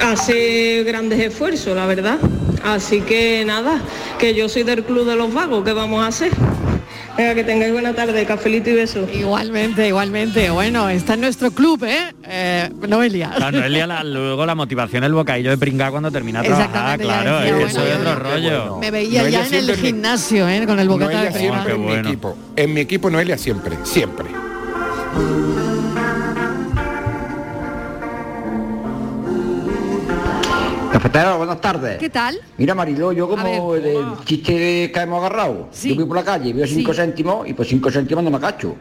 hacer 0.00 0.82
grandes 0.82 1.20
esfuerzos, 1.20 1.76
la 1.76 1.86
verdad. 1.86 2.18
Así 2.64 3.02
que 3.02 3.44
nada, 3.46 3.80
que 4.18 4.34
yo 4.34 4.48
soy 4.48 4.64
del 4.64 4.82
club 4.82 5.06
de 5.06 5.14
los 5.14 5.32
vagos, 5.32 5.62
¿qué 5.64 5.72
vamos 5.72 6.02
a 6.04 6.08
hacer? 6.08 6.32
Venga, 7.16 7.36
que 7.36 7.44
tengáis 7.44 7.72
buena 7.72 7.94
tarde, 7.94 8.26
cafelito 8.26 8.68
y 8.70 8.72
besos. 8.72 9.08
Igualmente, 9.14 9.86
igualmente. 9.86 10.50
Bueno, 10.50 10.88
está 10.88 11.14
en 11.14 11.20
nuestro 11.20 11.52
club, 11.52 11.84
¿eh? 11.84 12.12
eh 12.24 12.68
Noelia. 12.88 13.30
Claro, 13.36 13.60
Noelia, 13.60 13.86
la- 13.86 14.02
luego 14.02 14.44
la 14.44 14.56
motivación, 14.56 15.04
el 15.04 15.14
bocadillo 15.14 15.50
de 15.50 15.58
pringar 15.58 15.92
cuando 15.92 16.10
termina 16.10 16.42
de 16.42 16.48
trabajar, 16.48 16.98
claro, 16.98 17.38
decía, 17.38 17.44
es 17.44 17.44
que 17.44 17.52
bueno, 17.52 17.68
eso 17.68 17.86
es 17.86 17.96
otro 17.96 18.14
rollo. 18.16 18.78
Me 18.78 18.90
veía 18.90 19.20
Noelia 19.20 19.46
ya 19.48 19.58
en 19.58 19.70
el 19.70 19.76
gimnasio, 19.76 20.48
¿eh? 20.48 20.66
Con 20.66 20.80
el 20.80 20.88
Noelia 20.88 21.20
de 21.20 21.30
prima. 21.30 21.62
siempre 21.62 21.74
en 21.74 21.86
mi 21.86 22.08
equipo. 22.08 22.36
En 22.56 22.74
mi 22.74 22.80
equipo 22.80 23.08
Noelia 23.08 23.38
siempre, 23.38 23.76
siempre. 23.84 24.26
Cafetero, 31.04 31.36
buenas 31.36 31.60
tardes. 31.60 31.98
¿Qué 31.98 32.08
tal? 32.08 32.34
Mira, 32.56 32.74
Mariló, 32.74 33.12
yo 33.12 33.28
como 33.28 33.74
el, 33.74 33.84
el 33.84 34.06
chiste 34.24 34.90
que 34.90 35.00
hemos 35.00 35.18
agarrado. 35.18 35.68
Yo 35.82 35.94
voy 35.96 36.06
por 36.06 36.16
la 36.16 36.24
calle, 36.24 36.50
veo 36.54 36.66
cinco 36.66 36.94
Sí. 36.94 37.00
céntimos 37.00 37.46
y 37.46 37.52
por 37.52 37.66
cinco 37.66 37.90
céntimos 37.90 38.24
no 38.24 38.30
me 38.30 38.40
cacho. 38.40 38.74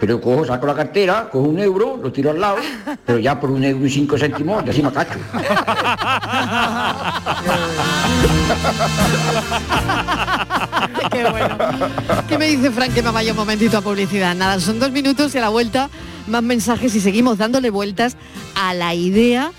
Pero 0.00 0.18
cojo, 0.18 0.46
saco 0.46 0.66
la 0.66 0.74
cartera, 0.74 1.28
cojo 1.30 1.46
un 1.46 1.58
euro, 1.58 1.98
lo 2.02 2.10
tiro 2.10 2.30
al 2.30 2.40
lado, 2.40 2.56
pero 3.04 3.18
ya 3.18 3.38
por 3.38 3.50
un 3.50 3.62
euro 3.64 3.84
y 3.84 3.90
cinco 3.90 4.16
céntimos 4.16 4.64
ya 4.64 4.72
sí 4.72 4.82
me 4.82 4.90
cacho. 4.90 5.18
Qué 11.10 11.24
bueno. 11.30 11.56
¿Qué 12.28 12.38
me 12.38 12.46
dice 12.46 12.70
Frank 12.70 12.92
que 12.94 13.02
me 13.02 13.10
vaya 13.10 13.32
un 13.32 13.38
momentito 13.38 13.78
a 13.78 13.82
publicidad? 13.82 14.34
Nada, 14.34 14.60
son 14.60 14.78
dos 14.78 14.90
minutos 14.90 15.34
y 15.34 15.38
a 15.38 15.42
la 15.42 15.48
vuelta 15.48 15.88
más 16.26 16.42
mensajes 16.42 16.94
y 16.94 17.00
seguimos 17.00 17.38
dándole 17.38 17.70
vueltas 17.70 18.16
a 18.54 18.74
la 18.74 18.94
idea 18.94 19.52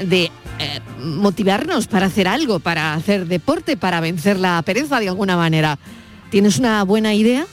de 0.00 0.30
eh, 0.58 0.80
motivarnos 0.98 1.86
para 1.86 2.06
hacer 2.06 2.28
algo, 2.28 2.60
para 2.60 2.94
hacer 2.94 3.26
deporte, 3.26 3.76
para 3.76 4.00
vencer 4.00 4.38
la 4.38 4.60
pereza 4.62 5.00
de 5.00 5.08
alguna 5.08 5.36
manera. 5.36 5.78
¿Tienes 6.30 6.58
una 6.58 6.82
buena 6.84 7.14
idea 7.14 7.46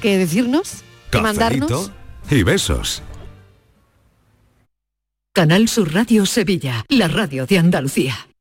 que 0.00 0.18
decirnos? 0.18 0.84
¿Que 1.10 1.20
mandarnos? 1.20 1.90
Y 2.30 2.42
besos. 2.42 3.02
Canal 5.32 5.68
Sur 5.68 5.92
Radio 5.92 6.24
Sevilla, 6.24 6.84
la 6.88 7.08
radio 7.08 7.46
de 7.46 7.58
Andalucía. 7.58 8.16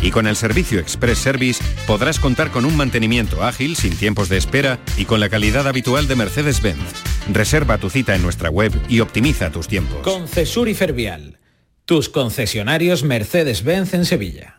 Y 0.00 0.10
con 0.10 0.26
el 0.26 0.36
servicio 0.36 0.78
Express 0.78 1.18
Service 1.18 1.64
podrás 1.86 2.20
contar 2.20 2.50
con 2.50 2.64
un 2.64 2.76
mantenimiento 2.76 3.42
ágil, 3.42 3.76
sin 3.76 3.96
tiempos 3.96 4.28
de 4.28 4.36
espera 4.36 4.78
y 4.96 5.04
con 5.04 5.20
la 5.20 5.28
calidad 5.28 5.66
habitual 5.66 6.06
de 6.08 6.16
Mercedes-Benz. 6.16 6.92
Reserva 7.32 7.78
tu 7.78 7.90
cita 7.90 8.14
en 8.14 8.22
nuestra 8.22 8.50
web 8.50 8.72
y 8.88 9.00
optimiza 9.00 9.50
tus 9.50 9.68
tiempos. 9.68 9.98
Concesur 10.02 10.68
y 10.68 10.74
Fervial, 10.74 11.38
tus 11.84 12.08
concesionarios 12.08 13.02
Mercedes-Benz 13.04 13.94
en 13.94 14.04
Sevilla. 14.04 14.56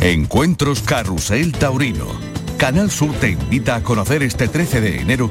Encuentros 0.00 0.82
Carrusel 0.82 1.52
Taurino. 1.52 2.06
Canal 2.58 2.90
Sur 2.90 3.12
te 3.14 3.30
invita 3.30 3.76
a 3.76 3.82
conocer 3.82 4.22
este 4.22 4.48
13 4.48 4.80
de 4.80 5.00
enero 5.00 5.30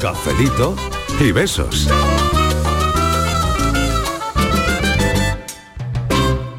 Cafelito 0.00 0.74
y 1.20 1.30
besos. 1.30 1.86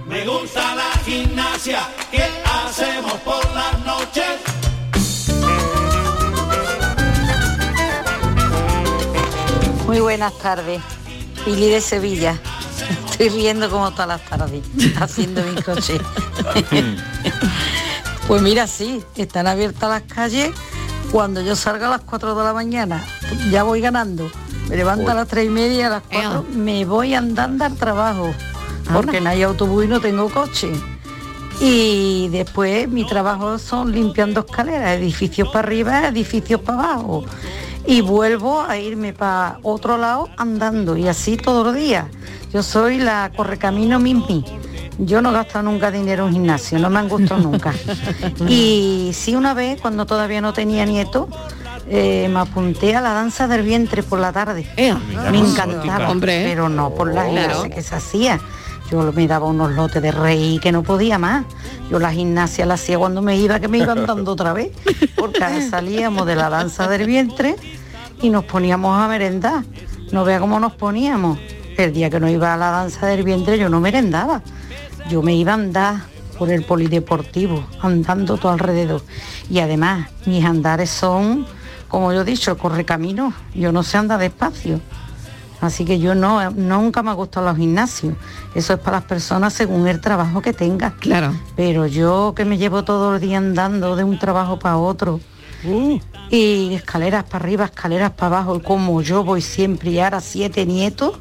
Me 0.08 0.24
gusta 0.28 0.76
la 0.76 0.92
gimnasia 1.04 1.90
que 2.12 2.24
hacemos 2.46 3.14
por 3.26 3.44
las 3.56 3.84
noches. 3.84 4.26
Muy 9.88 10.02
buenas 10.02 10.38
tardes. 10.38 10.80
Pili 11.44 11.70
de 11.70 11.82
Sevilla. 11.82 12.40
Estoy 13.10 13.30
riendo 13.30 13.72
como 13.72 13.90
todas 13.90 14.08
las 14.08 14.22
tardes, 14.22 14.62
haciendo 15.00 15.42
mi 15.42 15.60
coche. 15.64 16.00
pues 18.28 18.42
mira, 18.44 18.68
sí, 18.68 19.04
están 19.16 19.48
abiertas 19.48 19.90
las 19.90 20.04
calles. 20.04 20.52
Cuando 21.12 21.42
yo 21.42 21.58
salga 21.58 21.88
a 21.88 21.90
las 21.90 22.02
4 22.02 22.36
de 22.36 22.44
la 22.44 22.54
mañana, 22.54 23.06
ya 23.52 23.64
voy 23.64 23.82
ganando. 23.82 24.32
Me 24.70 24.78
levanto 24.78 25.12
a 25.12 25.14
las 25.14 25.28
3 25.28 25.46
y 25.46 25.50
media, 25.50 25.88
a 25.88 25.90
las 25.90 26.04
4, 26.10 26.46
me 26.54 26.86
voy 26.86 27.14
andando 27.14 27.66
al 27.66 27.76
trabajo. 27.76 28.34
Porque 28.94 29.20
no 29.20 29.30
hay 29.30 29.44
autobús 29.44 29.84
y 29.84 29.88
no 29.88 30.00
tengo 30.00 30.30
coche. 30.30 30.72
Y 31.60 32.30
después 32.30 32.88
mi 32.88 33.06
trabajo 33.06 33.60
son 33.60 33.92
limpiando 33.92 34.40
escaleras, 34.40 34.98
edificios 34.98 35.50
para 35.50 35.68
arriba, 35.68 36.08
edificios 36.08 36.62
para 36.62 36.94
abajo. 36.94 37.26
Y 37.86 38.00
vuelvo 38.00 38.62
a 38.62 38.78
irme 38.78 39.12
para 39.12 39.60
otro 39.64 39.98
lado 39.98 40.30
andando 40.38 40.96
y 40.96 41.10
así 41.10 41.36
todos 41.36 41.66
los 41.66 41.76
días. 41.76 42.06
Yo 42.54 42.64
soy 42.64 43.00
la 43.00 43.32
correcamino 43.36 44.00
Mimi. 44.00 44.46
Yo 44.98 45.22
no 45.22 45.30
he 45.32 45.34
gastado 45.34 45.64
nunca 45.64 45.90
dinero 45.90 46.28
en 46.28 46.34
gimnasio, 46.34 46.78
no 46.80 46.90
me 46.90 47.00
han 47.00 47.10
gustado 47.10 47.42
nunca. 47.50 47.74
Y 48.48 49.12
sí 49.14 49.36
una 49.36 49.54
vez, 49.54 49.82
cuando 49.82 50.06
todavía 50.06 50.42
no 50.42 50.54
tenía 50.54 50.86
nieto, 50.86 51.28
eh, 51.88 52.30
me 52.32 52.40
apunté 52.40 52.96
a 52.96 53.02
la 53.02 53.14
danza 53.14 53.48
del 53.48 53.64
vientre 53.64 54.04
por 54.04 54.20
la 54.20 54.32
tarde. 54.32 54.68
me 54.78 55.38
encantaba, 55.40 56.10
Hombre. 56.10 56.44
pero 56.46 56.70
no 56.70 56.92
por 56.92 57.14
la 57.14 57.28
Claro. 57.28 57.64
que 57.64 57.82
se 57.82 57.96
hacía. 57.96 58.40
Yo 58.92 59.12
me 59.14 59.26
daba 59.26 59.46
unos 59.48 59.72
lotes 59.72 60.02
de 60.02 60.12
rey 60.12 60.60
que 60.62 60.72
no 60.74 60.84
podía 60.84 61.18
más. 61.18 61.46
Yo 61.90 61.98
la 61.98 62.12
gimnasia 62.12 62.66
la 62.66 62.74
hacía 62.74 62.98
cuando 63.00 63.22
me 63.22 63.38
iba, 63.38 63.60
que 63.60 63.70
me 63.70 63.78
iban 63.78 64.06
dando 64.06 64.34
otra 64.34 64.52
vez. 64.52 64.72
Porque 65.16 65.42
ahora 65.44 65.62
salíamos 65.68 66.28
de 66.28 66.36
la 66.36 66.50
danza 66.50 66.90
del 66.90 67.06
vientre 67.08 67.56
y 68.22 68.30
nos 68.30 68.44
poníamos 68.44 69.00
a 69.02 69.08
merendar. 69.08 69.64
No 70.12 70.26
vea 70.26 70.40
cómo 70.42 70.60
nos 70.60 70.74
poníamos. 70.74 71.40
El 71.84 71.94
día 71.94 72.12
que 72.12 72.20
no 72.20 72.30
iba 72.30 72.54
a 72.54 72.58
la 72.58 72.70
danza 72.70 73.08
del 73.08 73.24
vientre 73.24 73.58
yo 73.58 73.68
no 73.68 73.80
merendaba. 73.80 74.44
Yo 75.10 75.24
me 75.24 75.36
iba 75.36 75.52
a 75.52 75.56
andar 75.56 75.96
por 76.38 76.52
el 76.52 76.64
polideportivo, 76.64 77.66
andando 77.82 78.38
todo 78.38 78.52
alrededor. 78.52 79.02
Y 79.50 79.60
además, 79.60 80.10
mis 80.26 80.46
andares 80.46 80.92
son, 80.92 81.46
como 81.88 82.14
yo 82.14 82.22
he 82.22 82.26
dicho, 82.26 82.56
correcaminos. 82.58 83.34
Yo 83.56 83.72
no 83.72 83.82
sé 83.82 83.98
andar 83.98 84.20
despacio. 84.20 84.80
Así 85.60 85.84
que 85.86 86.00
yo 86.00 86.14
no, 86.14 86.52
nunca 86.52 87.02
me 87.02 87.10
ha 87.10 87.14
gustado 87.14 87.48
los 87.48 87.58
gimnasios. 87.58 88.16
Eso 88.54 88.74
es 88.74 88.80
para 88.80 88.98
las 88.98 89.06
personas 89.06 89.54
según 89.54 89.88
el 89.88 90.02
trabajo 90.02 90.42
que 90.42 90.54
tengas. 90.54 90.94
Claro. 90.94 91.34
Pero 91.56 91.88
yo 91.88 92.34
que 92.36 92.46
me 92.46 92.58
llevo 92.58 92.84
todo 92.84 93.16
el 93.16 93.22
día 93.22 93.40
andando 93.40 93.96
de 93.96 94.04
un 94.04 94.20
trabajo 94.20 94.60
para 94.60 94.78
otro. 94.78 95.20
Y 96.30 96.74
escaleras 96.74 97.26
para 97.26 97.44
arriba, 97.44 97.66
escaleras 97.66 98.12
para 98.12 98.38
abajo, 98.38 98.56
y 98.56 98.62
como 98.62 99.02
yo 99.02 99.24
voy 99.24 99.42
siempre 99.42 99.92
y 99.92 100.00
ahora 100.00 100.22
siete 100.22 100.66
nietos, 100.66 101.20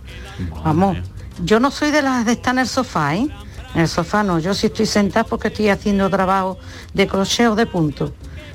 vamos, 0.64 0.96
yo 1.44 1.60
no 1.60 1.70
soy 1.70 1.90
de 1.90 2.02
las 2.02 2.24
de 2.24 2.32
estar 2.32 2.54
en 2.54 2.60
el 2.60 2.68
sofá, 2.68 3.16
¿eh? 3.16 3.28
En 3.74 3.80
el 3.80 3.88
sofá 3.88 4.22
no, 4.22 4.38
yo 4.38 4.54
sí 4.54 4.66
estoy 4.66 4.86
sentada 4.86 5.24
porque 5.24 5.48
estoy 5.48 5.68
haciendo 5.68 6.08
trabajo 6.10 6.58
de 6.94 7.06
crochet 7.06 7.48
o 7.48 7.54
de 7.54 7.66
punto. 7.66 8.12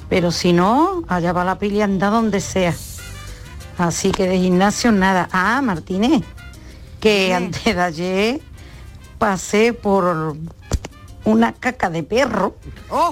Pero 0.09 0.31
si 0.31 0.53
no, 0.53 1.03
allá 1.07 1.33
va 1.33 1.43
la 1.43 1.57
pili 1.57 1.81
anda 1.81 2.09
donde 2.09 2.39
sea. 2.39 2.73
Así 3.77 4.11
que 4.11 4.27
de 4.27 4.37
gimnasio 4.37 4.91
nada. 4.91 5.27
Ah, 5.31 5.61
Martínez, 5.61 6.23
que 6.99 7.33
antes 7.33 7.63
de 7.63 7.81
ayer 7.81 8.41
pasé 9.17 9.73
por 9.73 10.35
una 11.23 11.53
caca 11.53 11.89
de 11.89 12.03
perro 12.03 12.55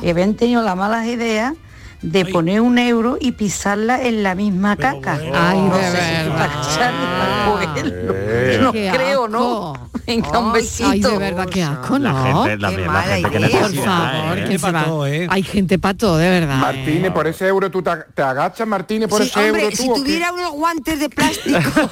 y 0.01 0.09
habían 0.09 0.35
tenido 0.35 0.61
la 0.61 0.75
mala 0.75 1.05
idea 1.07 1.55
de 2.03 2.25
poner 2.25 2.61
un 2.61 2.77
euro 2.77 3.17
y 3.19 3.31
pisarla 3.31 4.01
en 4.03 4.21
la 4.23 4.35
misma 4.35 4.75
caca. 4.75 5.17
Ay, 5.33 5.59
No 5.61 5.75
de 5.77 5.83
sé 5.83 5.91
si 5.91 6.29
verdad. 6.29 6.49
al 6.81 7.73
pueblo. 7.73 8.13
No 8.61 8.71
Qué 8.71 8.91
creo, 8.93 9.27
¿no? 9.27 9.89
Venga, 10.05 10.37
un 10.37 10.51
besito. 10.51 10.89
Ay, 10.89 10.99
de 10.99 11.17
verdad, 11.17 11.45
qué 11.49 11.63
asco, 11.63 11.97
La 11.97 12.11
¿no? 12.11 12.43
gente- 12.43 12.57
la- 12.61 12.69
Qué 12.71 12.77
la 12.77 12.91
mala 12.91 13.15
gente 13.15 13.29
que. 13.39 13.49
Por 13.49 13.85
favor, 13.85 14.37
¿eh? 14.37 14.45
que 14.49 14.59
se 14.59 14.71
va. 14.71 14.79
Pato, 14.83 15.07
¿eh? 15.07 15.27
Hay 15.29 15.43
gente 15.43 15.79
pato, 15.79 16.17
de 16.17 16.29
verdad. 16.29 16.57
Martínez, 16.57 17.11
por 17.13 17.25
ese 17.27 17.47
euro 17.47 17.71
tú 17.71 17.81
te, 17.81 17.91
te 18.13 18.21
agachas, 18.21 18.67
Martínez, 18.67 19.07
por 19.09 19.21
Sí, 19.23 19.29
ese 19.29 19.39
hombre, 19.45 19.63
euro 19.63 19.75
tú. 19.77 19.83
si 19.83 19.87
tuviera 19.93 20.33
unos 20.33 20.51
guantes 20.51 20.99
de 20.99 21.09
plástico. 21.09 21.57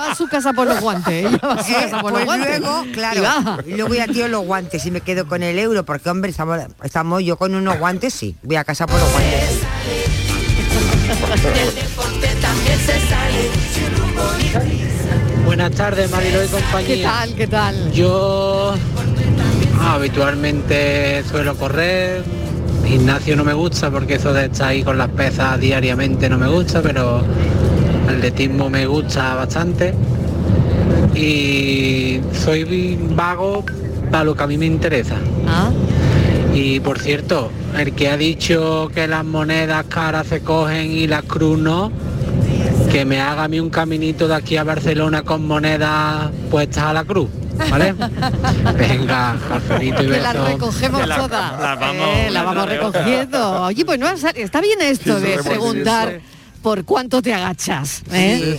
Va 0.00 0.10
a 0.10 0.14
su 0.14 0.26
casa 0.26 0.52
por 0.52 0.66
los 0.66 0.80
guantes. 0.80 1.26
ella 1.26 1.38
va 1.42 1.52
a 1.54 1.62
su 1.64 1.70
Eh, 1.70 1.74
casa 1.82 2.00
por 2.00 2.12
los 2.12 2.24
guantes. 2.24 2.60
luego, 2.60 2.84
Y 2.84 2.92
claro, 2.92 3.22
va. 3.22 3.58
y 3.66 3.70
luego 3.74 3.94
ya 3.94 4.06
tío 4.06 4.28
los 4.28 4.44
guantes 4.44 4.84
y 4.86 4.90
me 4.90 5.00
quedo 5.02 5.26
con 5.28 5.42
el 5.42 5.58
euro, 5.58 5.84
porque 5.84 6.08
hombre, 6.10 6.30
estamos, 6.30 6.58
estamos 6.82 7.22
yo 7.22 7.36
con 7.36 7.54
unos 7.54 7.78
guantes, 7.78 8.14
sí, 8.14 8.36
voy 8.42 8.53
a 8.56 8.64
casa 8.64 8.86
por 8.86 9.00
los 9.00 9.10
guantes. 9.10 9.60
Buenas 15.44 15.70
tardes, 15.72 16.10
Marilo 16.10 16.44
y 16.44 16.48
compañía. 16.48 16.86
¿Qué 16.86 17.02
tal? 17.02 17.34
¿Qué 17.34 17.46
tal? 17.46 17.92
Yo 17.92 18.74
habitualmente 19.80 21.22
suelo 21.24 21.56
correr. 21.56 22.22
Gimnasio 22.86 23.34
no 23.36 23.44
me 23.44 23.54
gusta 23.54 23.90
porque 23.90 24.14
eso 24.14 24.32
de 24.32 24.46
estar 24.46 24.68
ahí 24.68 24.82
con 24.82 24.98
las 24.98 25.08
pesas 25.08 25.58
diariamente 25.58 26.28
no 26.28 26.38
me 26.38 26.48
gusta, 26.48 26.82
pero 26.82 27.22
atletismo 28.08 28.68
me 28.68 28.86
gusta 28.86 29.34
bastante. 29.34 29.94
Y 31.14 32.20
soy 32.44 32.98
vago 33.14 33.64
para 34.10 34.24
lo 34.24 34.34
que 34.34 34.42
a 34.42 34.46
mí 34.46 34.58
me 34.58 34.66
interesa. 34.66 35.16
Ah. 35.46 35.70
Y 36.54 36.78
por 36.80 36.98
cierto, 37.00 37.50
el 37.76 37.92
que 37.94 38.08
ha 38.08 38.16
dicho 38.16 38.88
que 38.94 39.08
las 39.08 39.24
monedas 39.24 39.84
caras 39.88 40.28
se 40.28 40.40
cogen 40.42 40.90
y 40.90 41.06
las 41.08 41.24
cruz 41.24 41.58
no, 41.58 41.90
que 42.92 43.04
me 43.04 43.20
haga 43.20 43.44
a 43.44 43.48
mí 43.48 43.58
un 43.58 43.70
caminito 43.70 44.28
de 44.28 44.36
aquí 44.36 44.56
a 44.56 44.62
Barcelona 44.64 45.22
con 45.22 45.44
monedas 45.46 46.30
puestas 46.52 46.84
a 46.84 46.92
la 46.92 47.04
cruz, 47.04 47.28
¿vale? 47.70 47.92
Venga, 48.78 49.36
cafelito 49.48 50.02
y 50.04 50.06
Que 50.06 50.20
la 50.20 50.32
besos. 50.32 50.48
recogemos 50.48 51.06
la- 51.08 51.16
todas. 51.16 51.60
la 51.60 51.74
vamos- 51.74 52.06
Eh, 52.18 52.30
la 52.30 52.42
vamos 52.44 52.68
recogiendo. 52.68 53.62
Oye, 53.64 53.84
pues 53.84 53.98
no, 53.98 54.08
está 54.08 54.60
bien 54.60 54.80
esto 54.80 55.18
Sí, 55.18 55.24
de 55.26 55.42
preguntar 55.42 56.20
por 56.62 56.84
cuánto 56.84 57.20
te 57.20 57.34
agachas. 57.34 58.02
¿eh? 58.12 58.58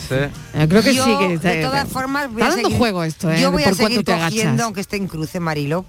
Yo 0.60 0.68
creo 0.68 0.84
que 0.84 0.94
Yo, 0.94 1.06
sí 1.06 1.12
que 1.18 1.38
de 1.38 1.62
todas 1.64 1.88
formas 1.88 2.26
voy 2.32 2.42
está 2.42 2.46
a 2.48 2.50
dando 2.56 2.68
seguir- 2.70 2.78
juego 2.78 3.04
esto, 3.06 3.32
¿eh? 3.32 3.40
Yo 3.40 3.52
voy 3.54 3.64
a 3.64 3.68
por 3.70 3.78
cuánto 3.78 3.88
seguir 3.94 4.06
te 4.06 4.12
agachas. 4.14 4.32
cogiendo 4.34 4.64
aunque 4.66 4.82
esté 4.82 4.98
en 4.98 5.08
cruce, 5.08 5.40
Marilo. 5.40 5.86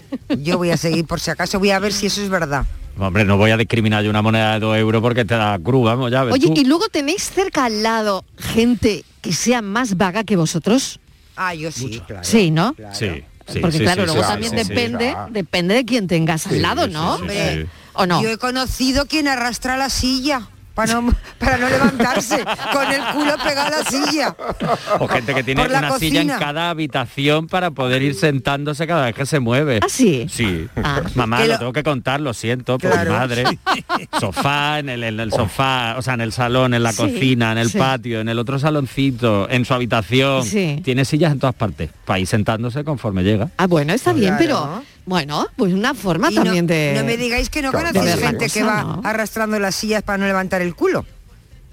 Yo 0.42 0.58
voy 0.58 0.70
a 0.70 0.76
seguir 0.76 1.06
por 1.06 1.20
si 1.20 1.30
acaso, 1.30 1.58
voy 1.58 1.70
a 1.70 1.78
ver 1.78 1.92
si 1.92 2.06
eso 2.06 2.22
es 2.22 2.28
verdad. 2.28 2.64
Hombre, 2.98 3.24
no 3.24 3.36
voy 3.38 3.50
a 3.50 3.56
discriminar 3.56 4.04
yo 4.04 4.10
una 4.10 4.20
moneda 4.20 4.52
de 4.54 4.60
2 4.60 4.76
euros 4.76 5.00
porque 5.00 5.24
te 5.24 5.34
da 5.34 5.58
cruz, 5.58 5.84
vamos, 5.86 6.10
ya 6.10 6.24
ves 6.24 6.34
Oye, 6.34 6.48
tú. 6.48 6.60
¿y 6.60 6.64
luego 6.64 6.88
tenéis 6.88 7.30
cerca 7.30 7.64
al 7.64 7.82
lado 7.82 8.22
gente 8.36 9.04
que 9.22 9.32
sea 9.32 9.62
más 9.62 9.96
vaga 9.96 10.24
que 10.24 10.36
vosotros? 10.36 11.00
Ah, 11.34 11.54
yo 11.54 11.72
sí, 11.72 12.02
claro. 12.06 12.22
Sí, 12.22 12.50
¿no? 12.50 12.76
Sí, 12.92 13.06
sí, 13.48 13.60
Porque 13.60 13.78
sí, 13.78 13.84
claro, 13.84 14.02
sí, 14.02 14.06
luego 14.08 14.22
sí, 14.22 14.28
también 14.28 14.52
sí, 14.52 14.58
sí. 14.58 14.68
depende, 14.68 15.16
depende 15.30 15.74
de 15.74 15.84
quién 15.86 16.06
tengas 16.06 16.46
al 16.46 16.60
lado, 16.60 16.84
sí, 16.84 16.92
¿no? 16.92 17.16
sí, 17.16 17.20
Hombre, 17.22 17.62
sí. 17.62 17.68
¿O 17.94 18.04
no? 18.06 18.22
Yo 18.22 18.28
he 18.28 18.36
conocido 18.36 19.06
quien 19.06 19.26
arrastra 19.26 19.78
la 19.78 19.88
silla 19.88 20.48
para 20.74 20.94
no, 20.94 21.14
para 21.38 21.58
no 21.58 21.68
levantarse, 21.68 22.42
con 22.72 22.92
el 22.92 23.02
culo 23.12 23.34
pegado 23.42 23.68
a 23.76 23.82
la 23.82 23.84
silla. 23.90 24.34
O 24.98 25.08
gente 25.08 25.34
que 25.34 25.42
tiene 25.42 25.66
una 25.66 25.98
silla 25.98 26.20
en 26.22 26.28
cada 26.28 26.70
habitación 26.70 27.46
para 27.46 27.70
poder 27.70 28.02
ir 28.02 28.14
sentándose 28.14 28.86
cada 28.86 29.06
vez 29.06 29.14
que 29.14 29.26
se 29.26 29.40
mueve. 29.40 29.80
¿Ah, 29.82 29.86
sí? 29.88 30.26
Sí. 30.30 30.68
Ah. 30.82 31.02
Mamá, 31.14 31.40
lo... 31.40 31.46
lo- 31.46 31.58
tengo 31.58 31.72
que 31.72 31.82
contar, 31.82 32.20
lo 32.20 32.34
siento, 32.34 32.78
por 32.78 32.90
mi 32.90 32.94
Claro. 32.96 33.12
madre. 33.12 33.44
Sofá, 34.20 34.78
en 34.78 34.88
el, 34.88 35.04
en 35.04 35.20
el 35.20 35.32
sofá, 35.32 35.96
o 35.98 36.02
sea, 36.02 36.14
en 36.14 36.20
el 36.20 36.32
salón, 36.32 36.74
en 36.74 36.82
la 36.82 36.92
Sí, 36.92 36.98
cocina, 36.98 37.52
en 37.52 37.58
el 37.58 37.70
sí. 37.70 37.78
patio, 37.78 38.20
en 38.20 38.28
el 38.28 38.38
otro 38.38 38.58
saloncito, 38.58 39.48
en 39.50 39.64
su 39.64 39.74
habitación. 39.74 40.44
Sí. 40.44 40.80
Tiene 40.84 41.04
sillas 41.04 41.32
en 41.32 41.38
todas 41.38 41.54
partes, 41.54 41.90
para 42.04 42.18
ir 42.18 42.26
sentándose 42.26 42.84
conforme 42.84 43.22
llega. 43.22 43.48
Ah, 43.56 43.66
bueno, 43.66 43.92
está 43.92 44.12
bien, 44.12 44.36
Claro. 44.36 44.38
pero 44.38 44.82
bueno, 45.06 45.46
pues 45.56 45.72
una 45.72 45.94
forma 45.94 46.30
Y 46.30 46.34
no, 46.36 46.42
también 46.44 46.66
de... 46.66 46.94
no 46.96 47.04
me 47.04 47.16
digáis 47.16 47.50
que 47.50 47.62
no 47.62 47.72
conocéis 47.72 48.16
gente 48.16 48.48
que 48.48 48.62
va 48.62 48.82
¿no? 48.82 49.00
arrastrando 49.04 49.58
las 49.58 49.74
sillas 49.74 50.02
para 50.02 50.18
no 50.18 50.26
levantar 50.26 50.62
el 50.62 50.74
culo. 50.74 51.04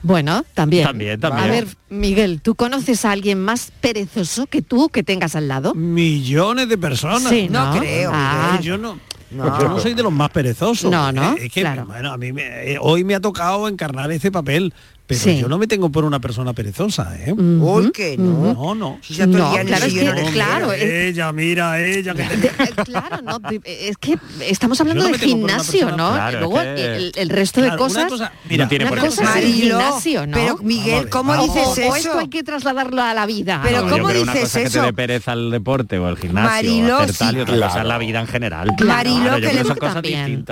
Bueno, 0.02 0.46
también. 0.54 0.86
También, 0.86 1.20
también. 1.20 1.48
A 1.48 1.52
ver, 1.52 1.68
Miguel, 1.90 2.40
¿tú 2.42 2.56
conoces 2.56 3.04
a 3.04 3.12
alguien 3.12 3.40
más 3.44 3.72
perezoso 3.82 4.48
que 4.48 4.62
tú 4.62 4.88
que 4.90 5.04
tengas 5.04 5.36
al 5.36 5.50
lado? 5.50 5.76
Millones 5.76 6.70
de 6.70 6.78
personas. 6.78 7.24
Sí, 7.30 7.50
¿no? 7.50 7.74
No 7.74 7.80
creo, 7.82 8.12
Ah, 8.14 8.52
Miguel. 8.54 8.66
yo 8.66 8.78
no. 8.78 8.98
No. 9.32 9.60
Yo 9.62 9.68
no 9.70 9.80
soy 9.80 9.94
de 9.94 10.02
los 10.02 10.12
más 10.12 10.30
perezosos. 10.32 10.90
No, 10.90 11.12
no, 11.12 11.36
Es 11.36 11.52
que, 11.52 11.62
claro. 11.62 11.86
bueno, 11.86 12.12
a 12.12 12.18
mí 12.18 12.32
me- 12.32 12.72
eh, 12.72 12.78
hoy 12.82 13.04
me 13.04 13.14
ha 13.14 13.20
tocado 13.20 13.68
encarnar 13.68 14.10
ese 14.12 14.32
papel, 14.32 14.74
pero 15.10 15.20
Sí. 15.22 15.40
yo 15.40 15.48
no 15.50 15.58
me 15.58 15.66
tengo 15.66 15.90
por 15.92 16.06
una 16.06 16.20
persona 16.20 16.54
perezosa, 16.54 17.18
¿eh? 17.18 17.34
Uy, 17.34 17.92
que 17.92 18.16
no. 18.16 18.54
No, 18.54 18.76
no. 18.76 19.00
Si 19.02 19.16
ya 19.16 19.26
No, 19.26 19.52
claro, 19.52 19.86
es 19.88 19.92
que- 19.96 20.04
no 20.04 20.14
le 20.14 20.24
claro, 20.32 20.68
quiero. 20.68 20.72
es- 20.74 20.84
Ella, 21.10 21.32
mira, 21.32 21.82
ella. 21.84 22.14
Que 22.14 22.24
De- 22.28 22.50
claro, 22.86 23.18
no, 23.24 23.40
es 23.66 23.98
que 23.98 24.20
estamos 24.42 24.80
hablando 24.80 25.06
no 25.06 25.10
de 25.10 25.18
gimnasio, 25.18 25.88
persona- 25.88 25.98
¿no? 25.98 26.14
Claro, 26.14 26.40
Luego 26.42 26.62
que- 26.62 26.96
el, 26.96 27.12
el 27.16 27.30
resto 27.30 27.60
de 27.60 27.68
Claro, 27.70 27.82
cosas, 27.84 28.06
cosa- 28.06 28.32
mira, 28.48 28.66
No 28.66 28.70
tiene 28.70 28.86
una 28.86 28.92
por 28.92 29.00
cosa 29.10 29.24
es 29.40 29.44
el 29.46 29.52
gimnasio, 29.52 30.28
¿no? 30.28 30.34
pero 30.38 30.58
Miguel, 30.62 31.10
¿cómo 31.10 31.32
O- 31.34 31.42
dices 31.44 31.68
o 31.68 31.74
eso? 31.74 31.96
esto 31.96 32.20
hay 32.20 32.28
que 32.30 32.44
trasladarlo 32.44 33.02
a 33.02 33.16
la 33.16 33.26
vida. 33.26 33.62
Pero 33.64 33.78
No, 33.82 33.86
yo 33.86 33.92
¿cómo 33.94 34.04
una 34.06 34.14
dices 34.14 34.42
cosa 34.42 34.44
es 34.46 34.52
que 34.66 34.70
te 34.70 34.78
eso? 34.78 34.86
dé 34.86 34.94
pereza 34.94 35.32
al 35.32 35.50
deporte 35.50 35.98
o 35.98 36.06
al 36.06 36.18
gimnasio, 36.20 36.50
Marilo, 36.52 36.98
hacer 37.00 37.16
tal 37.16 37.38
y 37.38 37.40
otra 37.42 37.56
cosa 37.68 37.84
la 37.84 37.98
vida 37.98 38.20
en 38.20 38.28
general. 38.28 38.76
Marilo, 38.86 39.36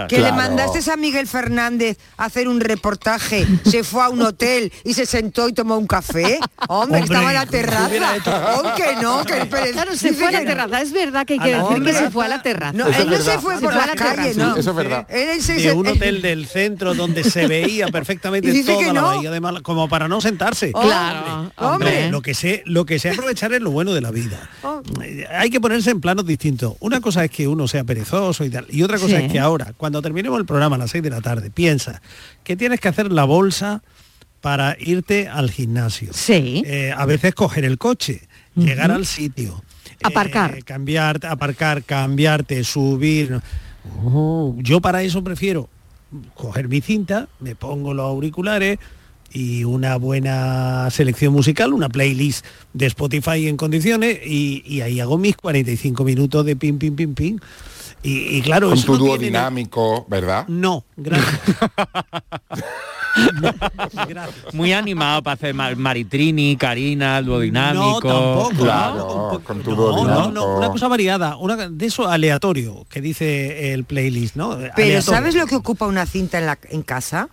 que 0.07 0.19
le- 0.19 0.31
mandaste 0.31 0.91
a 0.91 0.95
Miguel 0.97 1.27
Fernández 1.27 1.99
a 2.17 2.25
hacer 2.25 2.47
un 2.47 2.59
reportaje, 2.59 3.45
se 3.63 3.83
fue 3.83 4.01
a 4.03 4.09
un 4.09 4.23
hotel 4.23 4.46
y 4.83 4.93
se 4.93 5.05
sentó 5.05 5.47
y 5.49 5.53
tomó 5.53 5.77
un 5.77 5.87
café. 5.87 6.39
Hombre, 6.67 6.99
Hombre, 6.99 6.99
estaba 7.01 7.29
en 7.29 7.33
la 7.35 7.45
terraza. 7.45 8.15
hecho- 8.15 8.31
Oh, 8.57 8.63
no, 9.01 9.23
que 9.25 9.37
el 9.37 9.49
Pérez- 9.49 9.73
Claro, 9.73 9.95
se 9.95 10.13
fue 10.13 10.27
a 10.27 10.31
la 10.31 10.43
terraza. 10.45 10.81
Es 10.81 10.91
verdad 10.91 11.25
que 11.25 11.33
hay 11.33 11.39
A 11.39 11.43
que 11.43 11.55
decir 11.55 11.83
que 11.83 11.93
se 11.93 12.11
fue 12.11 12.25
a 12.25 12.27
la 12.29 12.41
terraza. 12.41 12.73
No, 12.73 12.87
él 12.87 13.09
no 13.09 13.17
se 13.17 13.39
fue 13.39 13.59
por 13.59 13.73
la 13.73 13.87
Sí, 13.87 14.37
¿no? 14.37 14.55
eso 14.55 14.69
es 14.71 14.75
verdad. 14.75 15.05
Él 15.09 15.41
se- 15.41 15.53
de 15.55 15.71
un 15.73 15.87
hotel 15.87 16.21
del 16.21 16.45
centro 16.47 16.93
donde 16.93 17.23
se 17.23 17.47
veía 17.47 17.87
perfectamente 17.87 18.63
toda 18.63 18.93
la 18.93 19.01
bahía 19.01 19.31
de 19.31 19.39
Málaga, 19.39 19.63
como 19.63 19.87
para 19.89 20.07
no 20.07 20.21
sentarse. 20.21 20.71
Claro, 20.71 21.51
Hombre. 21.57 22.09
Lo 22.11 22.21
que 22.21 22.33
sé, 22.33 22.63
lo 22.65 22.85
que 22.85 22.99
sé 22.99 23.11
aprovechar 23.11 23.53
es 23.53 23.61
lo 23.61 23.71
bueno 23.71 23.93
de 23.93 24.01
la 24.01 24.11
vida. 24.11 24.49
Oh. 24.63 24.81
Eh, 25.03 25.25
Hay 25.31 25.49
que 25.49 25.59
ponerse 25.59 25.91
en 25.91 26.01
planos 26.01 26.25
distintos. 26.25 26.73
Una 26.79 27.01
cosa 27.01 27.23
es 27.23 27.31
que 27.31 27.47
uno 27.47 27.67
sea 27.67 27.83
perezoso 27.83 28.43
y 28.45 28.49
tal, 28.49 28.65
y 28.69 28.83
otra 28.83 28.97
cosa 28.99 29.17
Sí. 29.17 29.25
es 29.25 29.31
que 29.31 29.39
ahora, 29.39 29.73
cuando 29.77 30.01
terminemos 30.01 30.39
el 30.39 30.45
programa 30.45 30.75
a 30.75 30.79
las 30.79 30.91
6 30.91 31.03
de 31.03 31.09
la 31.09 31.21
tarde, 31.21 31.49
piensa 31.49 32.01
que 32.43 32.55
tienes 32.55 32.79
que 32.79 32.87
hacer 32.87 33.11
la 33.11 33.23
bolsa 33.25 33.81
para 34.41 34.75
irte 34.79 35.27
al 35.27 35.49
gimnasio. 35.51 36.09
Sí. 36.13 36.63
Eh, 36.65 36.93
a 36.95 37.05
veces 37.05 37.33
coger 37.33 37.65
el 37.65 37.77
coche, 37.77 38.21
llegar 38.55 38.91
al 38.91 39.05
sitio, 39.05 39.63
Aparcar. 40.03 40.57
eh, 40.57 40.61
cambiar, 40.63 41.25
aparcar, 41.25 41.83
cambiarte, 41.83 42.63
subir. 42.63 43.39
Oh, 44.03 44.55
yo 44.57 44.81
para 44.81 45.01
eso 45.03 45.23
prefiero 45.23 45.69
coger 46.35 46.67
mi 46.67 46.81
cinta, 46.81 47.27
me 47.39 47.55
pongo 47.55 47.93
los 47.93 48.05
auriculares 48.05 48.79
y 49.31 49.63
una 49.65 49.97
buena 49.97 50.89
selección 50.89 51.33
musical, 51.33 51.73
una 51.73 51.89
playlist 51.89 52.45
de 52.73 52.85
Spotify 52.85 53.47
en 53.47 53.57
condiciones 53.57 54.19
y, 54.25 54.63
y 54.65 54.81
ahí 54.81 54.99
hago 55.01 55.17
mis 55.17 55.35
45 55.35 56.03
minutos 56.05 56.45
de 56.45 56.55
pim, 56.55 56.77
pim, 56.77 56.95
pim, 56.95 57.13
pim. 57.13 57.39
Y, 58.07 58.37
y 58.37 58.41
claro, 58.41 58.69
Con 58.69 58.77
eso 58.77 58.85
tu 58.85 58.93
no 58.93 58.99
dúo 58.99 59.17
dinámico, 59.17 60.05
¿verdad? 60.07 60.45
No, 60.47 60.85
gracias. 60.95 61.51
Muy 64.53 64.73
animado 64.73 65.23
para 65.23 65.33
hacer 65.33 65.53
Mar- 65.53 65.75
Maritrini, 65.75 66.55
Karina, 66.55 67.17
el 67.17 67.25
dúo 67.25 67.39
dinámico. 67.39 67.99
tampoco, 68.01 68.51
¿no? 68.53 68.63
Claro, 68.63 69.41
con 69.43 69.61
tu 69.63 69.75
dúo 69.75 69.91
No, 69.91 69.97
no, 69.97 70.01
dinámico. 70.03 70.31
no, 70.33 70.57
una 70.57 70.69
cosa 70.69 70.87
variada, 70.87 71.35
una 71.37 71.55
de 71.69 71.85
eso 71.85 72.07
aleatorio 72.07 72.85
que 72.89 73.01
dice 73.01 73.73
el 73.73 73.83
playlist, 73.85 74.35
¿no? 74.35 74.51
Pero 74.51 74.71
Aleatorio. 74.75 75.01
¿sabes 75.01 75.35
lo 75.35 75.45
que 75.47 75.55
ocupa 75.55 75.87
una 75.87 76.05
cinta 76.05 76.37
en, 76.39 76.45
la, 76.45 76.57
en 76.69 76.83
casa? 76.83 77.29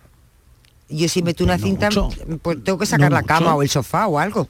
Yo 0.89 1.07
si 1.07 1.21
meto 1.23 1.43
una 1.43 1.57
cinta, 1.57 1.89
pues 2.41 2.63
tengo 2.63 2.77
que 2.79 2.85
sacar 2.85 3.09
No 3.11 3.15
la 3.15 3.23
cama 3.23 3.47
mucho. 3.51 3.55
o 3.57 3.61
el 3.63 3.69
sofá 3.69 4.07
o 4.07 4.19
algo. 4.19 4.47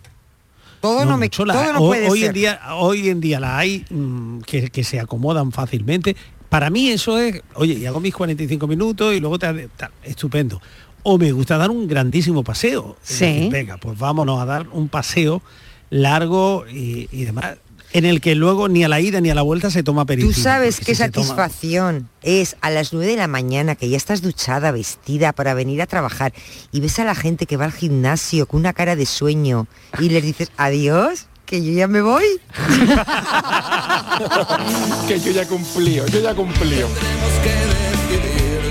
Todo 0.86 1.06
no, 1.06 1.18
me 1.18 1.26
mucho, 1.26 1.46
la- 1.46 1.54
todo 1.54 1.74
no 1.74 1.80
hoy, 1.80 1.88
puede 1.98 2.10
hoy 2.10 2.20
ser. 2.20 2.28
en 2.30 2.34
día 2.34 2.60
hoy 2.76 3.10
en 3.10 3.20
día 3.22 3.40
la 3.40 3.58
hay 3.58 3.86
mm, 3.90 4.40
que, 4.40 4.70
que 4.70 4.84
se 4.84 5.00
acomodan 5.00 5.52
fácilmente. 5.52 6.16
Para 6.50 6.70
mí 6.70 6.90
eso 6.90 7.18
es 7.20 7.42
oye 7.56 7.74
y 7.74 7.86
hago 7.86 8.00
mis 8.00 8.14
45 8.14 8.68
minutos 8.68 9.14
y 9.14 9.20
luego 9.20 9.38
te 9.40 9.68
tal, 9.76 9.92
estupendo. 10.04 10.62
O 11.04 11.18
me 11.18 11.32
gusta 11.32 11.58
dar 11.58 11.70
un 11.70 11.88
grandísimo 11.88 12.44
paseo. 12.44 12.96
Sí. 13.04 13.26
decir, 13.26 13.52
venga 13.52 13.78
pues 13.78 13.98
vámonos 13.98 14.40
a 14.42 14.46
dar 14.46 14.68
un 14.72 14.88
paseo 14.90 15.42
largo 15.90 16.66
y, 16.72 17.08
y 17.12 17.26
demás 17.26 17.58
en 17.98 18.04
el 18.06 18.20
que 18.20 18.36
luego 18.36 18.68
ni 18.68 18.84
a 18.84 18.90
la 18.90 19.00
ida 19.00 19.22
ni 19.22 19.30
a 19.30 19.36
la 19.36 19.42
vuelta 19.42 19.70
se 19.72 19.82
toma 19.84 20.02
aperitivo 20.02 20.34
Tú 20.34 20.42
sabes 20.42 20.80
qué 20.80 20.94
si 20.94 20.96
se 20.96 21.10
toma- 21.10 21.26
satisfacción 21.28 22.10
es 22.24 22.58
a 22.62 22.70
las 22.70 22.92
9 22.92 23.12
de 23.12 23.16
la 23.18 23.28
mañana 23.28 23.76
que 23.76 23.88
ya 23.90 23.96
estás 23.98 24.22
duchada, 24.22 24.72
vestida 24.72 25.32
para 25.32 25.54
venir 25.54 25.82
a 25.82 25.86
trabajar 25.88 26.34
y 26.74 26.82
ves 26.82 27.00
a 27.00 27.06
la 27.06 27.16
gente 27.16 27.46
que 27.46 27.56
va 27.58 27.64
al 27.66 27.72
gimnasio 27.72 28.48
con 28.48 28.60
una 28.60 28.74
cara 28.74 28.96
de 28.98 29.06
sueño 29.06 29.68
y 30.00 30.10
les 30.10 30.24
dices 30.24 30.52
adiós, 30.58 31.28
que 31.46 31.64
yo 31.64 31.72
ya 31.72 31.88
me 31.88 32.02
voy. 32.02 32.26
que 35.08 35.20
yo 35.20 35.32
ya 35.32 35.48
cumplí, 35.48 35.96
yo 35.96 36.06
ya 36.20 36.34
cumplí. 36.34 36.78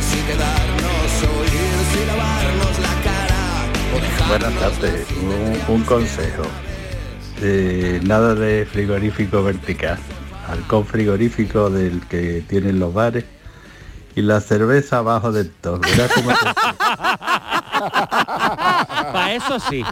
si 0.01 0.17
quedarnos 0.27 1.13
o 1.23 1.45
ir, 1.45 1.75
si 1.93 2.01
lavarnos 2.07 2.79
la 2.81 2.95
cara 3.03 3.43
Buenas 4.29 4.55
tardes, 4.61 5.07
un, 5.23 5.59
un 5.77 5.83
consejo. 5.85 6.43
Eh, 7.43 8.01
nada 8.05 8.35
de 8.35 8.65
frigorífico 8.65 9.43
vertical, 9.43 9.99
halcón 10.49 10.87
frigorífico 10.87 11.69
del 11.69 12.01
que 12.07 12.43
tienen 12.49 12.79
los 12.79 12.95
bares 12.95 13.25
y 14.15 14.23
la 14.23 14.41
cerveza 14.41 14.99
abajo 14.99 15.33
del 15.33 15.51
todo. 15.51 15.81
Para 19.13 19.35
eso 19.35 19.59
sí. 19.61 19.83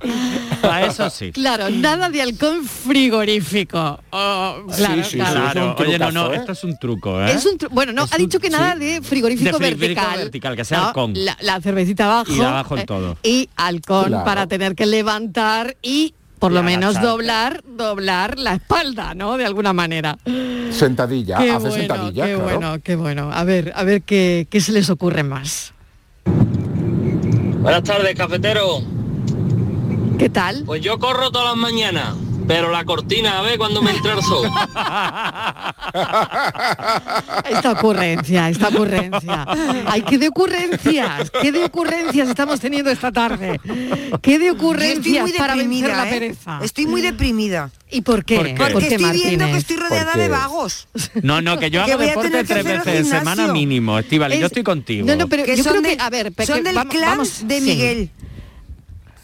Para 0.61 0.87
eso 0.87 1.11
sí. 1.11 1.33
Claro, 1.33 1.69
nada 1.71 2.09
de 2.09 2.23
halcón 2.23 2.65
frigorífico. 2.65 4.01
Oh, 4.11 4.63
claro, 4.77 5.03
claro. 5.11 5.51
Claro, 5.53 5.77
oye, 5.79 5.99
no, 5.99 6.13
no, 6.13 6.33
esto 6.33 6.53
es 6.53 6.65
un 6.65 6.79
truco, 6.79 7.21
¿eh? 7.23 7.33
Es 7.33 7.45
un 7.47 7.59
tru- 7.59 7.69
bueno, 7.71 7.93
no, 7.93 8.05
Es 8.05 8.13
ha 8.13 8.17
un- 8.17 8.23
dicho 8.23 8.39
que 8.41 8.51
nada 8.51 8.75
sí. 8.75 8.79
de 8.81 9.03
frigorífico, 9.03 9.51
De 9.51 9.57
frigorífico 9.57 9.81
vertical. 10.01 10.19
vertical, 10.19 10.57
que 10.57 10.65
sea 10.65 10.79
No, 10.79 10.87
halcón. 10.89 11.13
La, 11.17 11.37
la 11.41 11.61
cervecita 11.61 12.05
abajo. 12.05 12.33
Y 12.33 12.41
abajo 12.41 12.77
en 12.77 12.81
eh, 12.83 12.87
todo. 12.87 13.17
Y 13.23 13.49
halcón 13.57 14.07
Claro. 14.07 14.25
para 14.25 14.47
tener 14.47 14.75
que 14.75 14.87
levantar 14.87 15.77
y 15.83 16.15
por 16.43 16.51
lo 16.51 16.65
menos 16.65 16.97
agacharte. 16.97 17.07
doblar, 17.07 17.63
doblar 17.65 18.37
la 18.37 18.55
espalda, 18.55 19.15
¿no? 19.15 19.37
De 19.37 19.47
alguna 19.47 19.73
manera. 19.73 20.19
Sentadilla, 20.73 21.39
qué 21.39 21.53
hace 21.53 21.69
bueno, 21.69 21.77
sentadilla, 21.77 22.27
qué 22.27 22.35
claro. 22.35 22.45
bueno, 22.45 22.79
qué 22.83 22.97
bueno. 22.97 23.31
A 23.33 23.45
ver, 23.45 23.73
a 23.77 23.85
ver 23.85 24.03
qué, 24.03 24.49
qué 24.51 24.61
se 24.61 24.73
les 24.73 24.91
ocurre 24.91 25.23
más. 25.23 25.73
Buenas 26.25 27.85
tardes, 27.85 28.17
cafetero. 28.17 28.81
¿Qué 30.19 30.29
tal? 30.31 30.65
Pues 30.67 30.83
yo 30.83 30.99
corro 30.99 31.31
todas 31.31 31.51
las 31.51 31.57
mañanas, 31.57 32.17
pero 32.47 32.71
la 32.71 32.85
cortina, 32.85 33.39
a 33.39 33.43
ver 33.43 33.59
cuando 33.59 33.83
me 33.83 33.91
entra 33.93 34.15
el 34.15 34.23
sol. 34.23 34.49
Esta 37.51 37.73
ocurrencia, 37.73 38.49
esta 38.49 38.69
ocurrencia. 38.69 39.47
Ay, 39.87 40.03
qué 40.03 40.19
de 40.19 40.29
ocurrencias, 40.29 41.31
qué 41.41 41.53
de 41.53 41.65
ocurrencias 41.65 42.29
estamos 42.29 42.61
teniendo 42.61 42.91
esta 42.91 43.13
tarde. 43.13 43.61
Qué 44.21 44.39
de 44.39 44.47
Yo 44.47 44.53
estoy 44.53 44.67
ocurrencias 44.67 45.23
muy 45.23 45.33
para 45.33 45.55
vencer 45.55 45.69
deprimida, 45.71 45.97
la 45.97 46.09
¿eh? 46.09 46.13
pereza. 46.13 46.61
Estoy 46.63 46.87
muy 46.87 47.01
deprimida. 47.03 47.71
¿Y 47.91 48.01
por 48.03 48.25
qué? 48.25 48.37
¿Por 48.37 48.47
qué? 48.47 48.55
Porque 48.55 48.73
¿Por 48.73 48.83
qué, 48.89 48.95
estoy 48.95 49.13
viendo 49.13 49.47
que 49.47 49.57
estoy 49.57 49.77
rodeada 49.77 50.13
de 50.15 50.29
vagos. 50.29 50.89
No, 51.23 51.43
no, 51.43 51.59
que 51.59 51.71
yo 51.71 51.85
Que 51.85 51.93
hago 51.93 52.03
a 52.03 52.07
deporte 52.07 52.31
que 52.31 52.45
tres 52.45 52.65
veces 52.65 52.85
de 52.85 53.05
semana 53.05 53.49
mínimo, 53.49 53.99
Estivali, 53.99 54.35
yo 54.39 54.47
Es- 54.47 54.53
estoy 54.53 54.63
contigo. 54.63 55.07
No, 55.07 55.17
no, 55.17 55.29
pero 55.29 55.45
Que 55.45 55.57
yo 55.57 55.63
son 55.65 55.73
creo 55.75 55.83
del- 55.83 55.97
que, 55.99 56.03
a 56.03 56.11
ver, 56.11 56.33
son 56.47 56.57
que 56.59 56.63
del 56.63 56.75
vamos- 56.75 56.93
clan 56.95 57.11
vamos- 57.11 57.47
de 57.49 57.61
sí. 57.61 58.11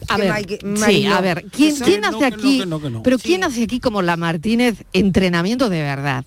A 0.09 0.17
Que 0.17 0.23
ver, 0.23 0.33
Mike- 0.35 0.59
sí, 0.87 1.07
a 1.07 1.21
ver, 1.21 1.45
¿quién, 1.53 1.71
Que 1.73 1.77
son- 1.77 1.87
quién 1.87 2.01
No, 2.01 2.09
hace 2.09 2.19
que 2.19 2.31
no, 2.31 2.37
aquí? 2.37 2.59
que 2.61 2.67
no, 2.67 2.81
que 2.81 2.91
no. 2.91 3.03
Pero 3.03 3.19
quién 3.19 3.45
hace 3.45 3.63
aquí 3.65 3.79
como 3.81 4.03
la 4.03 4.17
Martínez 4.17 4.85
entrenamiento 4.93 5.69
de 5.69 5.83
verdad? 5.83 6.25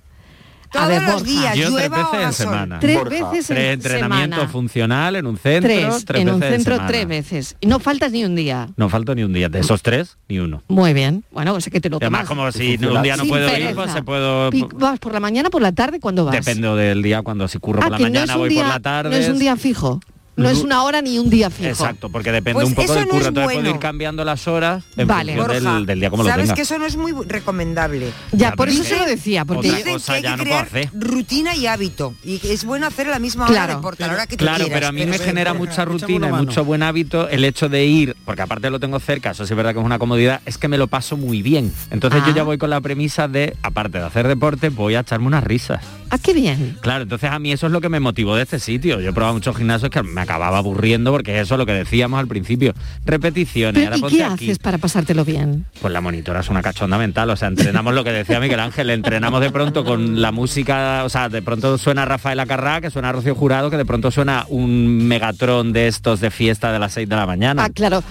a 0.74 0.86
Todos 0.86 0.88
ver, 0.88 1.04
los 1.04 1.24
días, 1.26 1.54
Yo 1.58 1.76
tres 1.76 1.88
o 1.90 1.92
veces 1.92 2.26
en 2.28 2.32
semana. 2.34 2.80
Tres 2.80 2.96
Borja. 2.98 3.10
veces 3.32 3.50
en 3.50 3.56
Tres 3.58 3.74
entrenamientos 3.74 4.38
semana. 4.38 4.52
funcional 4.54 5.16
en 5.18 5.28
un 5.28 5.38
centro, 5.38 5.70
Tres, 5.70 6.06
tres, 6.06 6.22
en 6.22 6.30
un 6.30 6.40
veces 6.40 6.56
centro 6.56 6.76
semana. 6.76 6.88
tres 6.92 7.08
veces. 7.10 7.56
Y 7.60 7.68
no 7.68 7.80
faltas 7.80 8.14
ni 8.14 8.24
un 8.24 8.36
día. 8.36 8.70
No 8.78 8.88
falta 8.88 9.14
ni 9.14 9.24
un 9.24 9.34
día. 9.34 9.50
De 9.50 9.60
esos 9.60 9.82
tres, 9.82 10.18
ni 10.30 10.40
uno. 10.40 10.64
Muy 10.70 10.94
bien. 10.94 11.26
Bueno, 11.34 11.52
pues 11.52 11.68
es 11.68 11.74
que 11.74 11.82
te 11.82 11.90
lo 11.90 11.98
además, 11.98 12.22
tomas. 12.26 12.28
como 12.30 12.52
si 12.54 12.76
un 12.86 13.02
día 13.02 13.18
no 13.18 13.24
Sin 13.24 13.32
puedo 13.32 13.48
ir, 13.48 13.52
pereza. 13.54 13.74
pues 13.76 13.92
se 13.92 14.02
puedo... 14.04 14.50
¿Vas 14.76 14.98
por 15.00 15.12
la 15.12 15.20
mañana, 15.20 15.50
por 15.50 15.62
la 15.62 15.74
tarde, 15.74 16.00
cuándo 16.00 16.24
vas? 16.24 16.36
Depende 16.36 16.70
del 16.70 17.02
día, 17.04 17.22
cuando 17.22 17.50
si 17.50 17.60
curro 17.60 17.80
Ah, 17.82 17.90
por 17.90 17.92
la 17.92 17.98
no 18.00 18.06
es 18.06 18.12
mañana 18.14 18.34
un 18.36 18.40
voy 18.40 18.50
día- 18.50 18.62
por 18.64 18.70
la 18.72 18.80
tarde. 18.80 19.10
No 19.10 19.16
es 19.18 19.28
un 19.28 19.40
día 19.40 19.58
fijo. 19.58 20.00
No 20.38 20.50
es 20.50 20.60
una 20.60 20.84
hora 20.84 21.02
ni 21.02 21.20
un 21.20 21.30
día 21.30 21.50
fijo. 21.50 21.70
Exacto, 21.70 22.10
porque 22.10 22.32
depende 22.32 22.54
Pues 22.54 22.68
un 22.70 22.74
poco 22.76 22.94
del 22.94 23.04
no 23.04 23.10
curro. 23.12 23.28
Entonces 23.28 23.54
puedo 23.58 23.70
ir 23.70 23.80
cambiando 23.80 24.24
las 24.24 24.48
horas 24.48 24.84
en 24.96 25.06
Vale. 25.08 25.36
función 25.36 25.64
Borja, 25.64 25.76
del, 25.76 25.86
del 25.86 26.00
día 26.00 26.10
como 26.10 26.24
lo 26.24 26.30
Sabes 26.30 26.46
tenga. 26.46 26.56
que 26.56 26.62
eso 26.62 26.78
no 26.80 26.86
es 26.86 26.96
muy 26.96 27.12
recomendable. 27.28 28.12
Ya, 28.32 28.54
por 28.54 28.70
eso 28.70 28.82
es 28.82 28.88
se 28.88 28.98
lo 28.98 29.06
decía, 29.06 29.46
porque 29.46 29.68
otra 29.68 29.78
Dicen 29.78 29.94
cosa 29.94 30.14
que 30.14 30.18
hay 30.18 30.24
ya 30.24 30.32
que 30.32 30.38
no 30.38 30.44
puedo 30.44 30.66
crear 30.70 30.86
hacer. 30.86 30.90
rutina 31.00 31.56
y 31.56 31.68
hábito. 31.68 32.14
Y 32.24 32.40
es 32.48 32.64
bueno 32.66 32.88
hacer 32.88 33.08
a 33.08 33.12
la 33.12 33.20
misma 33.20 33.44
hora 33.46 33.54
Claro. 33.54 33.68
de 33.74 33.76
deporte, 33.76 34.04
a 34.04 34.08
la 34.08 34.14
hora 34.14 34.28
que 34.28 34.38
tú 34.38 34.46
Claro, 34.46 34.64
quieras. 34.66 34.74
pero 34.74 34.88
a 34.88 34.92
mí 34.92 35.06
me 35.06 35.18
genera 35.20 35.54
mucha 35.54 35.86
rutina 35.86 36.30
y 36.30 36.32
mucho 36.32 36.64
buen 36.64 36.82
hábito 36.84 37.28
el 37.30 37.44
hecho 37.44 37.68
de 37.70 37.86
ir, 37.86 38.16
porque 38.26 38.42
aparte 38.42 38.70
lo 38.70 38.80
tengo 38.80 39.00
cerca, 39.00 39.32
eso 39.32 39.46
sí 39.46 39.54
es 39.54 39.58
verdad 39.58 39.74
que 39.74 39.80
es 39.80 39.86
una 39.86 40.00
comodidad, 40.00 40.42
es 40.46 40.58
que 40.58 40.68
me 40.68 40.78
lo 40.78 40.88
paso 40.88 41.18
muy 41.18 41.42
bien. 41.42 41.74
Entonces 41.92 42.22
yo 42.26 42.32
Ah. 42.32 42.36
ya 42.38 42.44
voy 42.44 42.58
con 42.58 42.70
la 42.70 42.80
premisa 42.82 43.28
de, 43.28 43.56
aparte 43.64 43.98
de 44.00 44.06
hacer 44.06 44.28
deporte, 44.28 44.70
voy 44.70 44.96
a 44.96 45.02
echarme 45.02 45.28
unas 45.28 45.44
risas. 45.44 45.84
Ah, 46.10 46.18
qué 46.18 46.34
bien. 46.34 46.78
Claro, 46.82 47.04
entonces 47.04 47.30
a 47.32 47.40
mí 47.40 47.52
eso 47.54 47.68
es 47.68 47.72
lo 47.72 47.80
que 47.80 47.88
me 47.90 48.00
motivó 48.02 48.36
de 48.36 48.44
este 48.44 48.60
sitio. 48.60 49.00
Yo 49.00 49.10
he 49.12 49.14
probado 49.14 49.34
muchos 49.36 49.56
gimnasios 49.56 49.90
que 49.90 50.04
me 50.04 50.21
acababa 50.22 50.58
aburriendo 50.60 51.12
porque 51.12 51.40
eso 51.40 51.56
es 51.56 51.58
lo 51.60 51.66
que 51.66 51.74
decíamos 51.74 52.20
al 52.20 52.28
principio. 52.28 52.74
Repeticiones, 53.06 53.74
Pero, 53.84 53.86
ahora 53.88 53.98
¿Y 53.98 54.02
ponte 54.02 54.18
qué 54.18 54.24
aquí. 54.24 54.46
haces 54.46 54.60
para 54.60 54.78
pasártelo 54.78 55.26
bien? 55.26 55.66
Pues 55.82 55.92
la 55.94 56.02
monitora 56.02 56.40
es 56.40 56.50
una 56.50 56.62
cachonda 56.62 56.98
mental, 56.98 57.30
o 57.30 57.36
sea, 57.36 57.48
entrenamos 57.48 57.94
lo 57.94 58.04
que 58.04 58.12
decía 58.12 58.40
Miguel 58.40 58.60
Ángel, 58.60 58.90
entrenamos 58.90 59.42
de 59.42 59.52
pronto 59.52 59.84
con 59.84 60.22
la 60.22 60.32
música, 60.32 61.04
o 61.04 61.10
sea, 61.10 61.30
de 61.30 61.42
pronto 61.42 61.78
suena 61.78 62.06
Rafael 62.06 62.40
Acarrá, 62.40 62.82
que 62.82 62.90
suena 62.90 63.12
Rocío 63.12 63.36
Jurado, 63.36 63.70
que 63.70 63.78
de 63.78 63.86
pronto 63.86 64.12
suena 64.12 64.46
un 64.50 65.08
megatrón 65.08 65.74
de 65.74 65.88
estos 65.88 66.20
de 66.22 66.32
fiesta 66.32 66.72
de 66.72 66.80
las 66.80 66.94
6 66.94 67.10
de 67.10 67.16
la 67.16 67.26
mañana. 67.26 67.66
Ah, 67.66 67.70
claro. 67.70 68.04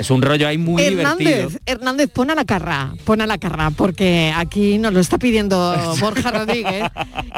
Es 0.00 0.10
un 0.10 0.22
rollo 0.22 0.48
ahí 0.48 0.56
muy 0.58 0.82
divertido. 0.82 1.30
Hernández, 1.30 1.60
Hernández, 1.66 2.10
pon 2.10 2.30
a 2.30 2.34
la 2.34 2.44
carra, 2.44 2.94
pon 3.04 3.20
a 3.20 3.26
la 3.26 3.38
carra, 3.38 3.70
porque 3.70 4.32
aquí 4.34 4.78
nos 4.78 4.92
lo 4.94 5.00
está 5.00 5.18
pidiendo 5.18 5.74
Borja 6.00 6.30
Rodríguez 6.30 6.84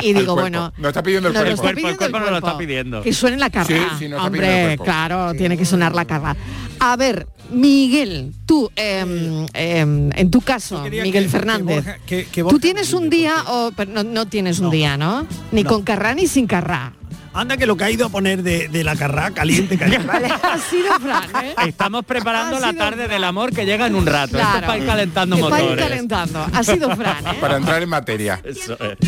y 0.01 0.13
digo, 0.13 0.35
bueno, 0.35 0.73
No 0.79 0.89
está 0.89 1.03
pidiendo 1.03 1.29
el 1.29 1.35
nos 1.35 1.43
cuerpo. 1.43 1.55
está 1.63 1.75
pidiendo 1.75 1.91
el 1.91 1.97
cuerpo 1.99 2.19
no 2.21 2.31
lo 2.31 2.37
está 2.39 2.57
pidiendo. 2.59 3.03
Que 3.03 3.13
suene 3.13 3.37
la 3.37 3.51
carra. 3.51 3.67
Sí, 3.67 3.75
sí, 3.99 4.09
nos 4.09 4.21
el 4.21 4.27
Hombre, 4.27 4.79
claro, 4.83 5.35
tiene 5.35 5.57
que 5.59 5.65
sonar 5.65 5.95
la 5.95 6.05
carra. 6.05 6.37
A 6.79 6.97
ver, 6.97 7.27
Miguel, 7.51 8.33
tú, 8.47 8.71
em, 8.77 9.47
em, 9.55 10.11
en 10.15 10.31
tu 10.31 10.41
caso, 10.41 10.83
Miguel 10.85 11.13
que- 11.13 11.13
que 11.23 11.29
Fernández, 11.29 11.85
Borja- 11.85 11.99
que- 12.07 12.25
que 12.27 12.43
tú 12.45 12.59
tienes 12.59 12.93
un 12.93 13.11
día 13.11 13.35
o 13.49 13.73
pero 13.77 13.91
no, 13.93 14.03
no 14.05 14.27
tienes 14.27 14.59
un 14.61 14.71
día, 14.71 14.97
¿no? 14.97 15.27
Ni 15.51 15.63
No. 15.65 15.69
con 15.71 15.83
carra 15.83 16.15
ni 16.15 16.27
sin 16.27 16.47
carra. 16.47 16.93
Anda 17.35 17.57
que 17.57 17.67
lo 17.67 17.77
que 17.77 17.85
ha 17.85 17.91
ido 17.91 18.07
a 18.07 18.09
poner 18.11 18.43
de, 18.43 18.69
de 18.69 18.85
la 18.85 18.95
carrá 18.97 19.31
caliente, 19.31 19.79
caliente. 19.79 20.07
Ha 20.43 20.59
sido 20.59 20.93
Fran, 21.01 21.45
¿eh? 21.45 21.55
Estamos 21.67 22.05
preparando 22.05 22.57
Ha 22.57 22.61
la 22.61 22.73
tarde 22.75 23.09
del 23.09 23.25
amor 23.25 23.53
que 23.55 23.65
llega 23.65 23.87
en 23.87 23.95
un 23.95 24.05
rato. 24.07 24.37
Esto 24.37 24.39
es 24.39 24.45
Claro. 24.53 24.67
para 24.67 24.79
ir 24.79 24.87
calentando 24.87 25.37
Que 25.37 25.43
ir 25.43 25.49
motores. 25.49 25.85
calentando. 25.85 26.47
Ha 26.53 26.63
sido 26.63 26.95
Fran, 26.97 27.27
¿eh? 27.27 27.39
Para 27.41 27.57
entrar 27.57 27.83
en 27.83 27.89
materia. 27.89 28.41
Eso 28.45 28.77
es. 28.81 28.99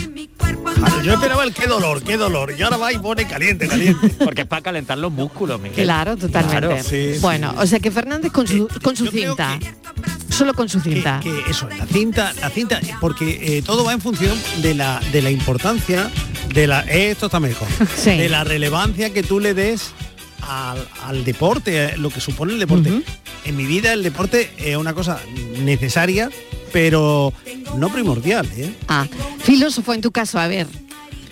Yo 1.02 1.12
esperaba 1.12 1.44
el 1.44 1.52
qué 1.52 1.66
dolor, 1.66 2.02
qué 2.02 2.16
dolor. 2.16 2.54
Y 2.58 2.62
ahora 2.62 2.76
va 2.78 2.92
y 2.92 2.98
pone 2.98 3.26
caliente, 3.26 3.68
caliente. 3.68 4.08
Porque 4.24 4.42
es 4.42 4.46
para 4.46 4.62
calentar 4.62 4.96
los 4.98 5.12
músculos, 5.12 5.60
Miguel. 5.60 5.84
Claro, 5.84 6.16
totalmente. 6.16 6.60
Claro. 6.66 6.82
Sí, 6.82 7.16
bueno, 7.20 7.54
o 7.58 7.66
sea 7.66 7.78
que 7.78 7.90
Fernández 7.90 8.32
con 8.32 8.46
su, 8.46 8.68
con 8.82 8.96
su 8.96 9.06
cinta. 9.08 9.58
Solo 10.30 10.54
con 10.54 10.68
su 10.68 10.82
que, 10.82 10.94
cinta. 10.94 11.20
que 11.22 11.42
eso, 11.48 11.68
la 11.78 11.86
cinta, 11.86 12.32
la 12.40 12.50
cinta, 12.50 12.80
porque 13.00 13.58
eh, 13.58 13.62
todo 13.62 13.84
va 13.84 13.92
en 13.92 14.00
función 14.00 14.36
de 14.62 14.74
la, 14.74 15.00
de 15.12 15.22
la 15.22 15.30
importancia, 15.30 16.10
de 16.54 16.66
la, 16.66 16.80
esto 16.82 17.26
está 17.26 17.40
mejor, 17.40 17.68
Sí. 17.96 18.10
de 18.16 18.28
la 18.28 18.44
relevancia 18.44 19.12
que 19.12 19.22
tú 19.22 19.40
le 19.40 19.54
des 19.54 19.92
al, 20.48 20.86
al 21.04 21.24
deporte, 21.24 21.84
eh, 21.84 21.96
lo 21.96 22.10
que 22.10 22.20
supone 22.20 22.52
el 22.52 22.58
deporte. 22.58 23.02
En 23.44 23.56
mi 23.56 23.64
vida 23.66 23.92
el 23.92 24.02
deporte 24.02 24.50
es 24.58 24.76
una 24.76 24.94
cosa 24.94 25.20
necesaria, 25.60 26.30
pero 26.72 27.32
no 27.76 27.88
primordial, 27.90 28.48
¿eh? 28.56 28.72
Ah, 28.88 29.06
filósofo 29.42 29.92
en 29.94 30.00
tu 30.00 30.10
caso, 30.12 30.38
a 30.38 30.46
ver. 30.48 30.66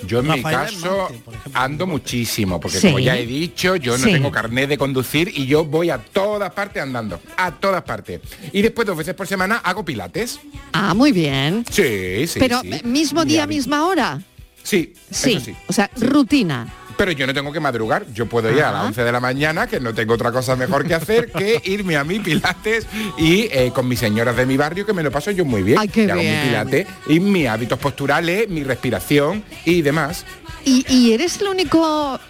Yo 0.06 0.18
en 0.18 0.28
mi 0.32 0.42
caso 0.42 1.08
ando 1.54 1.86
muchísimo, 1.86 2.58
porque 2.58 2.78
Sí. 2.78 2.86
como 2.88 2.98
ya 2.98 3.16
he 3.16 3.24
dicho, 3.24 3.76
yo 3.76 3.96
no 3.96 4.04
Sí. 4.04 4.12
tengo 4.12 4.32
carnet 4.32 4.68
de 4.68 4.76
conducir 4.76 5.30
y 5.32 5.46
yo 5.46 5.64
voy 5.64 5.90
a 5.90 5.98
todas 5.98 6.52
partes 6.52 6.82
andando, 6.82 7.20
a 7.36 7.52
todas 7.52 7.82
partes. 7.82 8.20
Y 8.52 8.62
después 8.62 8.84
dos 8.86 8.96
veces 8.96 9.14
por 9.14 9.28
semana 9.28 9.58
hago 9.58 9.84
pilates. 9.84 10.40
Ah, 10.72 10.92
muy 10.92 11.12
bien. 11.12 11.64
Sí, 11.70 12.26
sí. 12.26 12.40
Pero 12.40 12.60
sí. 12.62 12.80
mismo 12.84 13.24
Mi 13.24 13.30
día, 13.30 13.46
misma 13.46 13.86
hora. 13.86 14.20
Sí, 14.62 14.94
Sí. 15.10 15.32
eso 15.34 15.44
sí. 15.46 15.56
O 15.66 15.72
sea, 15.72 15.90
rutina. 15.96 16.66
Pero 16.96 17.10
yo 17.12 17.26
no 17.26 17.32
tengo 17.34 17.50
que 17.52 17.58
madrugar, 17.58 18.04
yo 18.12 18.26
puedo 18.26 18.50
ir 18.52 18.62
a 18.62 18.70
las 18.70 18.82
Ah. 18.82 18.86
11 18.86 19.02
de 19.02 19.10
la 19.12 19.18
mañana, 19.18 19.66
que 19.66 19.80
no 19.80 19.94
tengo 19.94 20.12
otra 20.14 20.30
cosa 20.30 20.56
mejor 20.56 20.86
que 20.86 20.94
hacer 20.94 21.32
que 21.32 21.60
irme 21.64 21.96
a 21.96 22.04
mi 22.04 22.20
pilates 22.20 22.86
y 23.18 23.48
eh, 23.50 23.72
con 23.74 23.88
mis 23.88 23.98
señoras 23.98 24.36
de 24.36 24.44
mi 24.46 24.56
barrio, 24.58 24.84
que 24.86 24.92
me 24.92 25.02
lo 25.02 25.10
paso 25.10 25.30
yo 25.30 25.44
muy 25.44 25.62
bien. 25.62 25.78
Ay, 25.78 25.88
qué 25.88 26.04
Y 26.04 26.10
hago 26.10 26.20
bien. 26.20 26.40
mi 26.42 26.46
pilates 26.48 26.86
y 27.08 27.18
mis 27.20 27.48
hábitos 27.48 27.78
posturales, 27.78 28.48
mi 28.50 28.62
respiración 28.62 29.42
y 29.64 29.80
demás. 29.82 30.24
¿Y, 30.64 30.84
y 30.94 31.12
eres 31.12 31.40
el 31.40 31.48
único 31.48 32.20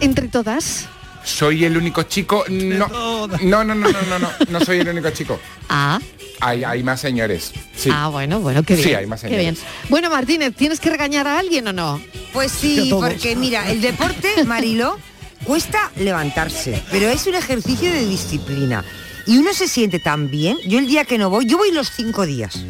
entre 0.00 0.28
todas? 0.28 0.88
¿Soy 1.24 1.64
el 1.64 1.76
único 1.76 2.02
chico? 2.02 2.44
No, 2.50 2.88
no, 3.28 3.64
no, 3.64 3.64
no, 3.64 3.74
no, 3.76 3.88
no, 3.90 4.18
no, 4.18 4.30
no 4.50 4.60
soy 4.60 4.80
el 4.80 4.88
único 4.88 5.08
chico. 5.10 5.38
Ah, 5.68 6.00
Hay, 6.40 6.64
hay 6.64 6.82
más 6.82 7.00
señores. 7.00 7.52
Sí. 7.76 7.90
ah, 7.92 8.08
bueno, 8.08 8.40
bueno, 8.40 8.62
qué 8.62 8.74
bien. 8.74 8.88
Sí, 8.88 8.94
hay 8.94 9.06
más 9.06 9.20
qué 9.20 9.28
señores. 9.28 9.54
bien. 9.60 9.66
Bueno, 9.88 10.10
Martínez, 10.10 10.54
¿tienes 10.56 10.80
que 10.80 10.90
regañar 10.90 11.26
a 11.28 11.38
alguien 11.38 11.68
o 11.68 11.72
no? 11.72 12.00
Pues 12.32 12.50
sí, 12.52 12.88
porque 12.90 13.36
mira, 13.36 13.70
el 13.70 13.80
deporte, 13.80 14.44
Marilo, 14.46 14.98
cuesta 15.44 15.90
levantarse, 15.96 16.82
pero 16.90 17.08
es 17.08 17.26
un 17.26 17.34
ejercicio 17.34 17.92
de 17.92 18.06
disciplina. 18.06 18.84
Y 19.26 19.38
uno 19.38 19.52
se 19.54 19.68
siente 19.68 20.00
tan 20.00 20.30
bien. 20.30 20.58
Yo 20.66 20.78
el 20.80 20.88
día 20.88 21.04
que 21.04 21.16
no 21.18 21.30
voy, 21.30 21.46
yo 21.46 21.58
voy 21.58 21.70
los 21.70 21.90
cinco 21.90 22.26
días. 22.26 22.64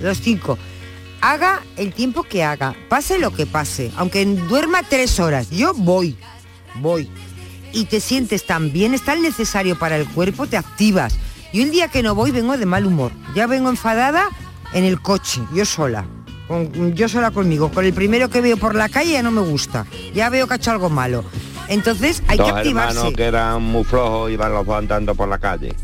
Los 0.00 0.20
cinco. 0.20 0.56
Haga 1.20 1.62
el 1.76 1.92
tiempo 1.92 2.22
que 2.22 2.44
haga, 2.44 2.76
pase 2.88 3.18
lo 3.18 3.32
que 3.32 3.46
pase, 3.46 3.90
aunque 3.96 4.24
duerma 4.24 4.82
tres 4.82 5.18
horas, 5.18 5.50
yo 5.50 5.72
voy, 5.74 6.14
voy. 6.76 7.08
Y 7.72 7.86
te 7.86 8.00
sientes 8.00 8.46
tan 8.46 8.70
bien, 8.72 8.94
es 8.94 9.02
tan 9.02 9.22
necesario 9.22 9.76
para 9.78 9.96
el 9.96 10.06
cuerpo, 10.06 10.46
te 10.46 10.56
activas. 10.56 11.14
Yo 11.52 11.62
el 11.62 11.70
día 11.70 11.88
que 11.88 12.02
no 12.02 12.14
voy 12.14 12.30
vengo 12.30 12.56
de 12.56 12.66
mal 12.66 12.86
humor. 12.86 13.12
Ya 13.34 13.46
vengo 13.46 13.68
enfadada 13.70 14.28
en 14.72 14.84
el 14.84 15.00
coche, 15.00 15.40
yo 15.54 15.64
sola. 15.64 16.04
con- 16.48 16.94
yo 16.94 17.08
sola 17.08 17.30
conmigo. 17.32 17.70
Con 17.72 17.84
el 17.84 17.92
primero 17.92 18.28
que 18.30 18.40
veo 18.40 18.56
por 18.56 18.74
la 18.76 18.88
calle 18.88 19.12
ya 19.12 19.22
no 19.22 19.30
me 19.32 19.40
gusta. 19.40 19.84
Ya 20.14 20.28
veo 20.30 20.46
que 20.46 20.54
ha 20.54 20.56
hecho 20.56 20.70
algo 20.70 20.88
malo. 20.90 21.24
Entonces 21.68 22.22
hay 22.28 22.38
Dos 22.38 22.52
que 22.52 22.58
activarse. 22.58 22.96
hermanos 22.98 23.14
que 23.16 23.24
eran 23.24 23.62
muy 23.62 23.82
flojos 23.82 24.30
iban 24.30 24.52
los 24.52 24.64
dos 24.64 24.76
andando 24.76 25.14
por 25.16 25.28
la 25.28 25.38
calle. 25.38 25.74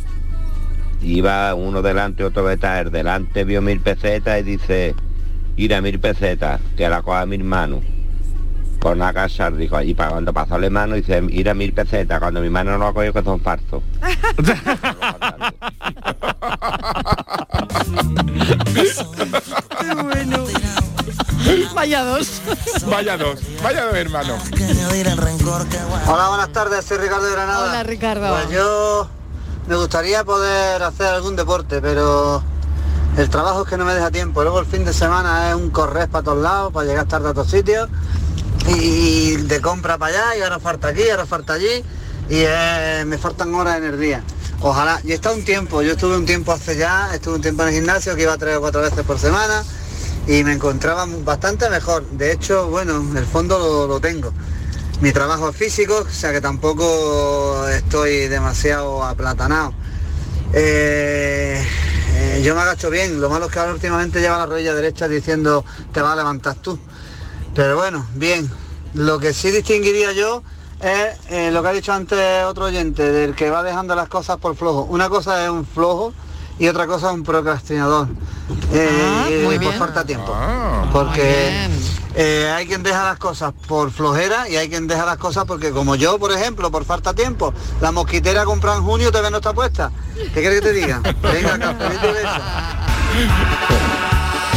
Iba 1.03 1.53
uno 1.57 1.83
delante, 1.83 2.23
otro 2.23 2.47
detrás. 2.47 2.87
El 2.87 2.93
delante 2.93 3.43
vio 3.45 3.61
mil 3.61 3.81
pesetas 3.81 4.39
y 4.39 4.43
dice, 4.45 4.95
ir 5.57 5.75
a 5.75 5.81
mil 5.81 5.99
pesetas, 5.99 6.61
que 6.77 6.89
la 6.89 7.03
coja 7.03 7.27
mi 7.27 7.35
hermano. 7.37 7.81
Por 8.79 8.97
una 8.97 9.13
casa 9.13 9.51
rico. 9.51 9.81
Y 9.83 9.95
para 9.95 10.11
cuando 10.11 10.33
pasó 10.33 10.57
el 10.57 10.65
hermano 10.65 10.95
dice, 10.95 11.23
ir 11.31 11.49
a 11.51 11.55
mil 11.55 11.73
pesetas. 11.73 12.21
Cuando 12.21 12.39
mi 12.41 12.47
hermano 12.47 12.79
no 12.79 12.87
lo 12.87 12.95
cogió 12.95 13.13
que 13.13 13.23
son 13.25 13.41
falsos. 13.41 13.83
Vaya 21.75 22.05
dos. 22.05 22.41
Vaya 22.87 23.17
dos, 23.17 23.41
vaya 23.63 23.85
dos 23.87 23.95
hermanos. 23.95 24.43
Hola, 26.07 26.29
buenas 26.29 26.53
tardes, 26.53 26.85
soy 26.85 26.99
Ricardo 26.99 27.27
de 27.27 27.33
Granada. 27.33 27.71
Hola, 27.71 27.83
Ricardo. 27.83 28.29
Pues 28.35 28.51
yo 28.51 29.09
me 29.67 29.77
gustaría 29.77 30.25
poder 30.25 30.83
hacer 30.83 31.07
algún 31.07 31.35
deporte, 31.37 31.81
pero 31.81 32.43
el 33.17 33.29
trabajo 33.31 33.63
es 33.63 33.69
que 33.69 33.77
no 33.77 33.85
me 33.85 33.95
deja 33.95 34.11
tiempo. 34.11 34.43
Luego 34.43 34.61
el 34.61 34.67
fin 34.67 34.85
de 34.85 34.93
semana 34.93 35.51
es 35.51 35.57
un 35.57 35.71
correr 35.71 36.09
para 36.09 36.25
todos 36.25 36.43
lados, 36.43 36.73
para 36.73 36.87
llegar 36.87 37.07
tarde 37.07 37.31
a 37.31 37.35
todos 37.35 37.51
sitios. 37.51 37.89
Y 38.69 39.37
de 39.37 39.61
compra 39.61 39.99
para 39.99 40.15
allá, 40.15 40.37
y 40.39 40.43
ahora 40.43 40.61
falta 40.61 40.89
aquí, 40.89 41.09
ahora 41.11 41.27
falta 41.27 41.55
allí. 41.55 41.85
Y 42.29 42.45
eh, 42.47 43.05
me 43.07 43.19
faltan 43.19 43.53
horas 43.55 43.79
en 43.79 43.85
el 43.85 43.99
día. 43.99 44.23
Ojalá, 44.65 45.01
y 45.03 45.11
está 45.11 45.33
un 45.33 45.45
tiempo, 45.45 45.83
yo 45.83 45.93
estuve 45.93 46.17
un 46.17 46.25
tiempo 46.25 46.53
hace 46.53 46.77
ya, 46.77 47.13
estuve 47.13 47.35
un 47.35 47.43
tiempo 47.43 47.65
en 47.65 47.71
el 47.71 47.75
gimnasio 47.75 48.15
que 48.15 48.23
iba 48.23 48.39
tres 48.39 48.59
o 48.59 48.61
cuatro 48.61 48.81
veces 48.81 49.05
por 49.05 49.19
semana 49.19 49.65
y 50.29 50.45
me 50.45 50.53
encontraba 50.53 51.05
bastante 51.25 51.69
mejor. 51.69 52.09
De 52.11 52.31
hecho, 52.31 52.69
bueno, 52.69 53.01
en 53.01 53.17
el 53.17 53.27
fondo 53.27 53.89
lo, 53.89 54.01
tengo. 54.01 54.33
Mi 55.01 55.11
trabajo 55.11 55.49
es 55.49 55.57
físico, 55.57 56.07
o 56.09 56.13
sea 56.13 56.31
que 56.31 56.41
tampoco 56.41 57.67
estoy 57.71 58.29
demasiado 58.29 59.03
aplatanado. 59.03 59.75
Eh, 60.53 61.61
eh, 62.15 62.43
yo 62.45 62.55
me 62.55 62.61
agacho 62.61 62.89
bien, 62.89 63.21
lo 63.21 63.29
malo 63.29 63.47
es 63.47 63.53
que 63.53 63.59
ahora 63.59 63.73
últimamente 63.73 64.21
lleva 64.21 64.39
la 64.39 64.47
rodilla 64.47 64.75
derecha 64.75 65.09
diciendo 65.09 65.65
te 65.93 66.01
vas 66.01 66.13
a 66.13 66.17
levantar 66.17 66.55
tú. 66.55 66.79
Pero 67.53 67.77
bueno, 67.77 68.07
bien. 68.15 68.49
Lo 68.95 69.19
que 69.19 69.35
sí 69.35 69.51
distinguiría 69.51 70.13
yo 70.13 70.45
es 70.83 71.17
eh, 71.31 71.51
lo 71.53 71.63
que 71.63 71.69
ha 71.69 71.73
dicho 71.73 71.93
antes 71.93 72.45
otro 72.45 72.65
oyente, 72.67 73.11
del 73.11 73.35
que 73.35 73.51
va 73.51 73.63
dejando 73.63 73.95
las 73.95 74.09
cosas 74.09 74.37
por 74.39 74.57
flojo. 74.57 74.83
Una 74.83 75.09
cosa 75.09 75.45
es 75.45 75.51
un 75.51 75.65
flojo 75.65 76.13
y 76.59 76.69
otra 76.69 76.87
cosa 76.87 77.09
es 77.09 77.15
un 77.15 77.23
procrastinador. 77.23 78.09
Eh, 78.73 79.43
muy 79.45 79.57
por 79.57 79.67
bien. 79.67 79.79
falta 79.79 80.01
de 80.01 80.07
tiempo. 80.07 80.33
Ah. 80.35 80.89
Porque 80.93 81.69
eh, 82.17 82.53
hay 82.55 82.67
quien 82.67 82.83
deja 82.83 83.05
las 83.05 83.19
cosas 83.19 83.53
por 83.69 83.91
flojera 83.93 84.49
y 84.49 84.57
hay 84.57 84.69
quien 84.69 84.89
deja 84.89 85.07
las 85.07 85.19
cosas 85.19 85.45
porque 85.45 85.71
como 85.71 85.95
yo, 85.95 86.19
por 86.19 86.33
ejemplo, 86.33 86.71
por 86.71 86.85
falta 86.85 87.13
de 87.13 87.23
tiempo, 87.23 87.55
la 87.81 87.93
mosquitera 87.93 88.45
comprada 88.45 88.79
en 88.79 88.85
junio 88.85 89.09
todavía 89.11 89.31
no 89.31 89.37
está 89.39 89.53
puesta. 89.53 89.93
¿Qué 90.35 90.41
quieres 90.41 90.61
que 90.61 90.67
te 90.67 90.73
diga? 90.73 91.01
Venga. 91.23 91.77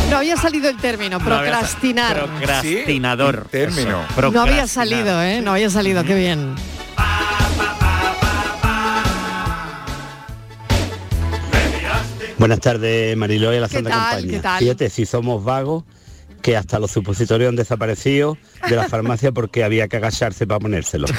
No 0.10 0.18
había 0.18 0.38
salido 0.38 0.70
el 0.70 0.78
término, 0.78 1.20
No 1.20 1.26
procrastinar. 1.26 2.26
Procrastinador. 2.26 3.48
término. 3.50 4.04
No 4.32 4.42
había 4.42 4.68
salido, 4.68 5.22
¿eh? 5.22 5.42
No 5.42 5.52
había 5.54 5.70
salido, 5.70 6.04
qué 6.04 6.16
bien. 6.16 6.56
Buenas 12.38 12.60
tardes, 12.60 13.16
Mariló 13.18 13.54
y 13.54 13.58
a 13.58 13.62
la 13.62 13.68
¿Qué 13.68 13.76
Santa 13.76 13.90
tal? 13.90 14.22
Compañía. 14.30 14.58
Fíjate, 14.60 14.90
si 14.90 15.06
somos 15.06 15.44
vagos, 15.44 15.84
que 16.42 16.58
hasta 16.58 16.80
los 16.80 16.92
supositorios 16.92 17.50
han 17.50 17.56
desaparecido 17.56 18.38
de 18.70 18.76
la 18.76 18.84
farmacia 18.90 19.32
porque 19.32 19.64
había 19.64 19.88
que 19.88 19.98
agacharse 19.98 20.46
para 20.46 20.60
ponérselo. 20.60 21.08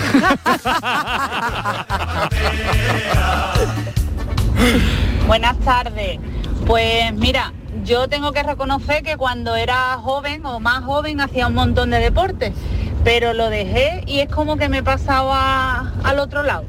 Buenas 5.27 5.59
tardes. 5.61 6.19
Pues 6.67 7.13
mira, 7.15 7.53
yo 7.87 8.09
tengo 8.09 8.33
que 8.33 8.43
reconocer 8.43 9.03
que 9.03 9.17
cuando 9.17 9.55
era 9.57 9.95
joven 10.03 10.45
o 10.45 10.59
más 10.61 10.85
joven 10.85 11.21
hacía 11.21 11.47
un 11.47 11.55
montón 11.55 11.91
de 11.91 12.01
deportes, 12.01 12.53
pero 13.05 13.33
lo 13.33 13.49
dejé 13.49 14.03
y 14.07 14.19
es 14.19 14.29
como 14.29 14.57
que 14.57 14.69
me 14.69 14.79
he 14.79 14.83
pasado 14.83 15.31
a- 15.33 15.93
al 16.03 16.19
otro 16.19 16.43
lado. 16.43 16.65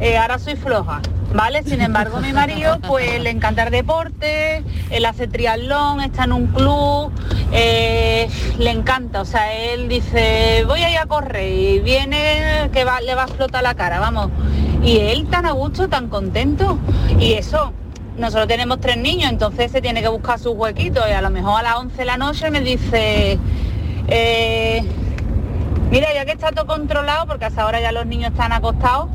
Eh, 0.00 0.16
ahora 0.16 0.38
soy 0.38 0.54
floja, 0.54 1.00
¿vale? 1.34 1.64
Sin 1.64 1.80
embargo, 1.80 2.20
mi 2.20 2.32
marido, 2.32 2.78
pues 2.86 3.20
le 3.20 3.30
encanta 3.30 3.64
el 3.64 3.70
deporte, 3.72 4.62
él 4.90 5.04
hace 5.04 5.26
triatlón, 5.26 6.00
está 6.00 6.24
en 6.24 6.32
un 6.32 6.46
club, 6.46 7.10
eh, 7.52 8.28
le 8.58 8.70
encanta, 8.70 9.20
o 9.22 9.24
sea, 9.24 9.52
él 9.52 9.88
dice, 9.88 10.62
voy 10.68 10.82
a 10.84 10.90
ir 10.90 10.98
a 10.98 11.06
correr 11.06 11.52
y 11.52 11.80
viene 11.80 12.70
que 12.72 12.84
va, 12.84 13.00
le 13.00 13.16
va 13.16 13.22
a 13.22 13.26
explotar 13.26 13.64
la 13.64 13.74
cara, 13.74 13.98
vamos. 13.98 14.30
Y 14.84 14.98
él 14.98 15.26
tan 15.28 15.44
a 15.46 15.50
gusto, 15.52 15.88
tan 15.88 16.08
contento. 16.08 16.78
Y 17.18 17.32
eso, 17.34 17.72
nosotros 18.16 18.48
tenemos 18.48 18.80
tres 18.80 18.96
niños, 18.96 19.30
entonces 19.30 19.70
se 19.70 19.80
tiene 19.80 20.02
que 20.02 20.08
buscar 20.08 20.38
sus 20.38 20.54
huequitos 20.54 21.04
y 21.08 21.12
a 21.12 21.22
lo 21.22 21.30
mejor 21.30 21.60
a 21.60 21.62
las 21.62 21.76
11 21.76 21.96
de 21.96 22.04
la 22.04 22.16
noche 22.16 22.50
me 22.50 22.60
dice, 22.60 23.38
eh, 24.08 24.82
mira, 25.90 26.12
ya 26.12 26.24
que 26.24 26.32
está 26.32 26.52
todo 26.52 26.66
controlado, 26.66 27.26
porque 27.26 27.46
hasta 27.46 27.62
ahora 27.62 27.80
ya 27.80 27.92
los 27.92 28.06
niños 28.06 28.32
están 28.32 28.52
acostados, 28.52 29.08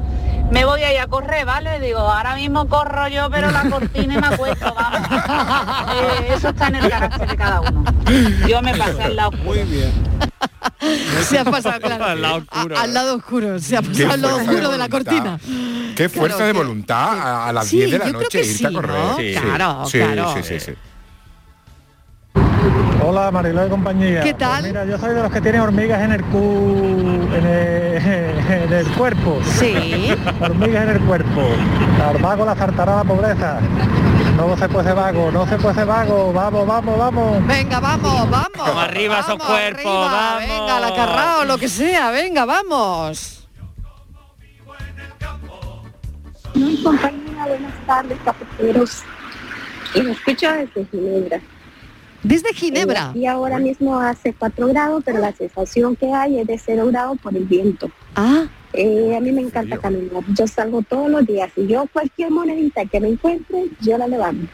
me 0.51 0.65
voy 0.65 0.81
a 0.83 0.93
ir 0.93 0.99
a 0.99 1.07
correr, 1.07 1.45
¿vale? 1.45 1.79
Digo, 1.79 1.99
ahora 1.99 2.35
mismo 2.35 2.67
corro 2.67 3.07
yo, 3.07 3.29
pero 3.29 3.51
la 3.51 3.69
cortina 3.69 4.13
y 4.13 4.17
me 4.17 4.27
acuesto, 4.27 4.73
vamos. 4.73 4.99
Eh, 5.95 6.33
eso 6.35 6.49
está 6.49 6.67
en 6.67 6.75
el 6.75 6.89
carácter 6.89 7.27
de 7.29 7.37
cada 7.37 7.61
uno. 7.61 7.83
Yo 8.47 8.61
me 8.61 8.75
pasé 8.75 9.03
al 9.03 9.15
lado 9.15 9.29
oscuro. 9.29 9.45
Muy 9.45 9.63
bien. 9.63 9.91
Se 11.23 11.39
ha 11.39 11.45
pasado, 11.45 11.79
claro. 11.79 12.03
Al 12.05 12.21
lado 12.21 12.35
oscuro. 12.37 12.77
A- 12.77 12.81
al 12.81 12.93
lado 12.93 13.15
oscuro. 13.15 13.59
Se 13.59 13.77
ha 13.77 13.81
pasado 13.81 14.11
al 14.13 14.21
lado 14.21 14.37
oscuro 14.37 14.69
de 14.71 14.77
la 14.77 14.89
cortina. 14.89 15.39
Qué 15.95 16.09
fuerza 16.09 16.37
Claro 16.37 16.47
de 16.47 16.53
que- 16.53 16.57
voluntad 16.57 17.19
a, 17.19 17.47
a 17.47 17.53
las 17.53 17.67
Sí, 17.67 17.77
10 17.77 17.91
de 17.91 17.99
la 17.99 18.09
noche 18.11 18.43
irte 18.45 18.67
a 18.67 18.71
correr. 18.71 18.95
¿no? 18.97 19.15
Sí, 19.17 19.33
Claro, 19.41 19.85
sí, 19.85 19.97
claro. 19.99 20.33
sí, 20.35 20.43
sí, 20.43 20.59
sí. 20.59 20.71
Hola 23.07 23.29
Mariló 23.29 23.67
y 23.67 23.69
compañía. 23.69 24.21
¿Qué 24.21 24.33
Pues 24.33 24.49
tal? 24.49 24.63
mira, 24.63 24.83
yo 24.83 24.97
soy 24.97 25.13
de 25.13 25.21
los 25.21 25.31
que 25.31 25.39
tienen 25.39 25.61
hormigas 25.61 26.01
en 26.01 26.11
el 26.13 26.23
cu... 26.25 26.39
en 27.35 27.45
el, 27.45 28.51
en 28.63 28.73
el 28.73 28.87
cuerpo. 28.93 29.39
Sí. 29.43 30.09
hormigas 30.41 30.83
en 30.85 30.89
el 30.89 31.01
cuerpo. 31.01 31.41
Al 32.03 32.17
vago 32.17 32.45
la 32.45 32.55
saltará 32.55 32.95
la 32.95 33.03
pobreza. 33.03 33.59
No 34.37 34.57
se 34.57 34.67
puede 34.67 34.87
ser 34.87 34.95
vago, 34.95 35.31
no 35.31 35.45
se 35.47 35.55
puede 35.57 35.75
ser 35.75 35.85
vago. 35.85 36.33
Vamos, 36.33 36.65
vamos, 36.65 36.97
vamos. 36.97 37.45
Venga, 37.45 37.79
vamos, 37.79 38.27
vamos. 38.27 38.75
Arriba 38.75 39.19
esos 39.19 39.37
cuerpos, 39.37 39.85
arriba, 39.85 40.09
vamos. 40.09 40.49
Venga, 40.49 40.79
la 40.79 40.95
carrao, 40.95 41.45
lo 41.45 41.57
que 41.59 41.69
sea, 41.69 42.09
venga, 42.09 42.43
vamos. 42.45 43.47
compañía, 46.83 47.45
buenas 47.47 47.73
tardes, 47.85 48.17
cafeteros. 48.25 49.03
Los 49.93 50.05
escucho 50.07 50.51
desde 50.51 50.85
Ginebra. 50.89 51.39
Desde 52.23 52.53
Ginebra. 52.53 52.99
Eh, 52.99 53.09
aquí 53.09 53.25
ahora 53.27 53.59
mismo 53.59 53.99
hace 53.99 54.33
4 54.33 54.67
grados, 54.67 55.03
pero 55.05 55.19
la 55.19 55.33
sensación 55.33 55.95
que 55.95 56.11
hay 56.11 56.39
es 56.39 56.47
de 56.47 56.57
0 56.57 56.87
grados 56.87 57.19
por 57.21 57.35
el 57.35 57.45
viento. 57.45 57.89
Ah. 58.15 58.45
Eh, 58.73 59.15
a 59.15 59.19
mí 59.19 59.31
me 59.31 59.41
encanta 59.41 59.77
caminar. 59.77 60.23
Yo 60.29 60.47
salgo 60.47 60.81
todos 60.81 61.09
los 61.09 61.25
días 61.25 61.51
y 61.55 61.67
yo 61.67 61.85
cualquier 61.93 62.31
monedita 62.31 62.85
que 62.85 62.99
me 62.99 63.09
encuentre, 63.09 63.69
yo 63.79 63.97
la 63.97 64.07
levanto. 64.07 64.51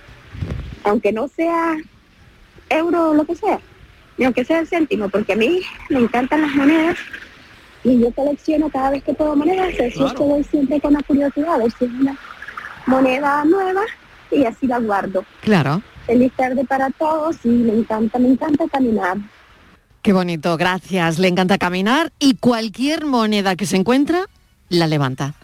Aunque 0.83 1.11
no 1.11 1.27
sea 1.27 1.77
euro 2.69 3.11
o 3.11 3.13
lo 3.13 3.25
que 3.25 3.35
sea, 3.35 3.59
ni 4.17 4.25
aunque 4.25 4.45
sea 4.45 4.59
el 4.59 4.67
céntimo, 4.67 5.09
porque 5.09 5.33
a 5.33 5.35
mí 5.35 5.61
me 5.89 5.99
encantan 5.99 6.41
las 6.41 6.53
monedas 6.53 6.97
y 7.83 7.99
yo 7.99 8.11
colecciono 8.11 8.69
cada 8.69 8.91
vez 8.91 9.03
que 9.03 9.13
puedo 9.13 9.35
monedas, 9.35 9.73
eso 9.77 10.07
es 10.07 10.13
que 10.13 10.23
voy 10.23 10.43
siempre 10.43 10.79
con 10.79 10.93
la 10.93 11.01
curiosidad, 11.01 11.55
a 11.55 11.57
ver 11.57 11.71
si 11.71 11.85
es 11.85 11.91
una 11.91 12.17
moneda 12.85 13.43
nueva 13.45 13.81
y 14.29 14.45
así 14.45 14.67
la 14.67 14.79
guardo. 14.79 15.25
Claro. 15.41 15.81
Feliz 16.05 16.31
tarde 16.35 16.65
para 16.65 16.89
todos 16.89 17.37
y 17.43 17.49
me 17.49 17.73
encanta, 17.73 18.19
me 18.19 18.29
encanta 18.29 18.65
caminar. 18.71 19.17
Qué 20.01 20.13
bonito, 20.13 20.57
gracias. 20.57 21.19
Le 21.19 21.27
encanta 21.27 21.57
caminar 21.57 22.11
y 22.19 22.35
cualquier 22.35 23.05
moneda 23.05 23.55
que 23.55 23.65
se 23.65 23.77
encuentra, 23.77 24.25
la 24.69 24.87
levanta. 24.87 25.35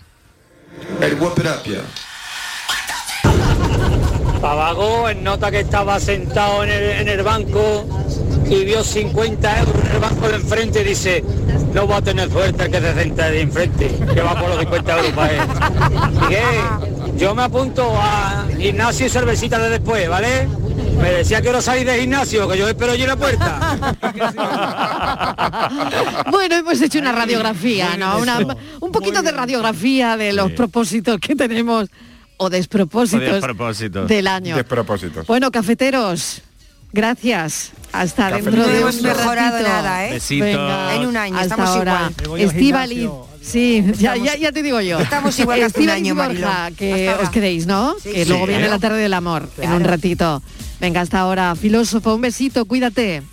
El 1.00 1.16
guaperapia. 1.16 1.82
Pavago 4.42 5.10
en 5.10 5.24
nota 5.24 5.52
que 5.52 5.62
estaba 5.62 6.00
sentado 6.00 6.64
en 6.64 6.70
el, 6.72 6.84
en 7.02 7.08
el 7.08 7.24
banco 7.24 7.86
y 8.50 8.64
vio 8.66 8.84
50 8.84 9.60
euros 9.60 9.76
en 9.86 9.92
el 9.96 10.00
banco 10.00 10.28
de 10.30 10.36
enfrente 10.36 10.82
y 10.82 10.84
dice, 10.86 11.24
no 11.74 11.88
va 11.88 11.98
a 11.98 12.02
tener 12.02 12.30
suerte 12.32 12.66
el 12.66 12.72
que 12.72 12.80
se 12.82 12.94
sienta 12.94 13.30
de 13.30 13.42
enfrente, 13.42 14.00
que 14.14 14.22
va 14.22 14.40
por 14.40 14.50
los 14.50 14.60
50 14.60 14.98
euros 14.98 15.12
para 15.12 15.32
él. 15.34 15.42
Yo 17.18 17.34
me 17.34 17.44
apunto 17.44 17.92
a 18.00 18.46
gimnasio 18.58 19.08
y 19.08 19.10
cervecita 19.10 19.58
de 19.60 19.70
después, 19.72 20.08
¿vale? 20.08 20.48
Me 21.02 21.12
decía 21.12 21.42
que 21.42 21.48
ahora 21.50 21.62
salís 21.62 21.86
de 21.86 22.00
gimnasio, 22.00 22.48
que 22.48 22.58
yo 22.58 22.68
espero 22.68 22.92
allí 22.94 23.04
en 23.04 23.08
la 23.10 23.16
puerta. 23.16 23.96
Bueno, 26.32 26.56
hemos 26.56 26.82
hecho 26.82 27.00
una 27.00 27.12
radiografía, 27.12 27.98
¿no? 27.98 28.18
Una- 28.20 28.40
un 28.80 28.92
poquito 28.92 29.22
de 29.22 29.32
radiografía 29.32 30.18
de 30.18 30.34
los 30.34 30.52
propósitos 30.52 31.18
que 31.20 31.36
tenemos 31.36 31.90
o 32.38 32.50
despropósitos 32.50 33.20
Despropósitos. 33.34 34.08
del 34.08 34.28
año. 34.28 34.56
Despropósitos. 34.56 35.26
Bueno, 35.26 35.50
cafeteros, 35.52 36.42
gracias. 36.92 37.72
Hasta 37.92 38.32
dentro 38.32 38.68
de 38.68 38.84
un 38.84 39.02
mejorado 39.02 39.62
nada, 39.62 40.08
¿eh? 40.08 40.14
Besitos. 40.14 40.46
Venga, 40.48 40.96
En 40.96 41.06
un 41.08 41.18
año, 41.18 41.36
hasta 41.36 41.56
estamos 41.56 41.70
ahora. 41.70 42.12
igual. 42.22 42.52
Gimnasio. 42.52 43.28
sí, 43.42 43.84
ya, 43.98 44.16
ya, 44.18 44.36
ya 44.36 44.52
te 44.52 44.62
digo 44.62 44.82
yo. 44.82 45.00
Estamos 45.00 45.38
igual 45.40 45.64
hace 45.64 45.82
un 45.82 45.90
año, 45.90 46.14
Borja, 46.16 46.70
que 46.78 47.10
Hasta 47.10 47.24
os 47.24 47.30
quedéis, 47.30 47.66
¿no? 47.66 47.96
Sí, 48.04 48.12
que 48.12 48.24
sí, 48.24 48.30
luego 48.30 48.46
viene 48.46 48.64
claro. 48.64 48.76
la 48.76 48.80
tarde 48.80 49.00
del 49.00 49.14
amor 49.14 49.50
en 49.58 49.72
un 49.72 49.84
ratito. 49.84 50.42
Venga, 50.80 51.02
hasta 51.02 51.20
ahora. 51.20 51.56
Filósofo, 51.56 52.14
un 52.14 52.22
besito, 52.22 52.66
cuídate. 52.66 53.24